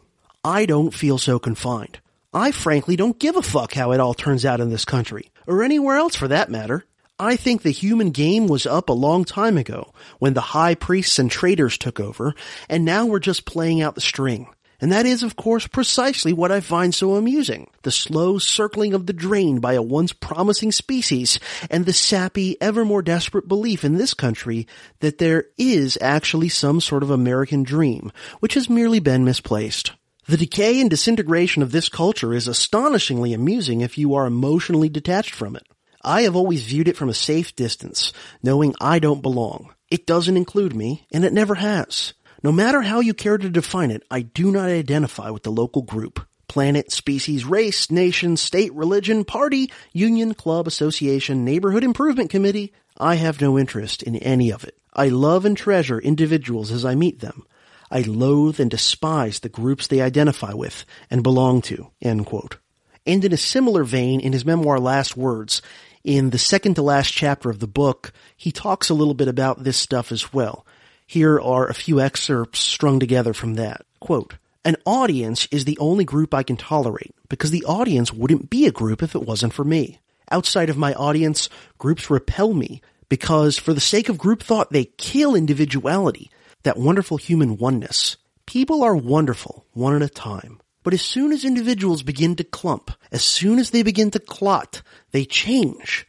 I 0.44 0.66
don't 0.66 0.94
feel 0.94 1.18
so 1.18 1.40
confined. 1.40 2.00
I 2.34 2.52
frankly 2.52 2.96
don't 2.96 3.20
give 3.20 3.38
a 3.38 3.42
fuck 3.42 3.74
how 3.74 3.94
it 3.94 4.00
all 4.00 4.14
turns 4.14 4.46
out 4.46 4.60
in 4.60 4.70
this 4.70 4.86
country, 4.86 5.32
or 5.48 5.64
anywhere 5.64 5.96
else 5.96 6.16
for 6.16 6.28
that 6.28 6.52
matter. 6.52 6.86
I 7.20 7.36
think 7.36 7.62
the 7.62 7.72
human 7.72 8.12
game 8.12 8.48
was 8.48 8.68
up 8.68 8.90
a 8.90 8.94
long 8.94 9.24
time 9.24 9.58
ago 9.58 9.94
when 10.20 10.34
the 10.34 10.42
high 10.42 10.76
priests 10.76 11.18
and 11.20 11.32
traders 11.32 11.78
took 11.78 12.00
over, 12.00 12.36
and 12.70 12.86
now 12.86 13.06
we're 13.06 13.20
just 13.20 13.46
playing 13.46 13.82
out 13.82 13.96
the 13.96 14.02
string. 14.02 14.48
And 14.80 14.92
that 14.92 15.08
is, 15.08 15.24
of 15.24 15.36
course, 15.36 15.66
precisely 15.66 16.34
what 16.34 16.52
I 16.52 16.60
find 16.60 16.94
so 16.94 17.16
amusing. 17.16 17.72
The 17.82 17.92
slow 17.92 18.38
circling 18.38 18.94
of 18.94 19.08
the 19.08 19.14
drain 19.14 19.60
by 19.60 19.74
a 19.74 19.82
once 19.82 20.14
promising 20.14 20.72
species 20.72 21.40
and 21.72 21.86
the 21.86 21.94
sappy, 21.94 22.62
ever 22.62 22.86
more 22.86 23.02
desperate 23.02 23.48
belief 23.48 23.84
in 23.84 23.98
this 23.98 24.14
country 24.14 24.68
that 25.00 25.18
there 25.18 25.46
is 25.58 25.98
actually 26.00 26.50
some 26.50 26.80
sort 26.80 27.02
of 27.02 27.10
American 27.10 27.64
dream, 27.64 28.12
which 28.40 28.54
has 28.54 28.70
merely 28.70 29.00
been 29.00 29.26
misplaced. 29.26 29.94
The 30.30 30.36
decay 30.36 30.82
and 30.82 30.90
disintegration 30.90 31.64
of 31.64 31.72
this 31.72 31.88
culture 31.88 32.34
is 32.34 32.50
astonishingly 32.50 33.34
amusing 33.34 33.80
if 33.80 33.98
you 33.98 34.14
are 34.16 34.26
emotionally 34.26 34.90
detached 34.90 35.34
from 35.34 35.56
it. 35.56 35.64
I 36.04 36.24
have 36.24 36.36
always 36.36 36.64
viewed 36.64 36.90
it 36.90 36.98
from 36.98 37.08
a 37.08 37.14
safe 37.14 37.56
distance, 37.56 38.12
knowing 38.44 38.76
I 38.82 39.00
don't 39.00 39.22
belong. 39.22 39.74
It 39.90 40.06
doesn't 40.06 40.36
include 40.36 40.76
me, 40.76 41.08
and 41.14 41.24
it 41.24 41.32
never 41.32 41.56
has. 41.56 42.14
No 42.44 42.52
matter 42.52 42.82
how 42.82 43.00
you 43.00 43.14
care 43.14 43.38
to 43.38 43.50
define 43.50 43.90
it, 43.90 44.04
I 44.12 44.22
do 44.22 44.52
not 44.52 44.68
identify 44.68 45.30
with 45.30 45.44
the 45.44 45.52
local 45.52 45.82
group. 45.82 46.20
Planet, 46.50 46.92
species, 46.92 47.46
race, 47.46 47.90
nation, 47.90 48.36
state, 48.36 48.74
religion, 48.74 49.24
party, 49.24 49.72
union, 49.94 50.34
club, 50.34 50.68
association, 50.68 51.46
neighborhood 51.46 51.86
improvement 51.86 52.30
committee. 52.30 52.74
I 52.98 53.16
have 53.16 53.40
no 53.40 53.58
interest 53.58 54.04
in 54.04 54.18
any 54.18 54.52
of 54.52 54.66
it. 54.66 54.78
I 54.94 55.08
love 55.08 55.46
and 55.46 55.56
treasure 55.56 56.00
individuals 56.00 56.70
as 56.70 56.84
I 56.84 56.96
meet 56.96 57.22
them. 57.22 57.46
I 57.90 58.02
loathe 58.02 58.60
and 58.60 58.70
despise 58.70 59.40
the 59.40 59.50
groups 59.50 59.88
they 59.88 60.02
identify 60.02 60.54
with 60.54 60.86
and 61.10 61.24
belong 61.24 61.62
to. 61.64 61.92
And 62.02 63.24
in 63.24 63.34
a 63.34 63.38
similar 63.38 63.84
vein, 63.84 64.20
in 64.20 64.34
his 64.34 64.46
memoir 64.46 64.80
Last 64.80 65.16
Words, 65.16 65.62
in 66.04 66.30
the 66.30 66.38
second 66.38 66.76
to 66.76 66.82
last 66.82 67.12
chapter 67.12 67.50
of 67.50 67.60
the 67.60 67.68
book, 67.68 68.12
he 68.36 68.52
talks 68.52 68.90
a 68.90 68.94
little 68.94 69.14
bit 69.14 69.28
about 69.28 69.64
this 69.64 69.78
stuff 69.78 70.12
as 70.12 70.34
well. 70.34 70.66
Here 71.06 71.40
are 71.40 71.68
a 71.68 71.74
few 71.74 72.02
excerpts 72.02 72.60
strung 72.60 73.00
together 73.00 73.34
from 73.34 73.56
that. 73.56 73.86
Quote, 74.00 74.36
an 74.66 74.76
audience 74.86 75.48
is 75.52 75.64
the 75.64 75.78
only 75.80 76.04
group 76.04 76.34
I 76.34 76.44
can 76.44 76.58
tolerate 76.58 77.16
because 77.30 77.52
the 77.52 77.64
audience 77.64 78.12
wouldn't 78.12 78.50
be 78.50 78.68
a 78.68 78.72
group 78.72 79.02
if 79.02 79.16
it 79.16 79.24
wasn't 79.24 79.54
for 79.54 79.64
me. 79.64 80.00
Outside 80.30 80.70
of 80.70 80.78
my 80.78 80.94
audience, 80.96 81.48
groups 81.78 82.10
repel 82.10 82.54
me 82.54 82.82
because 83.08 83.58
for 83.58 83.74
the 83.74 83.80
sake 83.80 84.10
of 84.10 84.18
group 84.18 84.44
thought, 84.44 84.74
they 84.74 84.86
kill 84.98 85.36
individuality, 85.36 86.30
that 86.68 86.78
wonderful 86.78 87.18
human 87.18 87.58
oneness. 87.58 88.18
People 88.46 88.84
are 88.84 88.96
wonderful 88.96 89.66
one 89.74 89.96
at 89.96 90.02
a 90.02 90.10
time. 90.10 90.60
But 90.84 90.94
as 90.94 91.02
soon 91.02 91.32
as 91.32 91.44
individuals 91.44 92.04
begin 92.04 92.36
to 92.36 92.44
clump, 92.44 92.92
as 93.12 93.24
soon 93.24 93.58
as 93.58 93.72
they 93.72 93.84
begin 93.84 94.12
to 94.12 94.20
clot, 94.20 94.82
they 95.12 95.26
change 95.26 96.06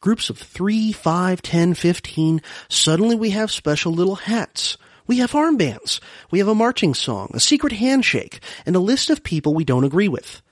groups 0.00 0.30
of 0.30 0.38
three, 0.38 0.92
five, 0.92 1.42
ten, 1.42 1.74
fifteen, 1.74 2.40
suddenly 2.68 3.16
we 3.16 3.30
have 3.30 3.50
special 3.50 3.92
little 3.92 4.14
hats. 4.14 4.78
We 5.08 5.18
have 5.18 5.32
armbands. 5.32 5.98
We 6.30 6.38
have 6.38 6.46
a 6.46 6.54
marching 6.54 6.94
song, 6.94 7.32
a 7.34 7.40
secret 7.40 7.72
handshake, 7.72 8.38
and 8.64 8.76
a 8.76 8.78
list 8.78 9.10
of 9.10 9.24
people 9.24 9.52
we 9.52 9.64
don't 9.64 9.82
agree 9.82 10.06
with. 10.06 10.42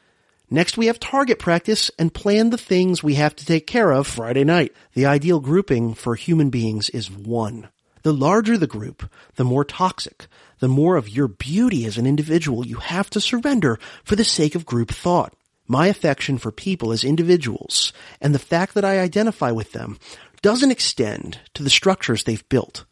Next 0.51 0.77
we 0.77 0.87
have 0.87 0.99
target 0.99 1.39
practice 1.39 1.89
and 2.01 2.13
plan 2.13 2.51
the 2.51 2.59
things 2.59 3.05
we 3.05 3.15
have 3.15 3.37
to 3.37 3.47
take 3.47 3.69
care 3.69 3.93
of 3.93 4.09
Friday 4.09 4.43
night. 4.43 4.73
The 4.95 5.07
ideal 5.07 5.39
grouping 5.39 5.95
for 5.95 6.17
human 6.17 6.51
beings 6.51 6.91
is 6.91 7.09
one. 7.09 7.69
The 8.05 8.13
larger 8.13 8.57
the 8.57 8.67
group, 8.67 9.11
the 9.35 9.45
more 9.45 9.65
toxic, 9.65 10.29
the 10.61 10.69
more 10.69 10.97
of 10.97 11.09
your 11.09 11.27
beauty 11.27 11.85
as 11.87 11.99
an 11.99 12.07
individual 12.07 12.67
you 12.67 12.77
have 12.77 13.11
to 13.11 13.21
surrender 13.21 13.79
for 14.05 14.15
the 14.15 14.25
sake 14.25 14.55
of 14.55 14.65
group 14.65 14.91
thought 14.91 15.35
my 15.67 15.87
affection 15.87 16.39
for 16.39 16.53
people 16.53 16.93
as 16.93 17.05
individuals 17.05 17.93
and 18.21 18.35
the 18.35 18.39
fact 18.39 18.75
that 18.75 18.85
I 18.85 19.01
identify 19.01 19.51
with 19.51 19.73
them 19.73 19.99
doesn't 20.43 20.71
extend 20.71 21.41
to 21.55 21.63
the 21.63 21.71
structures 21.71 22.25
they've 22.25 22.47
built, 22.51 22.85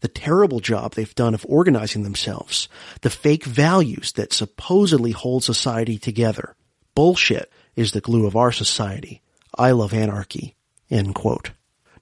the 0.00 0.08
terrible 0.08 0.60
job 0.60 0.94
they've 0.94 1.14
done 1.14 1.32
of 1.32 1.46
organizing 1.48 2.02
themselves, 2.02 2.68
the 3.00 3.10
fake 3.10 3.44
values 3.44 4.12
that 4.12 4.34
supposedly 4.34 5.12
hold 5.12 5.42
society 5.42 5.98
together. 5.98 6.54
Bullshit 6.94 7.50
is 7.74 7.92
the 7.92 8.02
glue 8.02 8.26
of 8.26 8.36
our 8.36 8.52
society. 8.52 9.22
I 9.56 9.70
love 9.70 9.94
anarchy. 9.94 10.56
End 10.90 11.14
quote. 11.14 11.52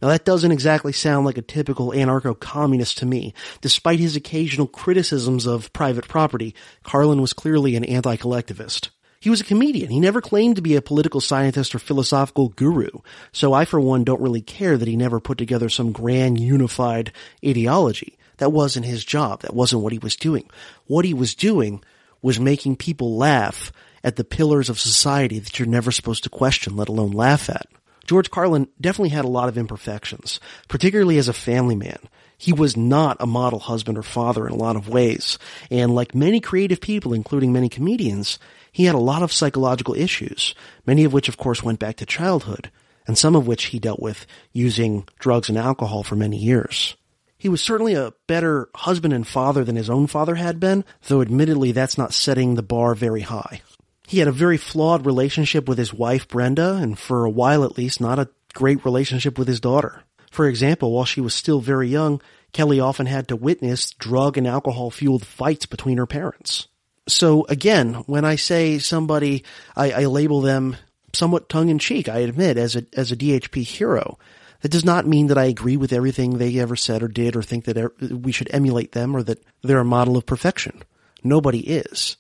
Now 0.01 0.09
that 0.09 0.25
doesn't 0.25 0.53
exactly 0.53 0.93
sound 0.93 1.27
like 1.27 1.39
a 1.39 1.43
typical 1.43 1.91
anarcho-communist 1.91 2.99
to 2.99 3.07
me. 3.07 3.35
Despite 3.61 3.99
his 3.99 4.17
occasional 4.17 4.67
criticisms 4.67 5.47
of 5.47 5.73
private 5.73 6.07
property, 6.07 6.55
Carlin 6.85 7.21
was 7.21 7.33
clearly 7.33 7.75
an 7.75 7.85
anti-collectivist. 7.85 8.91
He 9.21 9.31
was 9.31 9.41
a 9.41 9.45
comedian. 9.45 9.91
He 9.91 9.99
never 9.99 10.21
claimed 10.21 10.57
to 10.57 10.63
be 10.63 10.77
a 10.77 10.83
political 10.83 11.21
scientist 11.21 11.75
or 11.75 11.81
philosophical 11.81 12.51
guru. 12.51 12.89
So 13.33 13.53
I, 13.53 13.65
for 13.65 13.81
one, 13.81 14.05
don't 14.05 14.21
really 14.21 14.41
care 14.41 14.77
that 14.77 14.87
he 14.87 14.97
never 14.97 15.19
put 15.19 15.39
together 15.39 15.69
some 15.69 15.91
grand 15.91 16.39
unified 16.39 17.13
ideology. 17.45 18.17
That 18.37 18.53
wasn't 18.53 18.87
his 18.87 19.05
job. 19.05 19.43
That 19.43 19.55
wasn't 19.55 19.83
what 19.83 19.93
he 19.93 19.99
was 19.99 20.15
doing. 20.15 20.49
What 20.87 21.05
he 21.05 21.15
was 21.15 21.35
doing 21.35 21.83
was 22.23 22.39
making 22.39 22.77
people 22.77 23.17
laugh 23.17 23.73
at 24.05 24.15
the 24.15 24.23
pillars 24.23 24.69
of 24.69 24.79
society 24.79 25.41
that 25.41 25.59
you're 25.59 25.67
never 25.67 25.91
supposed 25.91 26.23
to 26.23 26.31
question, 26.31 26.77
let 26.77 26.89
alone 26.89 27.11
laugh 27.11 27.51
at. 27.51 27.67
George 28.09 28.31
Carlin 28.31 28.69
definitely 28.81 29.11
had 29.11 29.27
a 29.27 29.29
lot 29.29 29.51
of 29.51 29.59
imperfections, 29.59 30.41
particularly 30.67 31.19
as 31.19 31.29
a 31.29 31.35
family 31.35 31.77
man. 31.77 31.99
He 32.39 32.55
was 32.55 32.75
not 32.75 33.19
a 33.21 33.27
model 33.27 33.59
husband 33.59 33.99
or 33.99 34.03
father 34.03 34.47
in 34.47 34.53
a 34.55 34.57
lot 34.57 34.77
of 34.77 34.89
ways. 34.89 35.39
And 35.71 35.95
like 35.95 36.15
many 36.15 36.41
creative 36.41 36.81
people, 36.81 37.13
including 37.13 37.53
many 37.53 37.69
comedians, 37.69 38.39
he 38.73 38.87
had 38.87 38.95
a 38.95 38.99
lot 38.99 39.23
of 39.23 39.31
psychological 39.31 39.95
issues, 39.95 40.55
many 40.87 41.05
of 41.05 41.13
which 41.13 41.29
of 41.29 41.37
course 41.37 41.63
went 41.63 41.81
back 41.81 41.97
to 41.97 42.07
childhood, 42.07 42.71
and 43.07 43.19
some 43.19 43.37
of 43.37 43.47
which 43.47 43.67
he 43.67 43.79
dealt 43.79 44.01
with 44.01 44.27
using 44.55 45.07
drugs 45.19 45.51
and 45.51 45.59
alcohol 45.59 46.03
for 46.03 46.17
many 46.17 46.39
years. 46.39 46.97
He 47.37 47.51
was 47.51 47.61
certainly 47.61 47.93
a 47.93 48.15
better 48.27 48.71
husband 48.75 49.13
and 49.13 49.27
father 49.27 49.65
than 49.65 49.77
his 49.77 49.91
own 49.91 50.07
father 50.07 50.37
had 50.37 50.59
been, 50.59 50.83
though 51.09 51.21
admittedly 51.21 51.73
that's 51.73 51.99
not 51.99 52.15
setting 52.15 52.55
the 52.55 52.63
bar 52.63 52.95
very 52.95 53.21
high. 53.21 53.61
He 54.09 54.19
had 54.19 54.29
a 54.29 54.33
very 54.33 54.57
flawed 54.57 55.07
relationship 55.07 55.69
with 55.69 55.79
his 55.79 55.95
wife 55.95 56.27
Brenda, 56.27 56.75
and 56.75 56.99
for 56.99 57.25
a 57.25 57.31
while 57.31 57.63
at 57.63 57.79
least 57.79 58.01
not 58.01 58.19
a 58.19 58.31
great 58.55 58.85
relationship 58.85 59.39
with 59.39 59.47
his 59.47 59.61
daughter. 59.61 60.03
For 60.31 60.49
example, 60.49 60.93
while 60.93 61.05
she 61.05 61.21
was 61.21 61.35
still 61.35 61.61
very 61.61 61.89
young, 61.89 62.21
Kelly 62.53 62.81
often 62.81 63.07
had 63.07 63.29
to 63.29 63.37
witness 63.37 63.93
drug 63.93 64.37
and 64.37 64.47
alcohol 64.47 64.91
fueled 64.91 65.27
fights 65.27 65.67
between 65.67 65.99
her 65.99 66.07
parents 66.07 66.69
so 67.09 67.47
again, 67.49 67.95
when 68.07 68.25
I 68.25 68.37
say 68.37 68.79
somebody, 68.79 69.45
I, 69.77 69.93
I 69.93 70.05
label 70.07 70.41
them 70.41 70.77
somewhat 71.13 71.49
tongue 71.49 71.71
in 71.71 71.79
cheek, 71.79 72.09
I 72.09 72.19
admit, 72.19 72.57
as 72.57 72.77
a, 72.77 72.85
as 72.93 73.11
a 73.11 73.17
DHP 73.17 73.63
hero. 73.63 74.19
That 74.61 74.71
does 74.71 74.85
not 74.85 75.07
mean 75.07 75.29
that 75.29 75.39
I 75.39 75.45
agree 75.45 75.77
with 75.77 75.93
everything 75.93 76.37
they 76.37 76.59
ever 76.59 76.77
said 76.77 77.03
or 77.03 77.09
did 77.09 77.37
or 77.37 77.43
think 77.43 77.65
that 77.65 77.79
er, 77.79 77.93
we 78.01 78.33
should 78.33 78.53
emulate 78.53 78.93
them 78.93 79.17
or 79.17 79.23
that 79.23 79.43
they're 79.63 79.79
a 79.79 79.85
model 79.85 80.17
of 80.17 80.27
perfection. 80.27 80.83
Nobody 81.23 81.61
is. 81.61 82.17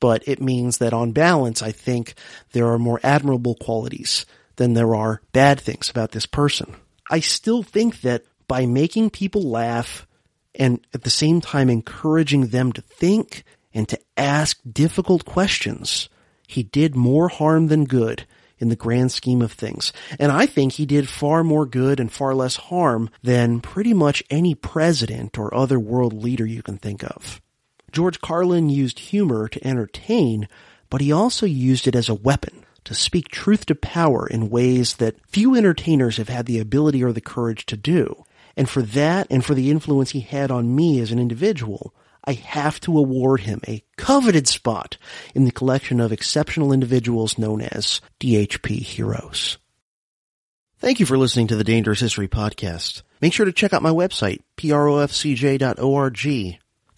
But 0.00 0.26
it 0.26 0.40
means 0.40 0.78
that 0.78 0.92
on 0.94 1.12
balance, 1.12 1.62
I 1.62 1.72
think 1.72 2.14
there 2.52 2.68
are 2.68 2.78
more 2.78 3.00
admirable 3.02 3.54
qualities 3.54 4.26
than 4.56 4.74
there 4.74 4.94
are 4.94 5.22
bad 5.32 5.60
things 5.60 5.90
about 5.90 6.12
this 6.12 6.26
person. 6.26 6.74
I 7.08 7.20
still 7.20 7.62
think 7.62 8.00
that 8.00 8.24
by 8.48 8.66
making 8.66 9.10
people 9.10 9.42
laugh 9.42 10.06
and 10.54 10.84
at 10.92 11.02
the 11.02 11.10
same 11.10 11.40
time 11.40 11.70
encouraging 11.70 12.48
them 12.48 12.72
to 12.72 12.80
think 12.82 13.44
and 13.72 13.88
to 13.88 13.98
ask 14.16 14.58
difficult 14.70 15.24
questions, 15.24 16.08
he 16.46 16.62
did 16.62 16.96
more 16.96 17.28
harm 17.28 17.68
than 17.68 17.84
good 17.84 18.26
in 18.58 18.68
the 18.68 18.76
grand 18.76 19.10
scheme 19.10 19.42
of 19.42 19.52
things. 19.52 19.92
And 20.18 20.30
I 20.30 20.46
think 20.46 20.72
he 20.72 20.86
did 20.86 21.08
far 21.08 21.42
more 21.42 21.66
good 21.66 21.98
and 21.98 22.12
far 22.12 22.34
less 22.34 22.56
harm 22.56 23.10
than 23.22 23.60
pretty 23.60 23.94
much 23.94 24.22
any 24.30 24.54
president 24.54 25.38
or 25.38 25.54
other 25.54 25.78
world 25.78 26.12
leader 26.12 26.46
you 26.46 26.62
can 26.62 26.76
think 26.76 27.02
of. 27.02 27.40
George 27.92 28.20
Carlin 28.20 28.68
used 28.68 28.98
humor 28.98 29.48
to 29.48 29.66
entertain, 29.66 30.48
but 30.88 31.00
he 31.00 31.12
also 31.12 31.46
used 31.46 31.86
it 31.86 31.94
as 31.94 32.08
a 32.08 32.14
weapon 32.14 32.64
to 32.84 32.94
speak 32.94 33.28
truth 33.28 33.66
to 33.66 33.74
power 33.74 34.26
in 34.26 34.50
ways 34.50 34.96
that 34.96 35.16
few 35.26 35.54
entertainers 35.54 36.16
have 36.16 36.28
had 36.28 36.46
the 36.46 36.58
ability 36.58 37.04
or 37.04 37.12
the 37.12 37.20
courage 37.20 37.66
to 37.66 37.76
do. 37.76 38.24
And 38.56 38.68
for 38.68 38.82
that 38.82 39.26
and 39.30 39.44
for 39.44 39.54
the 39.54 39.70
influence 39.70 40.10
he 40.10 40.20
had 40.20 40.50
on 40.50 40.74
me 40.74 41.00
as 41.00 41.12
an 41.12 41.18
individual, 41.18 41.94
I 42.24 42.32
have 42.32 42.80
to 42.80 42.98
award 42.98 43.42
him 43.42 43.60
a 43.66 43.82
coveted 43.96 44.46
spot 44.48 44.96
in 45.34 45.44
the 45.44 45.52
collection 45.52 46.00
of 46.00 46.12
exceptional 46.12 46.72
individuals 46.72 47.38
known 47.38 47.62
as 47.62 48.00
DHP 48.18 48.80
heroes. 48.82 49.58
Thank 50.78 51.00
you 51.00 51.06
for 51.06 51.18
listening 51.18 51.46
to 51.48 51.56
the 51.56 51.64
Dangerous 51.64 52.00
History 52.00 52.28
Podcast. 52.28 53.02
Make 53.20 53.32
sure 53.32 53.46
to 53.46 53.52
check 53.52 53.72
out 53.72 53.82
my 53.82 53.90
website, 53.90 54.40
profcj.org. 54.56 55.00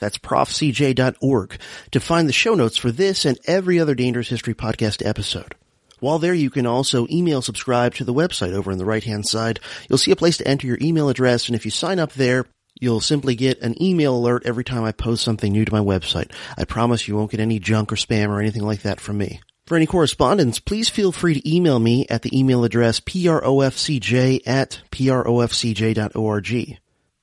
That's 0.03 0.19
profcj.org 0.19 1.59
to 1.93 2.01
find 2.01 2.29
the 2.29 2.33
show 2.33 2.55
notes 2.55 2.77
for 2.77 2.91
this 2.91 3.25
and 3.25 3.39
every 3.45 3.79
other 3.79 3.95
Dangerous 3.95 4.29
History 4.29 4.53
Podcast 4.53 5.07
episode. 5.07 5.55
While 6.01 6.19
there, 6.19 6.35
you 6.35 6.51
can 6.51 6.67
also 6.67 7.07
email 7.09 7.41
subscribe 7.41 7.95
to 7.95 8.05
the 8.05 8.13
website 8.13 8.53
over 8.53 8.73
on 8.73 8.79
the 8.79 8.85
right 8.85 9.05
hand 9.05 9.29
side. 9.29 9.61
You'll 9.89 9.99
see 9.99 10.11
a 10.11 10.17
place 10.17 10.39
to 10.39 10.49
enter 10.49 10.67
your 10.67 10.79
email 10.81 11.09
address, 11.09 11.47
and 11.47 11.55
if 11.55 11.65
you 11.65 11.71
sign 11.71 12.01
up 12.01 12.15
there, 12.15 12.47
you'll 12.81 13.01
simply 13.01 13.37
get 13.37 13.61
an 13.61 13.81
email 13.81 14.17
alert 14.17 14.43
every 14.45 14.65
time 14.65 14.83
I 14.83 14.91
post 14.91 15.23
something 15.23 15.53
new 15.53 15.65
to 15.65 15.73
my 15.73 15.79
website. 15.79 16.33
I 16.59 16.65
promise 16.65 17.07
you 17.07 17.15
won't 17.15 17.31
get 17.31 17.39
any 17.39 17.61
junk 17.61 17.93
or 17.93 17.97
spam 17.97 18.31
or 18.31 18.41
anything 18.41 18.65
like 18.65 18.83
that 18.83 18.99
from 18.99 19.19
me. 19.19 19.41
For 19.69 19.77
any 19.77 19.87
correspondence, 19.87 20.59
please 20.59 20.89
feel 20.89 21.13
free 21.13 21.35
to 21.35 21.49
email 21.49 21.79
me 21.79 22.09
at 22.11 22.23
the 22.23 22.37
email 22.37 22.65
address 22.65 22.99
profcj 22.99 24.41
at 24.49 24.81
profcj.org. 24.91 26.82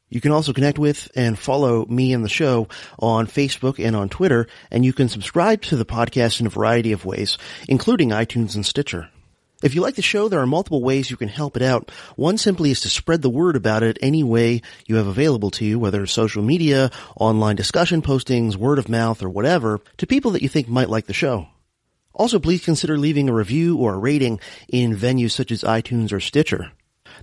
You 0.09 0.21
can 0.21 0.31
also 0.31 0.53
connect 0.53 0.79
with 0.79 1.09
and 1.15 1.37
follow 1.37 1.85
me 1.85 2.13
and 2.13 2.25
the 2.25 2.29
show 2.29 2.67
on 2.97 3.27
Facebook 3.27 3.83
and 3.83 3.95
on 3.95 4.09
Twitter, 4.09 4.47
and 4.71 4.83
you 4.83 4.91
can 4.91 5.07
subscribe 5.07 5.61
to 5.63 5.75
the 5.75 5.85
podcast 5.85 6.39
in 6.39 6.47
a 6.47 6.49
variety 6.49 6.91
of 6.91 7.05
ways, 7.05 7.37
including 7.67 8.09
iTunes 8.09 8.55
and 8.55 8.65
Stitcher. 8.65 9.09
If 9.61 9.75
you 9.75 9.81
like 9.81 9.95
the 9.95 10.01
show, 10.01 10.29
there 10.29 10.39
are 10.39 10.47
multiple 10.47 10.81
ways 10.81 11.11
you 11.11 11.17
can 11.17 11.27
help 11.27 11.57
it 11.57 11.61
out. 11.61 11.91
One 12.15 12.37
simply 12.37 12.71
is 12.71 12.81
to 12.81 12.89
spread 12.89 13.21
the 13.21 13.29
word 13.29 13.57
about 13.57 13.83
it 13.83 13.99
any 14.01 14.23
way 14.23 14.61
you 14.87 14.95
have 14.95 15.07
available 15.07 15.51
to 15.51 15.65
you, 15.65 15.77
whether 15.77 16.05
social 16.05 16.41
media, 16.41 16.91
online 17.17 17.57
discussion 17.57 18.01
postings, 18.01 18.55
word 18.55 18.79
of 18.79 18.87
mouth, 18.87 19.21
or 19.21 19.29
whatever, 19.29 19.81
to 19.97 20.07
people 20.07 20.31
that 20.31 20.41
you 20.41 20.47
think 20.47 20.69
might 20.69 20.89
like 20.89 21.07
the 21.07 21.13
show. 21.13 21.47
Also, 22.13 22.39
please 22.39 22.63
consider 22.63 22.97
leaving 22.97 23.29
a 23.29 23.33
review 23.33 23.77
or 23.77 23.93
a 23.93 23.99
rating 23.99 24.39
in 24.69 24.95
venues 24.95 25.31
such 25.31 25.51
as 25.51 25.63
iTunes 25.63 26.13
or 26.13 26.21
Stitcher. 26.21 26.71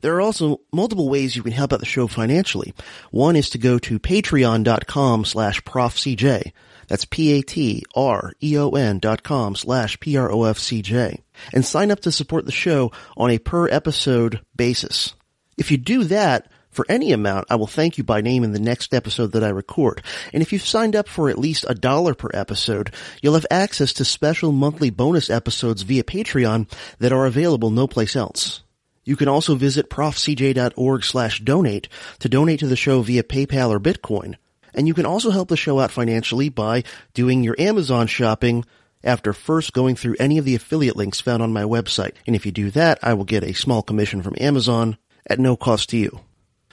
There 0.01 0.15
are 0.15 0.21
also 0.21 0.61
multiple 0.73 1.09
ways 1.09 1.37
you 1.37 1.43
can 1.43 1.53
help 1.53 1.73
out 1.73 1.81
the 1.81 1.87
show 1.87 2.07
financially. 2.07 2.75
One 3.11 3.37
is 3.37 3.51
to 3.51 3.59
go 3.59 3.79
to 3.81 3.99
patreon.com 3.99 5.25
slash 5.25 5.63
profcj. 5.63 6.53
That's 6.89 7.05
P-A-T-R-E-O-N 7.05 8.99
dot 9.01 9.23
com 9.23 9.57
slash 9.57 9.99
P-R-O-F-C-J. 10.01 11.23
And 11.53 11.65
sign 11.65 11.91
up 11.91 12.01
to 12.01 12.13
support 12.13 12.47
the 12.47 12.53
show 12.53 12.93
on 13.17 13.31
a 13.31 13.39
per 13.39 13.69
episode 13.69 14.41
basis. 14.55 15.15
If 15.57 15.71
you 15.71 15.79
do 15.79 16.05
that, 16.05 16.49
for 16.77 16.85
any 16.91 17.13
amount, 17.13 17.47
I 17.49 17.57
will 17.57 17.67
thank 17.67 17.97
you 17.97 18.05
by 18.05 18.21
name 18.21 18.45
in 18.45 18.53
the 18.53 18.61
next 18.61 18.93
episode 18.93 19.33
that 19.33 19.43
I 19.43 19.49
record. 19.49 20.03
And 20.35 20.43
if 20.43 20.53
you've 20.53 20.61
signed 20.61 20.95
up 20.95 21.09
for 21.09 21.31
at 21.31 21.39
least 21.39 21.65
a 21.67 21.75
dollar 21.75 22.15
per 22.15 22.29
episode, 22.35 22.93
you'll 23.23 23.33
have 23.33 23.47
access 23.51 23.95
to 23.95 24.05
special 24.05 24.53
monthly 24.53 24.91
bonus 24.91 25.31
episodes 25.31 25.81
via 25.83 26.05
Patreon 26.05 26.71
that 26.99 27.13
are 27.13 27.25
available 27.25 27.71
no 27.71 27.87
place 27.87 28.15
else. 28.15 28.63
You 29.07 29.17
can 29.17 29.29
also 29.29 29.55
visit 29.55 29.89
profcj.org 29.89 31.05
slash 31.05 31.41
donate 31.41 31.89
to 32.19 32.29
donate 32.29 32.61
to 32.61 32.67
the 32.67 32.77
show 32.77 33.01
via 33.01 33.23
PayPal 33.23 33.71
or 33.71 33.81
Bitcoin. 33.81 34.35
And 34.75 34.87
you 34.87 34.93
can 34.93 35.07
also 35.07 35.31
help 35.31 35.49
the 35.49 35.57
show 35.57 35.81
out 35.81 35.93
financially 35.93 36.51
by 36.51 36.83
doing 37.15 37.43
your 37.43 37.57
Amazon 37.59 38.09
shopping 38.09 38.65
after 39.03 39.33
first 39.33 39.73
going 39.73 39.95
through 39.95 40.17
any 40.19 40.39
of 40.39 40.45
the 40.45 40.57
affiliate 40.57 40.97
links 40.97 41.21
found 41.21 41.41
on 41.41 41.53
my 41.53 41.63
website. 41.63 42.15
And 42.27 42.35
if 42.35 42.45
you 42.45 42.53
do 42.53 42.71
that, 42.73 42.99
I 43.01 43.15
will 43.15 43.25
get 43.25 43.45
a 43.45 43.55
small 43.55 43.81
commission 43.81 44.23
from 44.23 44.35
Amazon 44.39 44.99
at 45.25 45.39
no 45.39 45.57
cost 45.57 45.89
to 45.91 45.97
you. 45.97 46.21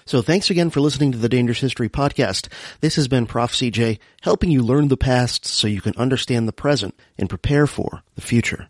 So 0.06 0.22
thanks 0.22 0.50
again 0.50 0.70
for 0.70 0.82
listening 0.82 1.12
to 1.14 1.18
the 1.18 1.30
Dangerous 1.30 1.62
History 1.62 1.88
Podcast. 1.88 2.50
This 2.82 2.96
has 2.96 3.08
been 3.08 3.28
Prof. 3.28 3.54
CJ 3.54 4.00
helping 4.22 4.50
you 4.50 4.64
learn 4.64 4.88
the 4.88 4.98
past 4.98 5.46
so 5.46 5.68
you 5.68 5.82
can 5.82 5.96
understand 5.96 6.48
the 6.48 6.52
present 6.52 7.00
and 7.18 7.30
prepare 7.30 7.68
for 7.68 8.02
the 8.16 8.22
future. 8.22 8.68